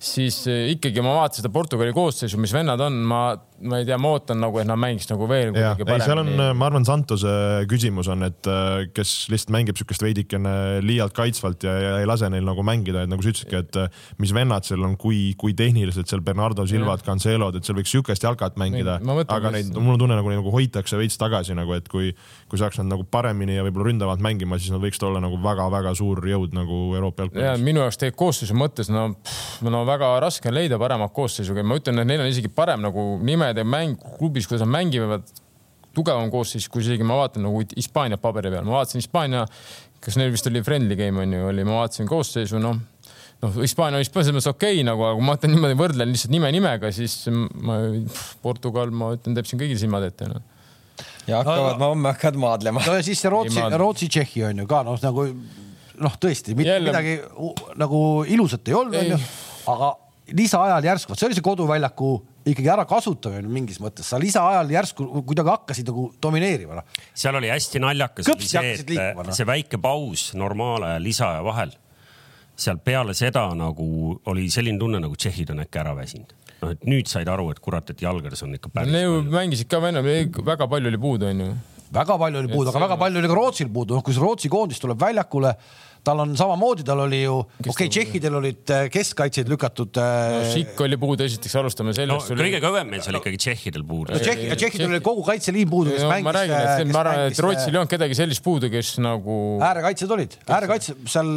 [0.00, 3.22] siis eh, ikkagi ma vaatasin seda Portugali koosseisu, mis vennad on, ma
[3.60, 6.06] ma ei tea, ma ootan nagu, et nad mängiks nagu veel kuidagi paremini.
[6.06, 7.32] seal on, ma arvan, Santose
[7.68, 12.30] küsimus on, et äh, kes lihtsalt mängib siukest veidikene liialt kaitsvalt ja, ja ei lase
[12.32, 15.52] neil nagu mängida, et nagu sa ütlesidki, et äh, mis vennad seal on, kui, kui
[15.56, 18.96] tehniliselt seal Bernardo Silvad, Cancelod, et seal võiks siukest jalkat mängida,
[19.28, 22.14] aga neid, mul on tunne nagu, nagu hoitakse veits tagasi nagu, et kui,
[22.48, 25.94] kui saaks nad nagu paremini ja võib-olla ründavalt mängima, siis nad võiksid olla nagu väga-väga
[25.98, 27.64] suur jõud nagu Euroopa jalgpallis.
[27.64, 29.06] minu jaoks tegelikult koosseisu mõttes no,
[29.64, 33.06] no väga raske on leida paremat koosseisu, ma ütlen, et neil on isegi parem nagu
[33.18, 35.26] nime nimed ja mäng klubis, kuidas nad mängivad,
[35.96, 39.44] tugevam koosseis, kui isegi ma vaatan nagu Hispaania paberi peal, ma vaatasin Hispaania,
[40.00, 42.78] kas neil vist oli friendly game on ju, oli, ma vaatasin koosseisu, noh
[43.40, 46.34] noh, Hispaania oli selles mõttes okei okay, nagu, aga kui ma mõtlen niimoodi, võrdlen lihtsalt
[46.34, 47.80] nime nimega, siis ma,
[48.44, 50.42] Portugal, ma ütlen, teeb siin kõigil silmad ette no..
[51.28, 52.84] ja hakkavad no,, homme hakkavad maadlema.
[52.86, 55.26] no ja siis see Rootsi, Rootsi-Tšehhi on ju ka noh, nagu
[56.00, 56.90] noh, tõesti mitte Jälle...
[56.90, 57.16] midagi
[57.80, 59.20] nagu ilusat ei olnud, onju,
[59.68, 59.90] aga
[60.36, 62.10] lisaajal järsku, see oli see koduväljaku
[62.50, 66.80] ikkagi ära kasutamine mingis mõttes, sa lisaajal järsku kuidagi hakkasid nagu domineerima.
[66.80, 66.98] Noh.
[67.14, 69.36] seal oli hästi naljakas, oli see, et liikuma, no.
[69.36, 71.74] see väike paus normaalaja ja lisaaja vahel,
[72.60, 76.86] seal peale seda nagu oli selline tunne, nagu tšehhid on äkki ära väsinud noh, et
[76.88, 78.92] nüüd said aru, et kurat, et jalgades on ikka päris.
[78.92, 80.06] Need mängisid ka vennad,
[80.46, 81.50] väga palju oli puudu, onju.
[81.94, 84.50] Väga palju oli puudu, aga väga palju oli ka Rootsil puudu, noh, kui see Rootsi
[84.52, 85.54] koondis tuleb väljakule
[86.04, 90.20] tal on samamoodi, tal oli ju, okei okay,, tšehhidel olid äh, keskkaitseid lükatud äh....
[90.32, 92.38] no Šik oli puudu, esiteks alustame sellest no,.
[92.40, 92.62] kõige oli...
[92.64, 94.20] kõvem meil seal ikkagi tšehhidel puudu no,.
[94.22, 96.28] Tšehhi, tšehhidel oli kogu kaitseliin puudu, kes no, mängis.
[96.28, 99.40] ma räägin, et see, ma arvan, et Rootsil ei olnud kedagi sellist puudu, kes nagu.
[99.68, 101.34] äärekaitsjad olid, äärekaitsjad seal.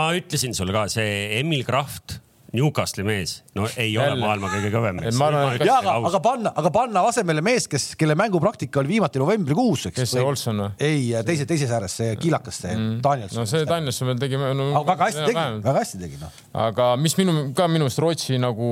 [0.00, 2.22] ma ütlesin sulle ka, see Emil Kraft
[2.54, 4.14] Newcastle'i mees, no ei Jälle.
[4.14, 5.18] ole maailma kõige kõvem mees.
[5.66, 9.96] ja aga, aga panna, aga panna asemele mees, kes, kelle mängupraktika oli viimati novembrikuus, eks.
[9.98, 10.70] kes see Olson või?
[10.78, 13.00] ei, teise, teises ääres see kiilakas, see mm.
[13.04, 13.42] Danielson.
[13.42, 14.68] no see Danielson veel tegi no,.
[14.78, 16.42] aga väga hästi tegi, väga hästi tegi noh.
[16.66, 18.70] aga mis minu, ka minu arust Rootsi nagu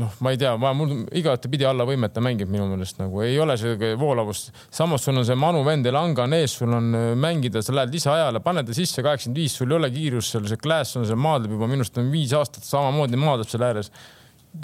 [0.00, 3.92] noh, ma ei tea, mul igatepidi alla võimete mängib minu meelest nagu ei ole see
[4.00, 4.52] voolavust.
[4.72, 7.92] samas sul on see Manu vend Elanga on ees, sul on äh, mängida, sa lähed
[7.92, 11.20] lisaajale, pane ta sisse kaheksakümmend viis, sul ei ole kiirust seal, see Klaas on seal
[11.20, 13.92] maadleb juba minu arust on viis aastat samamoodi maadleb seal ääres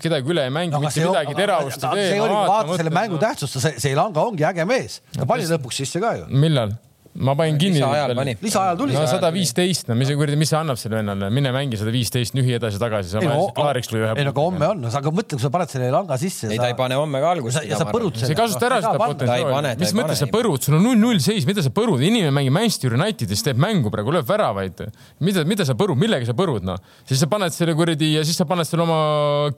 [0.03, 2.11] kedagi üle ei mängi, mitte midagi teravust ei tee.
[2.12, 5.83] see oli, vaata selle mängu tähtsust, see, see Elanga ongi äge mees, ta pani lõpuks
[5.85, 6.29] sisse ka ju.
[6.33, 6.76] millal?
[7.19, 7.81] Ma panin kinni.
[7.81, 8.35] lisaajal pani.
[8.43, 8.95] lisaajal tuli.
[8.95, 12.35] no sada viisteist, no mis kuradi, mis see annab sellele vennale, mine mängi sada viisteist,
[12.39, 13.19] nühi edasi-tagasi.
[13.21, 14.12] ei no, klaariks lõi ühe.
[14.14, 16.51] ei no aga homme on, aga mõtle, kui sa paned selle langa sisse.
[16.51, 17.62] ei, ta ei pane homme ka algust.
[17.66, 18.31] ja sa põrud selle.
[18.31, 19.75] sa ei kasuta ära seda potentsiaali.
[19.83, 23.45] mis mõttes sa põrud, sul on null-null seis, mida sa põrud, inimene mängib Manchester Unitedis,
[23.47, 24.87] teeb mängu praegu, lööb väravaid.
[25.25, 26.79] mida, mida sa põrud, millega sa põrud, noh?
[27.09, 29.03] siis sa paned selle kuradi ja siis sa paned selle oma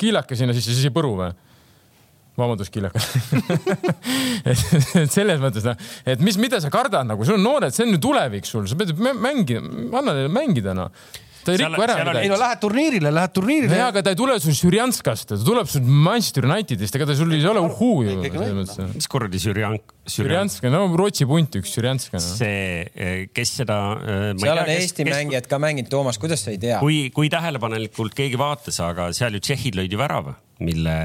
[0.00, 1.32] kiilaka sinna sisse, siis ei põru või?
[2.41, 3.09] Vabandust, kiilakas
[5.03, 7.97] et selles mõttes noh, et mis, mida sa kardad nagu, sul on noored, see on
[7.97, 10.91] ju tulevik sul, sa pead mängida, anna neile mängida noh
[11.45, 12.24] ta ei riku ära midagi.
[12.24, 13.78] ei no lähed turniirile, lähed turniirile.
[13.78, 17.32] jaa, aga ta ei tule sul Žürjanskast, ta tuleb sul Manchester Unitedist, ega ta sul
[17.36, 18.16] ei ole uhuu ju.
[18.93, 19.95] mis kuradi Žürjank?
[20.11, 22.22] Žürjansk, no Rootsi punt üks Žürjansk no..
[22.24, 23.80] see, eh, kes seda.
[24.01, 26.80] Eh, seal on tea, Eesti kes, mängijad ka mänginud, Toomas, kuidas sa ei tea?
[26.82, 30.97] kui, kui tähelepanelikult keegi vaatas, aga seal ju tšehhid lõid ju värava, mille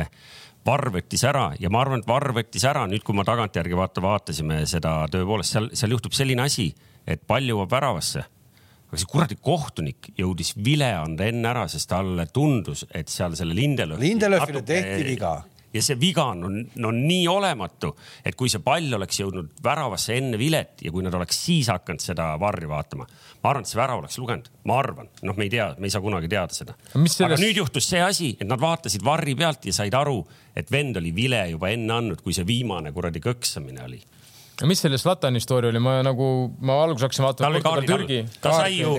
[0.66, 4.02] Varr võttis ära ja ma arvan, et Varr võttis ära nüüd, kui ma tagantjärgi vaata,
[4.02, 6.72] vaatasime seda tõepoolest seal, seal juhtub selline asi,
[7.06, 8.26] et pall jõuab väravasse
[8.96, 13.56] aga see kuradi kohtunik jõudis vile anda enne ära, sest talle tundus, et seal selle
[13.58, 14.02] Lindelöfi.
[14.06, 15.36] Lindelöfile tehti viga.
[15.76, 16.46] Ja see viga on,
[16.80, 17.92] no nii olematu,
[18.26, 22.04] et kui see pall oleks jõudnud väravasse enne vilet ja kui nad oleks siis hakanud
[22.04, 23.08] seda varri vaatama,
[23.44, 25.94] ma arvan, et see värav oleks lugenud, ma arvan, noh, me ei tea, me ei
[25.94, 26.78] saa kunagi teada seda.
[26.96, 30.22] mis aga sellest- nüüd juhtus see asi, et nad vaatasid varri pealt ja said aru,
[30.56, 34.02] et vend oli vile juba enne andnud, kui see viimane kuradi kõksamine oli.
[34.64, 36.26] mis selle Zlatani story oli, ma nagu,
[36.64, 38.94] ma alguses hakkasin vaatama Portugal-Türgi ta sai ju,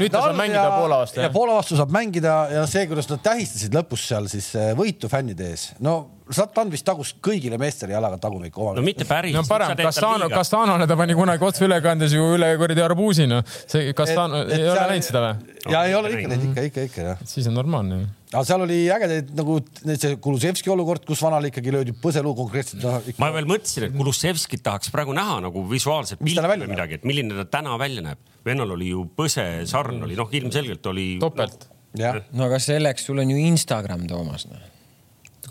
[0.00, 1.34] Nüüd ta saab mängida Poola vastu, ja jah?
[1.34, 5.50] Poola vastu saab mängida ja see, kuidas nad tähistasid lõpus seal siis eh, võitu fännide
[5.52, 5.66] ees.
[5.84, 5.98] no
[6.32, 8.84] Zlatan vist tagus kõigile meestele jalaga tagumikku no omale.
[8.86, 9.34] mitte päris.
[9.36, 13.44] no parem, Castano, Castanole ta pani kunagi otseülekandes ju üle kuradi arbuusi, noh.
[13.66, 15.54] see Castano, ei ole näinud seda või?
[15.74, 17.22] ja ei ole ikka näinud, ikka, ikka, ikka jah.
[17.28, 18.08] siis on normaalne ju.
[18.32, 22.96] aga seal oli ägedaid nagu see Kulusevski olukord, kus vanale ikkagi löödi põseluu konkreetselt no,.
[23.22, 26.76] ma veel mõtlesin, et Kulusevskit tahaks praegu näha nagu visuaalselt Mis ta pilti välja või
[26.76, 28.26] midagi, et milline ta täna välja näeb.
[28.46, 31.08] vennal oli ju põse sarn oli, noh, ilmselgelt oli.
[31.22, 31.68] topelt.
[31.98, 34.48] jah, no aga selleks sul on ju Instagram, Toomas.
[34.50, 34.71] noh.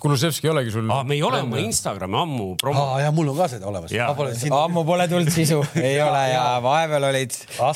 [0.01, 0.87] Kulusevski ei olegi sul.
[0.89, 1.03] ah,.
[1.05, 2.85] me ei ole oma Instagrami ammu promo-.
[2.95, 3.91] aa ja mul on ka see olemas.
[4.17, 4.63] Pole sinna.
[4.65, 7.35] ammu pole tulnud sisu, ei ole ja vahepeal olid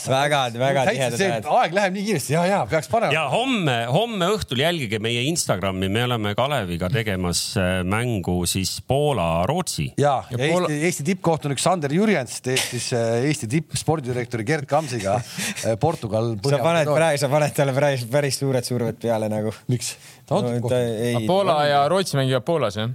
[0.10, 1.50] väga, väga tihedad ajad.
[1.60, 3.14] aeg läheb nii kiiresti ja, ja peaks panema.
[3.14, 9.92] ja homme, homme õhtul jälgige meie Instagrami, me oleme Kaleviga tegemas äh, mängu siis Poola-Rootsi.
[10.02, 15.20] ja, Ja Poola- Eesti, Eesti tippkohtunik Sander Jürjens teeb siis äh, Eesti tippspordidirektori Gerd Kamsiga
[15.20, 16.34] äh, Portugal.
[16.50, 19.54] sa paned praegu, sa paned talle päris, päris suured surved peale nagu.
[19.72, 19.94] miks?
[20.26, 22.94] Ta on No, ta ei, Poola ja Rootsi mängivad Poolas jah?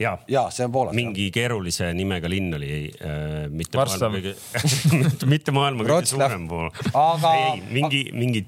[0.00, 0.94] ja ja see on Poolas.
[0.96, 4.08] mingi keerulise nimega linn oli äh,, mitte Varssav.
[4.08, 6.70] maailma kõige, mitte maailma kõige suurem pool.
[6.96, 8.42] Aga- ei, mingi, mingi.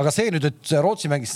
[0.00, 1.34] aga see nüüd, et Rootsi mängis,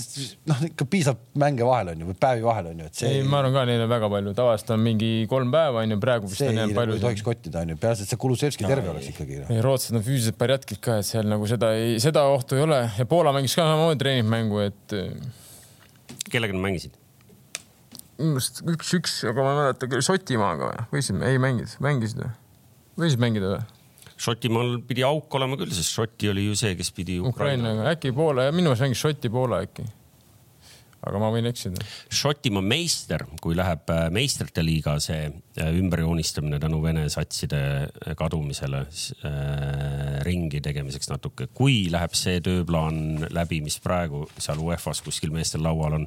[0.49, 3.29] noh ikka piisavalt mänge vahel on ju või päevi vahel on ju, et see ei,
[3.29, 6.47] ma arvan ka, neil on väga palju, tavaliselt on mingi kolm päeva onju, praegu vist
[6.47, 7.05] on ei, jäänud palju ei.
[7.05, 9.43] tohiks kottida onju, peaasi, et see Kulusevski terve oleks ikkagi.
[9.45, 9.53] noh.
[9.53, 12.81] ei, rootslased on füüsiliselt pärjatkid ka, et seal nagu seda ei, seda ohtu ei ole
[12.97, 15.01] ja Poola mängis ka samamoodi treeningmängu, et
[16.33, 17.01] kellega nad mängisid?
[18.19, 20.85] minu arust üks-üks, aga ma ei mäleta, Šotimaaga või?
[20.93, 22.31] võisime, ei mänginud, mängisid või?
[23.03, 23.65] võisid mängida või?
[24.25, 27.59] Šotimaal pidi auk olema küll, sest Šoti oli ju see, kes pidi Ukraina.
[27.59, 29.87] Ukrainaga, äkki Poola, minu meelest mängis Šoti-Poola äkki.
[31.05, 31.85] Aga ma võin eksida.
[32.13, 38.85] Šotimaa meister, kui läheb äh, meistrite liiga see äh, ümberjoonistamine tänu Vene satside äh, kadumisele
[38.85, 45.65] äh, ringi tegemiseks natuke, kui läheb see tööplaan läbi, mis praegu seal UEFA-s kuskil meestel
[45.65, 46.07] laual on,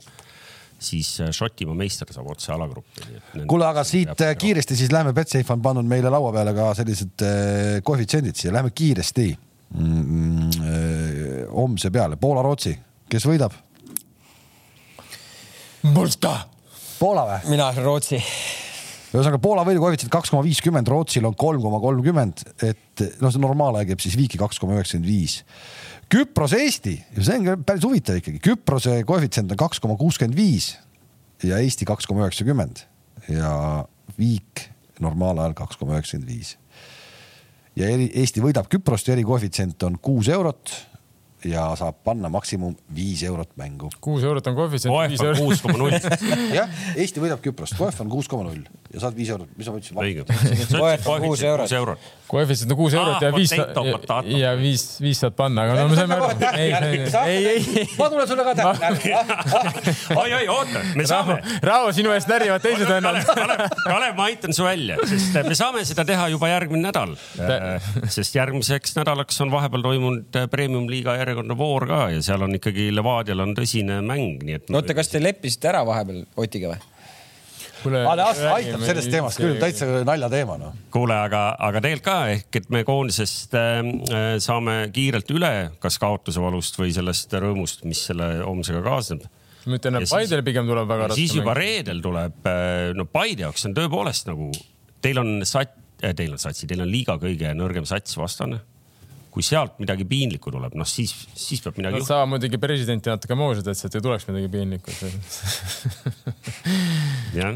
[0.78, 3.08] siis Šotimaa meister saab otse alagruppi.
[3.50, 7.28] kuule, aga siit äh, kiiresti siis lähme, Betsafe on pannud meile laua peale ka sellised
[7.86, 9.32] koefitsiendid siia, lähme kiiresti
[9.76, 12.76] mm, äh, homse peale, Poola-Rootsi,
[13.10, 13.56] kes võidab?
[16.98, 17.52] Poola või?
[17.52, 18.18] mina Rootsi.
[19.14, 23.44] ühesõnaga Poola võidu koefitsient kaks koma viiskümmend, Rootsil on kolm koma kolmkümmend, et noh, see
[23.44, 25.40] normaalaeg jääb siis viiki kaks koma üheksakümmend viis.
[26.12, 30.74] Küpros, Eesti, see on päris huvitav ikkagi, Küprose koefitsient on kaks koma kuuskümmend viis
[31.46, 32.86] ja Eesti kaks koma üheksakümmend
[33.30, 33.52] ja
[34.18, 34.68] viik
[35.04, 36.56] normaalajal kaks koma üheksakümmend viis.
[37.78, 40.74] ja eri, Eesti võidab Küprost ja erikoefitsient on kuus eurot
[41.46, 43.90] ja saab panna maksimum viis eurot mängu.
[44.02, 44.94] kuus eurot on koefitsient.
[44.94, 45.98] UEFA kuus koma null,
[46.58, 48.66] jah, Eesti võidab Küprost, koef on kuus koma null
[48.98, 49.98] ja saad viis eurot, mis ma ütlesin?
[50.02, 50.26] õige.
[51.28, 52.10] Kuus eurot.
[52.28, 54.38] koefitsient on kuus eurot ja Ah, viis potato, potato.
[54.40, 56.28] ja viis, viis saad panna, aga no me saame aru.
[56.58, 56.72] ei,
[57.28, 59.06] ei, ei, ma tulen sulle ka täpselt.
[60.22, 63.22] oi, oi, oota, me saame Raavo, sinu eest närivad teised vennad.
[63.28, 67.16] Kalev, Kalev, ma aitan su välja, sest me saame seda teha juba järgmine nädal.
[68.12, 73.46] sest järgmiseks nädalaks on vahepeal toimunud premium-liiga järjekordne voor ka ja seal on ikkagi Levadial
[73.46, 74.70] on tõsine mäng, nii et.
[74.74, 76.82] oota, kas te leppisite ära vahepeal Otiga või?
[77.88, 78.04] kuule,
[78.52, 80.76] aitab sellest teemast küll, täitsa naljateema noh.
[80.94, 86.00] kuule, aga, aga tegelikult ka ehk, et me koondisest äh, äh, saame kiirelt üle, kas
[86.04, 89.26] kaotuse valust või sellest rõõmust, mis selle homsega kaasneb.
[89.66, 91.20] ma ütlen, et Paidel pigem tuleb väga raske.
[91.24, 92.54] siis juba reedel tuleb,
[92.96, 94.52] no Paide jaoks on tõepoolest nagu,
[95.04, 98.60] teil on sat-, teil on satsi, teil on liiga kõige nõrgem sats vastane.
[99.38, 102.10] kui sealt midagi piinlikku tuleb, noh siis, siis peab midagi juhtuma.
[102.10, 104.90] saavad muidugi presidenti natuke moosida, et sealt ei tuleks midagi piinlikku.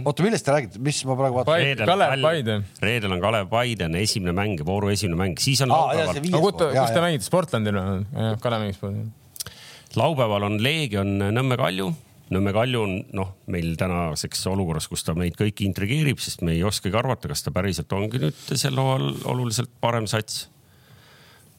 [0.08, 1.54] oota, millest te räägite, mis ma praegu vaatan?
[1.54, 2.60] Paide, Kalev Paide.
[2.84, 6.44] reedel on Kalev Paide on esimene mäng, vooru esimene mäng, siis on ja laupäeval aga
[6.44, 7.08] kus te, kus te ja.
[7.08, 8.06] mängite, Sportlandil või?
[8.44, 9.12] Kalev mängib Sportlandil.
[10.00, 11.92] laupäeval on Leegion Nõmme Kalju.
[12.32, 16.64] Nõmme Kalju on noh, meil tänaseks olukorras, kus ta meid kõiki intrigeerib, sest me ei
[16.64, 20.46] oskagi arvata, kas ta päriselt ongi nüüd sel hooajal oluliselt parem sats.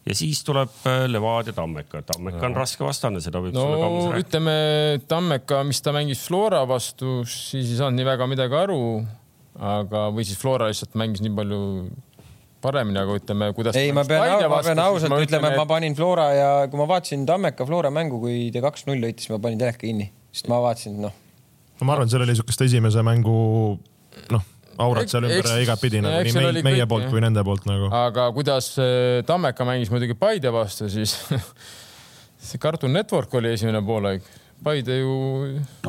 [0.07, 4.07] Ja siis tuleb äh, Levadia Tammeka, Tammeka on raske vastane, seda võib no sulle kammus
[4.11, 4.23] rääkida.
[4.27, 4.55] ütleme,
[5.09, 8.81] Tammeka, mis ta mängis Flora vastu, siis ei saanud nii väga midagi aru.
[9.59, 11.61] aga, või siis Flora lihtsalt mängis nii palju
[12.63, 13.77] paremini, aga ütleme, kuidas.
[13.79, 17.27] ei, ma pean, ma pean ausalt ütlema, et ma panin Flora ja kui ma vaatasin
[17.29, 21.15] Tammeka Flora mängu, kui te kaks-null võitis, ma panin teleka kinni, sest ma vaatasin, noh,
[21.83, 23.37] ma arvan, seal oli niisugust esimese mängu
[24.35, 24.49] noh,
[24.81, 27.91] aurat seal ümber igatpidi nagu nii seal meie, kõik, poolt kui nende poolt nagu.
[27.93, 31.17] aga kuidas äh, Tammeka mängis muidugi Paide vastu, siis
[32.47, 34.25] see Cartoon Network oli esimene poolaeg.
[34.63, 35.13] Paide ju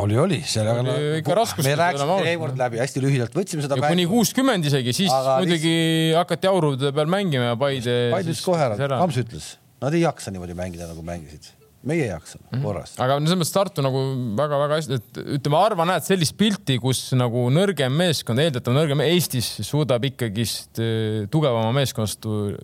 [0.01, 2.15] oli, oli, seal Oli ikka raskustes, me rääkisime.
[2.25, 5.75] Reimond läbi, hästi lühidalt võtsime seda kuni kuuskümmend isegi, siis Aga aga muidugi
[6.17, 7.97] hakati aurude peal mängima ja Paide.
[8.15, 9.51] Paide ütles kohe ära, Kams ütles,
[9.84, 11.53] nad ei jaksa niimoodi mängida, nagu mängisid.
[11.84, 12.63] Meie jaksame Mhm.
[12.63, 12.93] korras.
[12.97, 14.01] aga selles mõttes Tartu nagu
[14.38, 19.49] väga-väga hästi, et ütleme, harva näed sellist pilti, kus nagu nõrgem meeskond, eeldatav nõrgem Eestis
[19.67, 22.23] suudab ikkagist eh, tugevama meeskonnast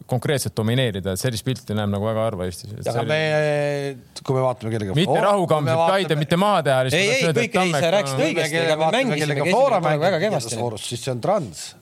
[0.10, 2.72] konkreetselt domineerida, et sellist pilti näeb nagu väga harva Eestis.
[2.88, 3.20] aga me,
[4.24, 4.96] kui me vaatame kellega.
[4.96, 6.80] mitte rahukamb, Paide mitte maha teha.
[6.92, 10.64] ei, ei, kõik, ei, sa rääkisid õigesti, ega me mängisime ka esimene pool väga kehvasti.
[10.86, 11.76] siis see on Trans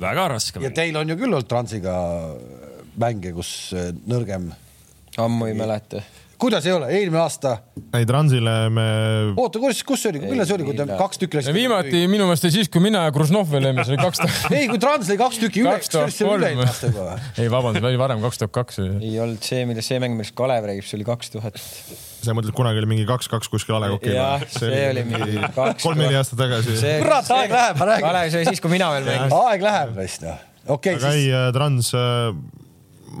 [0.00, 1.94] väga raske ja teil on ju küll olnud Transiga
[3.00, 4.52] mänge, kus äh, nõrgem.
[5.18, 6.02] ammu ei mäleta.
[6.44, 7.54] Kuidas ei ole, eelmine aasta,
[7.96, 8.84] ei, Transile me,
[9.40, 10.98] oota, kus, kus see oli, millal see oli, kui millal?
[11.00, 11.54] kaks tükki lasite?
[11.56, 14.48] viimati minu meelest oli siis, kui mina ja Kružnov veel jäime, see oli kaks tuhat,
[14.58, 17.16] ei, kui Trans lõi kaks tükki üle, kas see oli üle-eelmine aasta juba?
[17.42, 18.80] ei vabandust, oli varem kaks tuhat kaks.
[18.84, 21.60] ei olnud see, millest see mäng, millest Kalev räägib, see oli kaks tuhat.
[22.24, 25.84] sa mõtled, kunagi oli mingi kaks-kaks kuskil A Le Coqil Jah, see oli mingi kaks
[25.84, 26.76] kolm-neli aastat tagasi.
[27.04, 28.08] Kurat, aeg läheb, ma räägin.
[28.08, 29.38] Kalev, see oli siis, kui mina veel mängisin.
[29.40, 30.44] aeg läheb vist noh,
[30.76, 31.94] okei aga siis ei, Trans,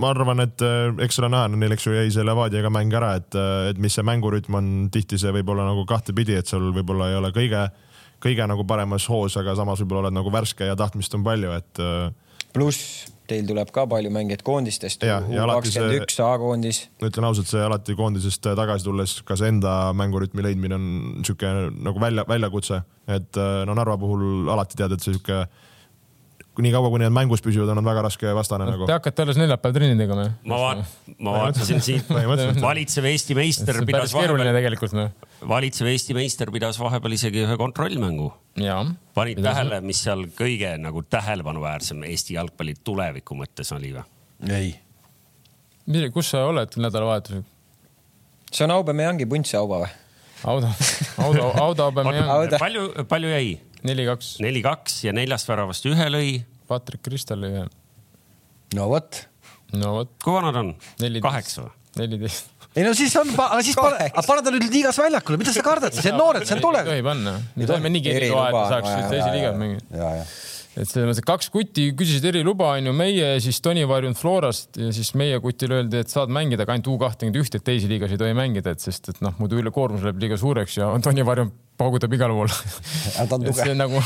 [0.00, 3.14] ma arvan, et äh, eks ole näha, neil eks ju jäi see Levadiaga mäng ära,
[3.20, 3.38] et,
[3.70, 7.18] et mis see mängurütm on, tihti see võib olla nagu kahtepidi, et sul võib-olla ei
[7.20, 7.64] ole kõige,
[8.24, 11.82] kõige nagu paremas hoos, aga samas võib-olla oled nagu värske ja tahtmist on palju, et
[11.82, 12.08] äh,
[12.54, 15.04] pluss teil tuleb ka palju mängijaid koondistest.
[15.04, 16.82] Kakskümmend üks A-koondis.
[17.00, 20.88] ütlen ausalt, see alati koondisest tagasi tulles ka see enda mängurütmi leidmine on
[21.24, 25.46] sihuke nagu välja, väljakutse, et äh, no Narva puhul alati tead, et see sihuke
[26.62, 28.94] nii kaua, kui need mängus püsivad, on nad väga raske vastane nagu Te.
[28.94, 30.26] hakkate alles neljapäeval trenni tegema?
[30.50, 32.10] ma vaat-, ma vaatasin siit,
[32.62, 35.10] valitsev Eesti meister pidas vahepeal, tegelikult noh.
[35.50, 38.30] valitsev Eesti meister pidas vahepeal isegi ühe kontrollmängu.
[38.62, 38.84] jaa.
[39.18, 44.06] panid tähele, mis seal kõige nagu tähelepanuväärsem Eesti jalgpalli tuleviku mõttes oli või?
[44.54, 47.42] ei, kus sa oled nädalavahetusel?
[48.52, 49.92] see on Aubameyangi puntsauba või?
[50.44, 50.68] Auto,
[51.18, 52.32] auto, auto peame jääma.
[52.32, 52.58] Auda.
[52.60, 53.54] palju, palju jäi?
[53.84, 56.34] neli-kaks, neli-kaks ja neljast väravast ühe lõi.
[56.70, 57.64] Patrick Kristal lõi ühe.
[58.78, 59.24] no vot.
[59.76, 60.74] no vot, kui vana ta on?
[61.24, 61.74] Kaheksa või?
[62.00, 62.50] neliteist.
[62.74, 65.94] ei no siis on, aga siis pane, pane ta nüüd liigas väljakule, mida sa kardad,
[65.94, 66.88] see on noored, seal ei tuleb.
[66.90, 67.36] tohi panna.
[67.54, 69.60] me saime eriloa, et on saaks esiliigas jaa.
[69.60, 70.02] mängida.
[70.74, 74.90] Et selles mõttes, et kaks kuti küsisid eriluba, onju, meie siis Toni Varjund Florast ja
[74.94, 78.14] siis meie kutile öeldi, et saad mängida, aga ainult U kahtekümmend üht, et teisi liigas
[78.14, 81.54] ei tohi mängida, et sest et noh, muidu ülekoormus läheb liiga suureks ja Toni Varjund
[81.78, 82.50] paugutab igal pool.
[83.14, 83.72] ta on tugev.
[83.78, 84.02] nagu,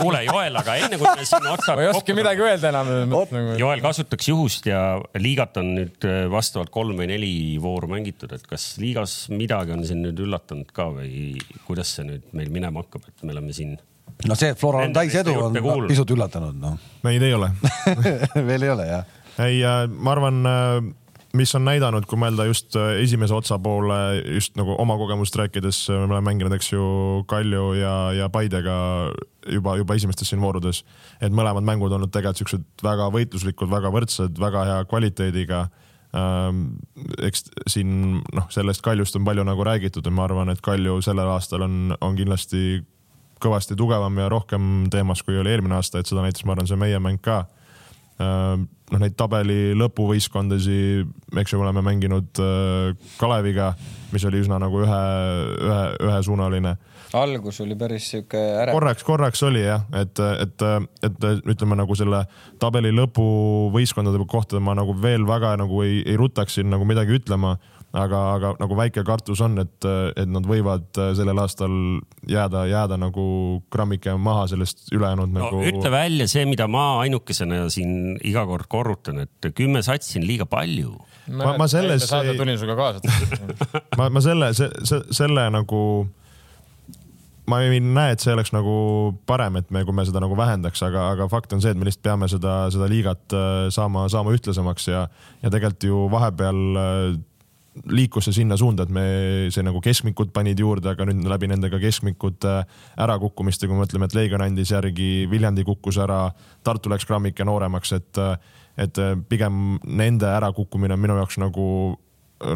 [0.00, 2.90] kuule, Joel, aga enne kui me siin otsad ma ei oska midagi öelda enam.
[3.12, 4.82] Nagu, Joel kasutaks juhust ja
[5.20, 9.86] liigat on nüüd äh, vastavalt kolm või neli vooru mängitud, et kas liigas midagi on
[9.88, 13.78] siin nüüd üllatanud ka või kuidas see nüüd meil minema hakkab, et me oleme siin
[14.28, 15.90] no see, et Flora on täis edu, on kuulunud.
[15.92, 16.78] pisut üllatanud, noh.
[17.06, 17.50] meid ei ole.
[18.48, 19.06] veel ei ole jah.
[19.42, 20.42] ei, ma arvan,
[21.36, 23.98] mis on näidanud, kui mõelda just äh, esimese otsa poole,
[24.36, 26.84] just nagu oma kogemust rääkides, me oleme mänginud, eks ju,
[27.28, 28.74] Kalju ja, ja Paidega
[29.48, 30.82] juba, juba esimestes siin voorudes.
[31.20, 35.66] et mõlemad mängud olnud tegelikult siuksed väga võitluslikud, väga võrdsed, väga hea kvaliteediga
[36.16, 36.64] ähm,.
[37.22, 41.32] eks siin noh, sellest Kaljust on palju nagu räägitud ja ma arvan, et Kalju sellel
[41.32, 42.82] aastal on, on kindlasti
[43.42, 46.80] kõvasti tugevam ja rohkem teemas, kui oli eelmine aasta, et seda näitas, ma arvan, see
[46.80, 47.42] meie mäng ka
[48.20, 50.78] noh, neid tabeli lõpuvõistkondasi,
[51.40, 53.72] eks ju, oleme mänginud äh, Kaleviga,
[54.12, 55.02] mis oli üsna nagu ühe,
[55.56, 56.76] ühe, ühesuunaline.
[57.16, 58.72] algus oli päris sihuke ärev.
[58.76, 60.66] korraks, korraks oli jah, et, et,
[61.04, 62.24] et ütleme nagu selle
[62.60, 67.56] tabeli lõpuvõistkondade kohta ma nagu veel väga nagu ei, ei ruttaks siin nagu midagi ütlema
[67.92, 71.74] aga, aga nagu väike kartus on, et, et nad võivad sellel aastal
[72.28, 73.24] jääda, jääda nagu
[73.72, 75.62] grammike maha sellest ülejäänud no, nagu.
[75.68, 80.48] ütle välja see, mida ma ainukesena siin iga kord korrutan, et kümme satsi on liiga
[80.48, 80.96] palju.
[81.32, 83.46] Ma- ma selles saade ei- tulin sinuga kaasa.
[83.98, 85.82] ma, ma selle, selle, selle nagu,
[87.50, 88.74] ma ei näe, et see oleks nagu
[89.28, 91.86] parem, et me, kui me seda nagu vähendaks, aga, aga fakt on see, et me
[91.88, 95.04] lihtsalt peame seda, seda liigat äh, saama, saama ühtlasemaks ja,
[95.42, 97.20] ja tegelikult ju vahepeal äh,
[97.88, 99.04] liikus see sinna suunda, et me,
[99.52, 102.58] see nagu keskmikud panid juurde, aga nüüd läbi nende ka keskmikute
[103.00, 106.26] ärakukkumiste, kui me mõtleme, et Leegion andis järgi, Viljandi kukkus ära,
[106.64, 108.22] Tartu läks grammike nooremaks, et,
[108.80, 111.66] et pigem nende ärakukkumine on minu jaoks nagu,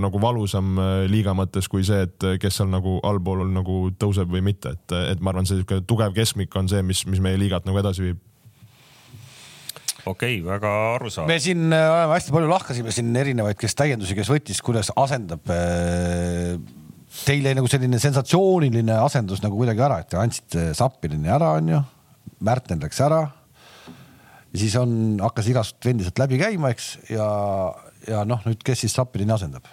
[0.05, 4.45] nagu valusam äh, liiga mõttes kui see, et kes seal nagu allpool nagu tõuseb või
[4.51, 7.69] mitte, et, et ma arvan, see sihuke tugev keskmik on see, mis, mis meie liigat
[7.69, 8.25] nagu edasi viib.
[10.07, 14.17] Okei okay,, väga arusaadav me siin äh, oleme hästi palju lahkasime siin erinevaid, kes täiendusi,
[14.19, 16.57] kes võttis, kuidas asendab äh,
[17.25, 21.81] teile nagu selline sensatsiooniline asendus nagu kuidagi ära, et te andsite Sapinini ära, onju.
[22.45, 23.23] Märten läks ära.
[24.53, 27.27] ja siis on, hakkas igast vendi sealt läbi käima, eks, ja,
[28.09, 29.69] ja noh, nüüd kes siis Sapinini asendab?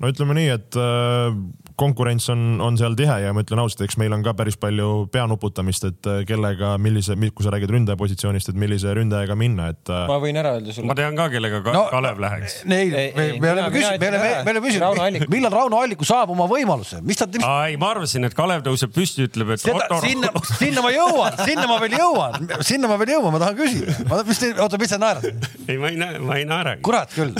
[0.00, 1.34] no ütleme nii, et äh,
[1.80, 5.06] konkurents on, on seal tihe ja ma ütlen ausalt, eks meil on ka päris palju
[5.12, 9.92] peanuputamist, et äh, kellega, millise, kui sa räägid ründaja positsioonist, et millise ründajaga minna, et.
[10.10, 10.88] ma võin ära öelda sulle.
[10.90, 12.60] ma tean ka, kellega ka no, Kalev läheks.
[12.66, 16.48] ei, me, me oleme küsinud, me oleme, me oleme küsinud, millal Rauno Alliku saab oma
[16.50, 17.28] võimaluse, mis ta.
[17.66, 19.64] ei, ma arvasin, et Kalev tõuseb püsti, ütleb, et.
[19.64, 24.20] sinna, sinna ma jõuan, sinna ma veel jõuan, sinna ma veel jõuan, ma tahan küsida.
[24.28, 25.48] mis te, oota, mis sa naerad?
[25.66, 26.84] ei, ma ei näe, ma ei naeragi.
[26.86, 27.34] kurat küll,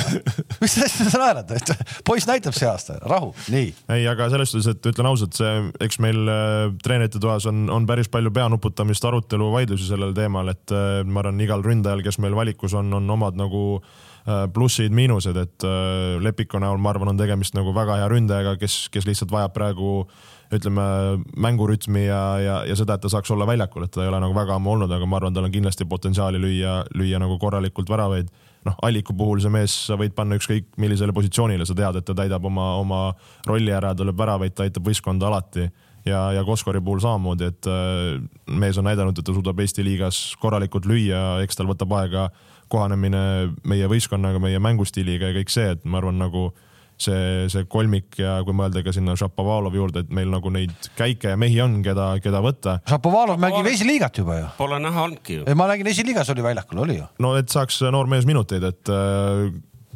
[0.62, 1.54] mis asja sa naerad,
[2.06, 3.72] poiss näitab see aasta, rahu, nii.
[3.96, 5.50] ei, aga selles suhtes, et ütlen ausalt, see,
[5.84, 10.74] eks meil äh, treenerite toas on, on päris palju peanuputamist, arutelu, vaidlusi sellel teemal, et
[10.74, 15.68] äh, ma arvan, igal ründajal, kes meil valikus on, on omad nagu äh, plussid-miinused, et
[16.24, 19.94] Lepiku näol, ma arvan, on tegemist nagu väga hea ründajaga, kes, kes lihtsalt vajab praegu
[20.50, 20.84] ütleme
[21.38, 24.34] mängurütmi ja, ja, ja seda, et ta saaks olla väljakul, et ta ei ole nagu
[24.34, 28.32] väga ammu olnud, aga ma arvan, tal on kindlasti potentsiaali lüüa, lüüa nagu korralikult väravaid
[28.66, 32.16] noh, Alliku puhul see mees, sa võid panna ükskõik millisele positsioonile, sa tead, et ta
[32.16, 33.00] täidab oma, oma
[33.48, 35.68] rolli ära, tuleb väravaid, ta aitab võistkonda alati.
[36.08, 40.30] Ja, ja Koskori puhul samamoodi, et äh, mees on näidanud, et ta suudab Eesti liigas
[40.40, 42.30] korralikult lüüa, eks tal võtab aega
[42.72, 43.20] kohanemine
[43.68, 46.48] meie võistkonnaga, meie mängustiiliga ja kõik see, et ma arvan, nagu
[47.04, 51.34] see, see kolmik ja kui mõelda ka sinna Šapovalov juurde, et meil nagu neid käike
[51.34, 52.78] ja mehi on, keda, keda võtta.
[52.90, 54.52] Šapovalov mängib esiliigat juba ju.
[54.58, 55.48] Pole näha olnudki ju.
[55.58, 57.08] ma nägin esiliigas oli väljakul, oli ju.
[57.22, 59.48] no et saaks noor mees minuteid, et äh,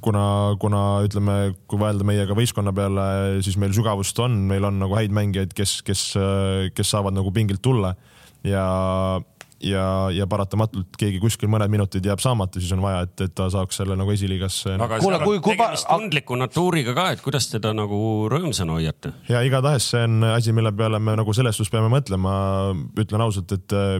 [0.05, 0.25] kuna,
[0.61, 1.37] kuna ütleme,
[1.71, 3.07] kui mõelda meiega võistkonna peale,
[3.45, 6.11] siis meil sügavust on, meil on nagu häid mängijaid, kes, kes,
[6.77, 7.95] kes saavad nagu pingilt tulla
[8.45, 8.65] ja
[9.65, 9.85] ja,
[10.15, 13.81] ja paratamatult keegi kuskil mõned minutid jääb saamata, siis on vaja, et, et ta saaks
[13.81, 14.77] selle nagu esiliigasse.
[14.79, 17.99] aga Kuule, kui, kui tegemist tundliku natuuriga ka, et kuidas teda nagu
[18.33, 19.15] rõõmsana hoiate?
[19.31, 22.35] ja igatahes see on asi, mille peale me nagu selles suhtes peame mõtlema.
[23.01, 23.97] ütlen ausalt, et äh,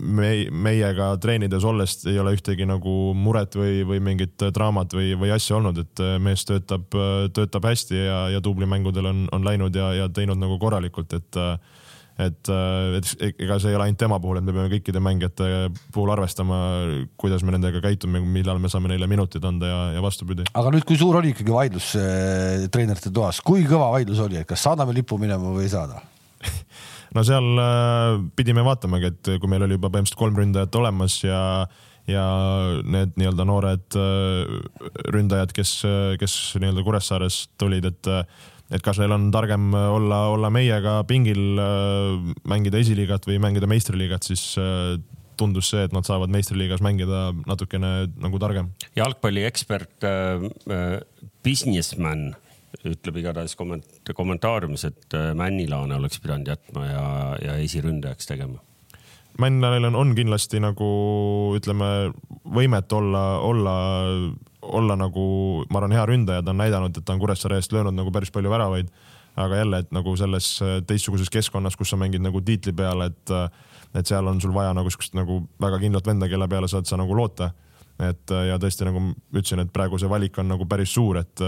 [0.00, 5.32] me, meiega treenides olles ei ole ühtegi nagu muret või, või mingit draamat või, või
[5.34, 6.88] asja olnud, et äh, mees töötab,
[7.34, 11.56] töötab hästi ja, ja duublimängudel on, on läinud ja, ja teinud nagu korralikult, et äh,
[12.16, 15.48] et, äh, et ega see ei ole ainult tema puhul, et me peame kõikide mängijate
[15.92, 16.58] puhul arvestama,
[17.20, 20.48] kuidas me nendega käitume, millal me saame neile minutid anda ja, ja vastupidi.
[20.56, 24.48] aga nüüd, kui suur oli ikkagi vaidlus äh, treenerite toas, kui kõva vaidlus oli, et
[24.48, 26.00] kas saadame lipu minema või ei saada
[27.16, 31.42] no seal äh, pidime vaatamagi, et kui meil oli juba põhimõtteliselt kolm ründajat olemas ja
[32.06, 32.22] ja
[32.86, 34.58] need nii-öelda noored äh,
[35.12, 35.80] ründajad, kes,
[36.22, 38.12] kes nii-öelda Kuressaarest tulid, et
[38.70, 43.68] et kas neil on targem äh, olla, olla meiega pingil, äh, mängida esiliigat või mängida
[43.70, 44.96] meistriliigat, siis äh,
[45.36, 48.72] tundus see, et nad saavad meistriliigas mängida natukene nagu targem.
[48.96, 50.46] jalgpalliekspert äh,,
[51.44, 52.30] businessman
[52.86, 57.04] ütleb igatahes komment-, kommentaariumis, et Männilaane oleks pidanud jätma ja,
[57.42, 58.60] ja esiründajaks tegema.
[59.40, 60.88] Männilaanel on, on kindlasti nagu
[61.56, 61.88] ütleme,
[62.56, 63.76] võimet olla, olla
[64.72, 65.26] olla nagu,
[65.70, 68.32] ma arvan, hea ründaja, ta on näidanud, et ta on Kuressaare eest löönud nagu päris
[68.34, 68.90] palju väravaid.
[69.36, 73.30] aga jälle, et nagu selles äh, teistsuguses keskkonnas, kus sa mängid nagu tiitli peale, et,
[73.30, 73.50] äh,
[74.00, 76.96] et seal on sul vaja nagu siukest nagu väga kindlat venda, kelle peale saad sa
[76.96, 77.50] nagu loota.
[78.00, 79.02] et äh, ja tõesti, nagu
[79.34, 81.44] ütlesin, et praegu see valik on nagu päris suur, et,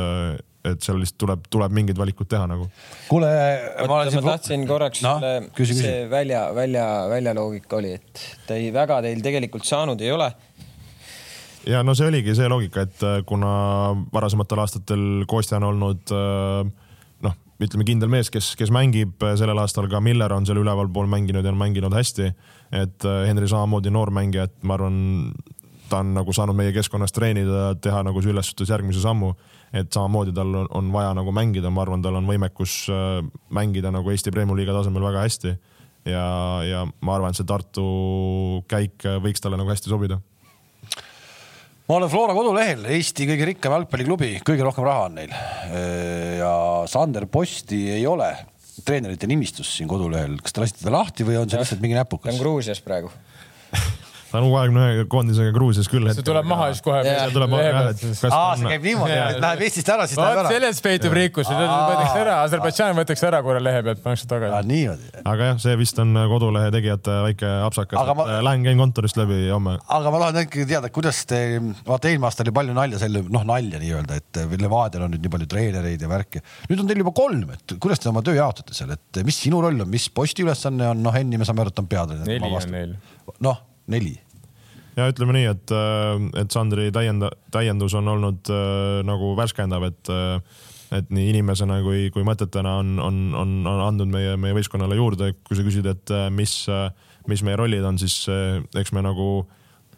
[0.65, 2.69] et seal lihtsalt tuleb, tuleb mingid valikud teha nagu.
[3.09, 3.33] kuule,
[3.89, 5.17] ma, ma tahtsin korraks no,
[5.57, 5.81] küsi.
[5.81, 10.29] see välja, välja, väljaloogika oli, et ta ei, väga teil tegelikult saanud ei ole
[11.69, 13.51] ja no see oligi see loogika, et äh, kuna
[14.15, 16.71] varasematel aastatel Kostja on olnud äh,
[17.25, 21.11] noh, ütleme kindel mees, kes, kes mängib äh, sellel aastal ka Miller on seal ülevalpool
[21.11, 22.33] mänginud ja on mänginud hästi.
[22.73, 24.97] et Henri samamoodi noor mängija, et ma arvan,
[25.89, 29.33] ta on nagu saanud meie keskkonnas treenida, teha nagu see ülesütles järgmise sammu.
[29.73, 32.87] et samamoodi tal on, on vaja nagu mängida, ma arvan, tal on võimekus
[33.51, 35.57] mängida nagu Eesti Premiumi liiga tasemel väga hästi.
[36.05, 36.25] ja,
[36.65, 37.87] ja ma arvan, et see Tartu
[38.69, 40.21] käik võiks talle nagu hästi sobida
[41.89, 45.33] ma olen Flora kodulehel, Eesti kõige rikkam jalgpalliklubi, kõige rohkem raha on neil.
[46.37, 46.53] ja
[46.91, 48.29] Sander Posti ei ole
[48.85, 52.29] treenerite nimistus siin kodulehel, kas te lasite ta lahti või on see lihtsalt mingi näpukas?
[52.31, 53.11] ta on Gruusias praegu
[54.31, 56.09] ta on kahekümne ühe koondisega Gruusias küll.
[56.13, 57.01] see tuleb maha siis kohe.
[57.33, 58.25] tuleb maha jah, et kas.
[58.29, 60.53] aa, see käib niimoodi, et läheb Eestist ära, siis läheb ära.
[60.53, 64.69] selles peitub rikkus, võetakse ära, Aserbaidžaan võetakse ära korra lehe pealt, pannakse tagasi.
[64.69, 65.13] niimoodi.
[65.23, 68.13] aga jah, see vist on kodulehe tegijate väike apsakas.
[68.19, 68.27] Ma...
[68.45, 69.79] Lähen käin kontorist läbi homme.
[69.99, 71.41] aga ma tahan ikkagi teada, kuidas te,
[71.87, 75.35] vaata eelmine aasta oli palju nalja selle, noh nalja nii-öelda, et Levadial on nüüd nii
[75.37, 76.43] palju treenereid ja värki.
[76.69, 79.63] nüüd on teil juba kolm, et kuidas te oma töö jaotate seal, et mis sinu
[79.65, 82.29] roll on, mis posti ülesanne on, noh Henni me saame aru, et on peatreener.
[82.29, 82.95] neli on neil.
[83.45, 83.61] noh,
[83.93, 84.17] neli.
[84.99, 85.73] Ja ütleme nii, et,
[86.41, 92.07] et Sandri täienda-, täiendus on olnud äh, nagu värskendav, et äh, et nii inimesena kui,
[92.09, 96.13] kui mõtetena on, on, on, on andnud meie, meie võistkonnale juurde, kui sa küsid, et
[96.17, 96.55] äh, mis,
[97.29, 98.23] mis meie rollid on, siis
[98.81, 99.29] eks me nagu,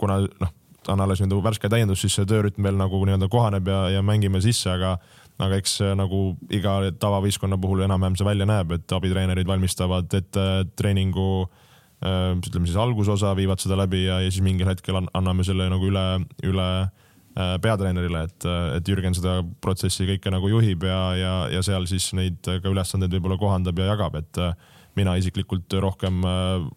[0.02, 0.50] kuna noh,
[0.82, 4.02] ta on alles nii-öelda värske täiendus, siis see töörütm veel nagu nii-öelda kohaneb ja, ja
[4.02, 4.96] mängime sisse, aga
[5.40, 10.42] aga eks nagu iga tavavõistkonna puhul enam-vähem see välja näeb, et abitreenerid valmistavad ette
[10.76, 11.69] treeningu äh,
[12.00, 16.04] ütleme siis algusosa, viivad seda läbi ja, ja siis mingil hetkel anname selle nagu üle,
[16.48, 18.48] üle äh, peatreenerile, et,
[18.78, 23.12] et Jürgen seda protsessi kõike nagu juhib ja, ja, ja seal siis neid ka ülesandeid
[23.16, 24.54] võib-olla kohandab ja jagab, et äh,
[24.98, 26.24] mina isiklikult rohkem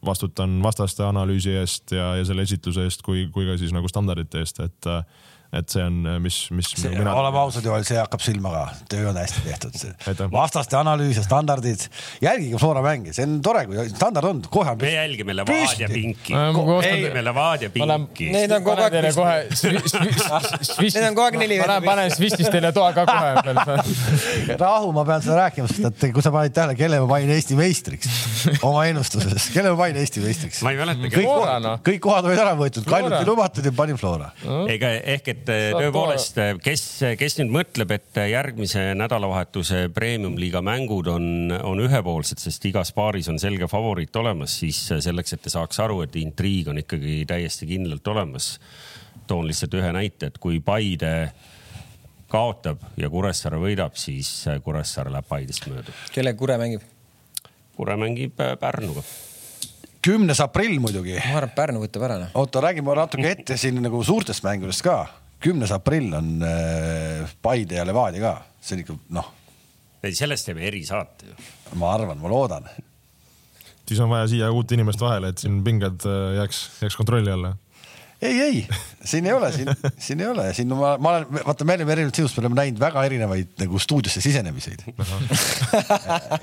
[0.06, 4.44] vastutan vastaste analüüsi eest ja, ja selle esitluse eest, kui, kui ka siis nagu standardite
[4.44, 4.90] eest, et
[5.54, 6.72] et see on, mis, mis.
[6.90, 7.14] Mina...
[7.14, 10.24] oleme ausad, Joel, see hakkab silma ka, töö on hästi tehtud.
[10.34, 11.86] vastaste analüüs ja standardid,
[12.24, 14.82] jälgige Flora mänge, see on tore, kui standard on, kohe on.
[14.82, 16.34] me jälgime Levadia pinki.
[16.34, 18.32] jälgime Levadia pinki.
[18.34, 18.98] Need on kogu aeg.
[19.16, 19.38] kohe.
[20.80, 21.60] Need on kogu aeg neli.
[21.62, 26.26] ma panen Swissis teile toa ka kohe rahu, ma pean seda rääkima, sest et kui
[26.26, 28.10] sa panid tähele, kelle ma panin Eesti meistriks
[28.66, 30.64] oma ennustuses, kelle ma panin Eesti meistriks?
[30.66, 31.14] ma ei mäleta.
[31.14, 31.30] kõik,
[31.64, 31.76] no.
[31.86, 34.32] kõik kohad olid ära võetud, Kaljuti lubatud ja panin Flora.
[34.72, 36.84] ega ehk, et et tõepoolest, kes,
[37.20, 41.26] kes nüüd mõtleb, et järgmise nädalavahetuse premium-liiga mängud on,
[41.56, 46.02] on ühepoolsed, sest igas paaris on selge favoriit olemas, siis selleks, et te saaks aru,
[46.06, 48.56] et intriig on ikkagi täiesti kindlalt olemas.
[49.28, 51.32] toon lihtsalt ühe näite, et kui Paide
[52.32, 55.94] kaotab ja Kuressaare võidab, siis Kuressaare läheb Paidest mööda.
[56.12, 56.90] kellega Kure mängib?
[57.78, 59.04] Kure mängib Pärnuga
[60.04, 61.16] kümnes aprill muidugi.
[61.16, 62.20] ma arvan, et Pärnu võtab ära.
[62.24, 62.32] Noh.
[62.36, 64.98] oota, räägime natuke ette siin nagu suurtest mängudest ka
[65.44, 68.34] kümnes aprill on äh, Paide ja Levadia ka,
[68.64, 69.30] see on ikka noh.
[70.04, 71.38] ei, sellest teeme erisaate ju.
[71.82, 72.70] ma arvan, ma loodan.
[73.88, 77.56] siis on vaja siia uut inimest vahele, et siin pinged äh, jääks, jääks kontrolli alla
[78.24, 78.68] ei, ei,
[79.04, 82.20] siin ei ole, siin, siin ei ole, siin ma, ma olen, vaata, me oleme erinevalt
[82.20, 84.86] sinust, me oleme näinud väga erinevaid nagu stuudiosse sisenemiseid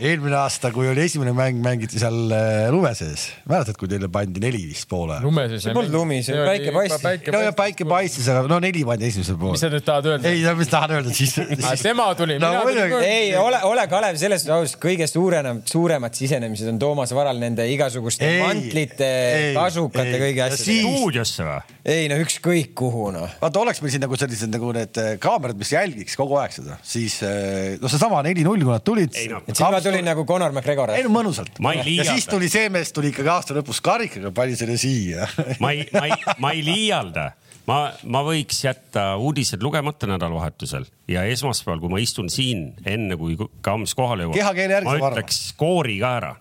[0.09, 3.31] eelmine aasta, kui oli esimene mäng, mängiti seal äh, lume sees.
[3.48, 5.20] mäletad, kui teile pandi neli vist poole?
[5.24, 5.65] lume sees.
[5.66, 7.32] see polnud lumi, see päike paistis.
[7.32, 9.57] no ja päike paistis, aga no neli pandi esimesel pool.
[9.57, 10.35] mis sa nüüd tahad öelda?
[10.35, 11.86] ei, mis tahan öelda, siis, siis....
[11.86, 12.52] tema tuli no,.
[13.01, 17.65] ei, ole, ole Kalev selles suhtes ausalt, kõige suuremad, suuremad sisenemised on Toomas Varal nende
[17.73, 19.12] igasuguste ei, mantlite,
[19.57, 20.97] kasukate, kõigi asjadega.
[20.97, 21.69] stuudiosse või?
[21.84, 23.36] Ei no ükskõik kuhu noh.
[23.40, 26.78] vaata, oleks meil siin nagu sellised nagu need äh, kaamerad, mis jälgiks kogu aeg seda,
[26.86, 29.16] siis äh, noh, seesama neli-null, kui nad tulid.
[29.32, 29.42] No.
[29.44, 30.94] et siis ma tulin nagu Conor McGregor.
[30.97, 31.60] ei no mõnusalt.
[31.60, 35.28] ja siis tuli see mees tuli ikkagi aasta lõpus karikaga, pani selle siia
[35.62, 37.30] ma ei, ma ei, ma ei liialda
[37.70, 43.38] ma, ma võiks jätta uudised lugemata nädalavahetusel ja esmaspäeval, kui ma istun siin enne, kui
[43.64, 46.34] Kams kohale jõuab, ma ütleks skoori ka ära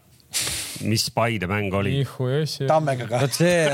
[0.88, 2.00] mis Paide mäng oli?
[2.68, 3.22] Tammega ka.
[3.24, 3.66] vot see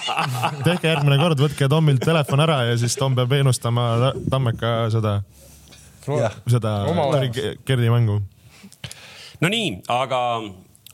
[0.66, 5.16] tehke järgmine kord, võtke Tommilt telefon ära ja siis Tom peab ennustama Tammeka seda,
[6.50, 6.74] seda
[7.66, 8.20] Gerdi mängu.
[9.42, 10.20] Nonii, aga,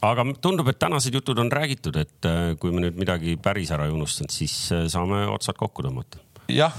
[0.09, 3.89] aga tundub, et tänased jutud on räägitud, et äh, kui me nüüd midagi päris ära
[3.89, 6.23] ei unustanud, siis äh, saame otsad kokku tõmmata.
[6.49, 6.73] jah,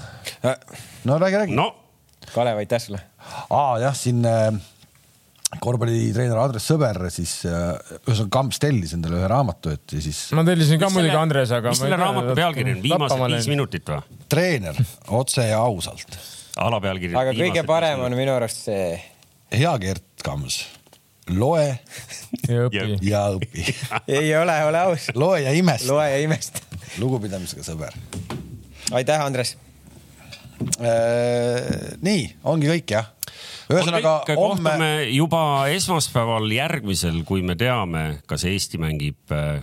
[1.05, 1.55] no räägi, räägi.
[1.57, 1.71] no.
[2.33, 2.99] Kalev, aitäh sulle.
[3.49, 4.53] aa jah, siin äh
[5.57, 7.71] korvpallitreener Andres Sõber siis äh,
[8.03, 10.27] ühesõnaga Kamps tellis endale ühe raamatu, et ja siis.
[10.37, 11.73] ma tellisin ka muidugi Andres, aga.
[11.73, 14.19] mis selle raamatu pealkiri on, viimased viis minutit või?
[14.29, 14.77] treener,
[15.17, 16.19] otse ja ausalt.
[16.67, 17.17] alapealkiri.
[17.17, 18.91] aga kõige parem on minu arust see.
[19.55, 20.61] hea Gert Kams,
[21.33, 21.65] loe
[22.45, 22.85] ja õpi.
[23.09, 23.65] ja õpi
[24.19, 25.09] ei ole, ole aus.
[25.17, 25.89] loe ja imesta.
[25.89, 26.61] loe ja imesta.
[27.01, 27.97] lugupidamisega sõber.
[28.93, 29.57] aitäh, Andres
[30.77, 31.97] äh,.
[32.05, 33.15] nii, ongi kõik jah
[33.69, 34.35] ühesõnaga homme.
[34.35, 35.43] kohtume juba
[35.73, 39.61] esmaspäeval järgmisel, kui me teame, kas Eesti mängib äh,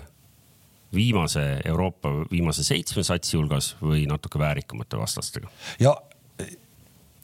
[0.94, 5.50] viimase Euroopa viimase seitsme satsi hulgas või natuke väärikamate vastastega.
[5.82, 5.96] ja,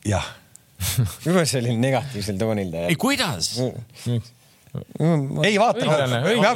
[0.06, 0.26] jah
[1.26, 3.54] juba selline negatiivsel toonil ei, kuidas?
[5.44, 6.52] Ei vaata, aga,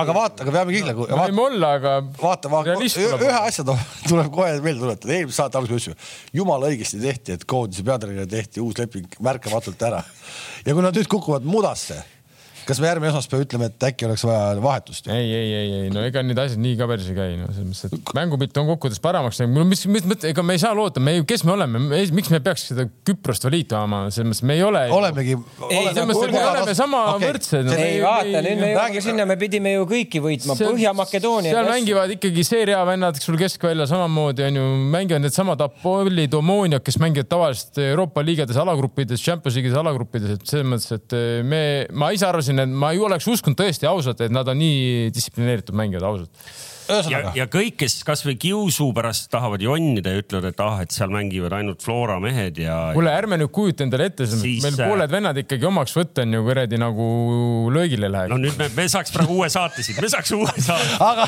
[0.00, 0.94] aga vaata, aga peame kindla.
[0.96, 1.94] võime olla, aga.
[2.22, 7.36] vaata, vaata, ühe asja tuleb kohe meelde tuletada, eelmise saate alguses ütlesin, jumala õigesti tehti,
[7.36, 10.00] et koondise peatreener tehti uus leping märkamatult ära.
[10.64, 12.00] ja kui nad nüüd kukuvad mudasse
[12.68, 15.08] kas me järgmine esmaspäev ütleme, et äkki oleks vaja vahetust?
[15.08, 17.68] ei, ei, ei, ei, no ega need asjad nii ka päris ei käi, no selles
[17.70, 19.68] mõttes, et mängupilt on kokkuvõttes paremaks läinud.
[19.70, 22.68] mis, mis mõte, ega me ei saa loota, me, kes me oleme, miks me peaks
[22.72, 24.82] seda Küprost valiit ajama, selles mõttes me ei ole.
[24.98, 25.38] olemegi.
[25.38, 27.30] me oleme sama okay.
[27.30, 27.78] võrdsed no,.
[27.78, 31.54] ei vaata, nüüd me jõuame sinna, me pidime ju kõiki võitma, Põhja-Makedoonia.
[31.54, 37.00] seal mängivad ikkagi seeria vennad, sul keskväljal samamoodi on ju, mängivad needsamad Apollid, Omoniak, kes
[37.00, 41.16] mängivad tavaliselt Euroopa liigades alagruppides, Champions League'is alagruppides, et selles mõttes, et
[41.48, 41.62] me,
[41.96, 45.76] ma ise arvasin, et ma ei oleks uskunud tõesti ausalt, et nad on nii distsiplineeritud
[45.78, 46.50] mängijad, ausalt
[46.88, 51.12] ühesõnaga,, ja kõik, kes kasvõi kiusu pärast tahavad jonnida ja ütlevad, et ah, et seal
[51.12, 52.78] mängivad ainult Flora mehed ja.
[52.96, 56.36] kuule, ärme nüüd kujuta endale ette, Siis, meil äh, pooled vennad ikkagi omaks võtta on
[56.38, 57.08] ju kuradi nagu
[57.74, 60.96] löögile läheks no nüüd me, me saaks praegu uue saate siit, me saaks uue saate.
[61.10, 61.26] aga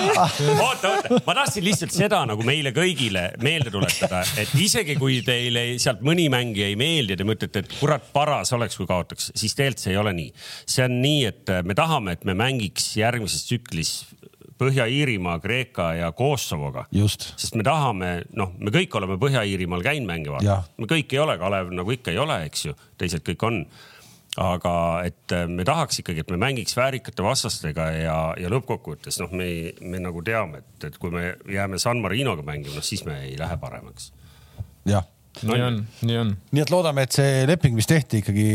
[0.66, 5.66] oota, oota, ma tahtsin lihtsalt seda nagu meile kõigile meelde tuletada, et isegi kui teile
[5.82, 9.56] sealt mõni mängija ei meeldi ja te mõtlete, et kurat, paras oleks, kui kaotaks, siis
[9.56, 10.30] tegelikult see ei ole nii.
[10.68, 13.92] see on nii, et me tahame, et me mängiks järgmises tsüklis
[14.60, 16.86] Põhja-Iirimaa, Kreeka ja Kosovoga.
[16.92, 21.22] just, sest me tahame, noh, me kõik oleme Põhja-Iirimaal käinud mänge vaatamas, me kõik ei
[21.22, 23.64] ole, Kalev nagu ikka ei ole, eks ju, teised kõik on
[24.38, 24.72] aga
[25.08, 29.72] et äh, me tahaks ikkagi, et me mängiks väärikate vastastega ja, ja lõppkokkuvõttes noh, me,
[29.82, 33.34] me nagu teame, et, et kui me jääme San Marinoga mängima, noh siis me ei
[33.40, 34.12] lähe paremaks.
[34.88, 35.08] jah
[35.46, 35.76] nii on,
[36.06, 36.32] nii on.
[36.50, 38.46] nii et loodame, et see leping, mis tehti ikkagi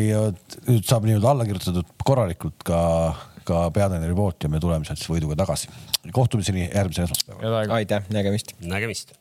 [0.68, 2.80] nüüd saab nii-öelda alla kirjutatud korralikult ka,
[3.46, 5.70] ka peatreeneri poolt ja me tuleme sealt siis võiduga tagasi.
[6.12, 7.78] kohtumiseni järgmisel esmaspäeval.
[7.80, 8.58] aitäh, nägemist.
[8.62, 9.16] nägemist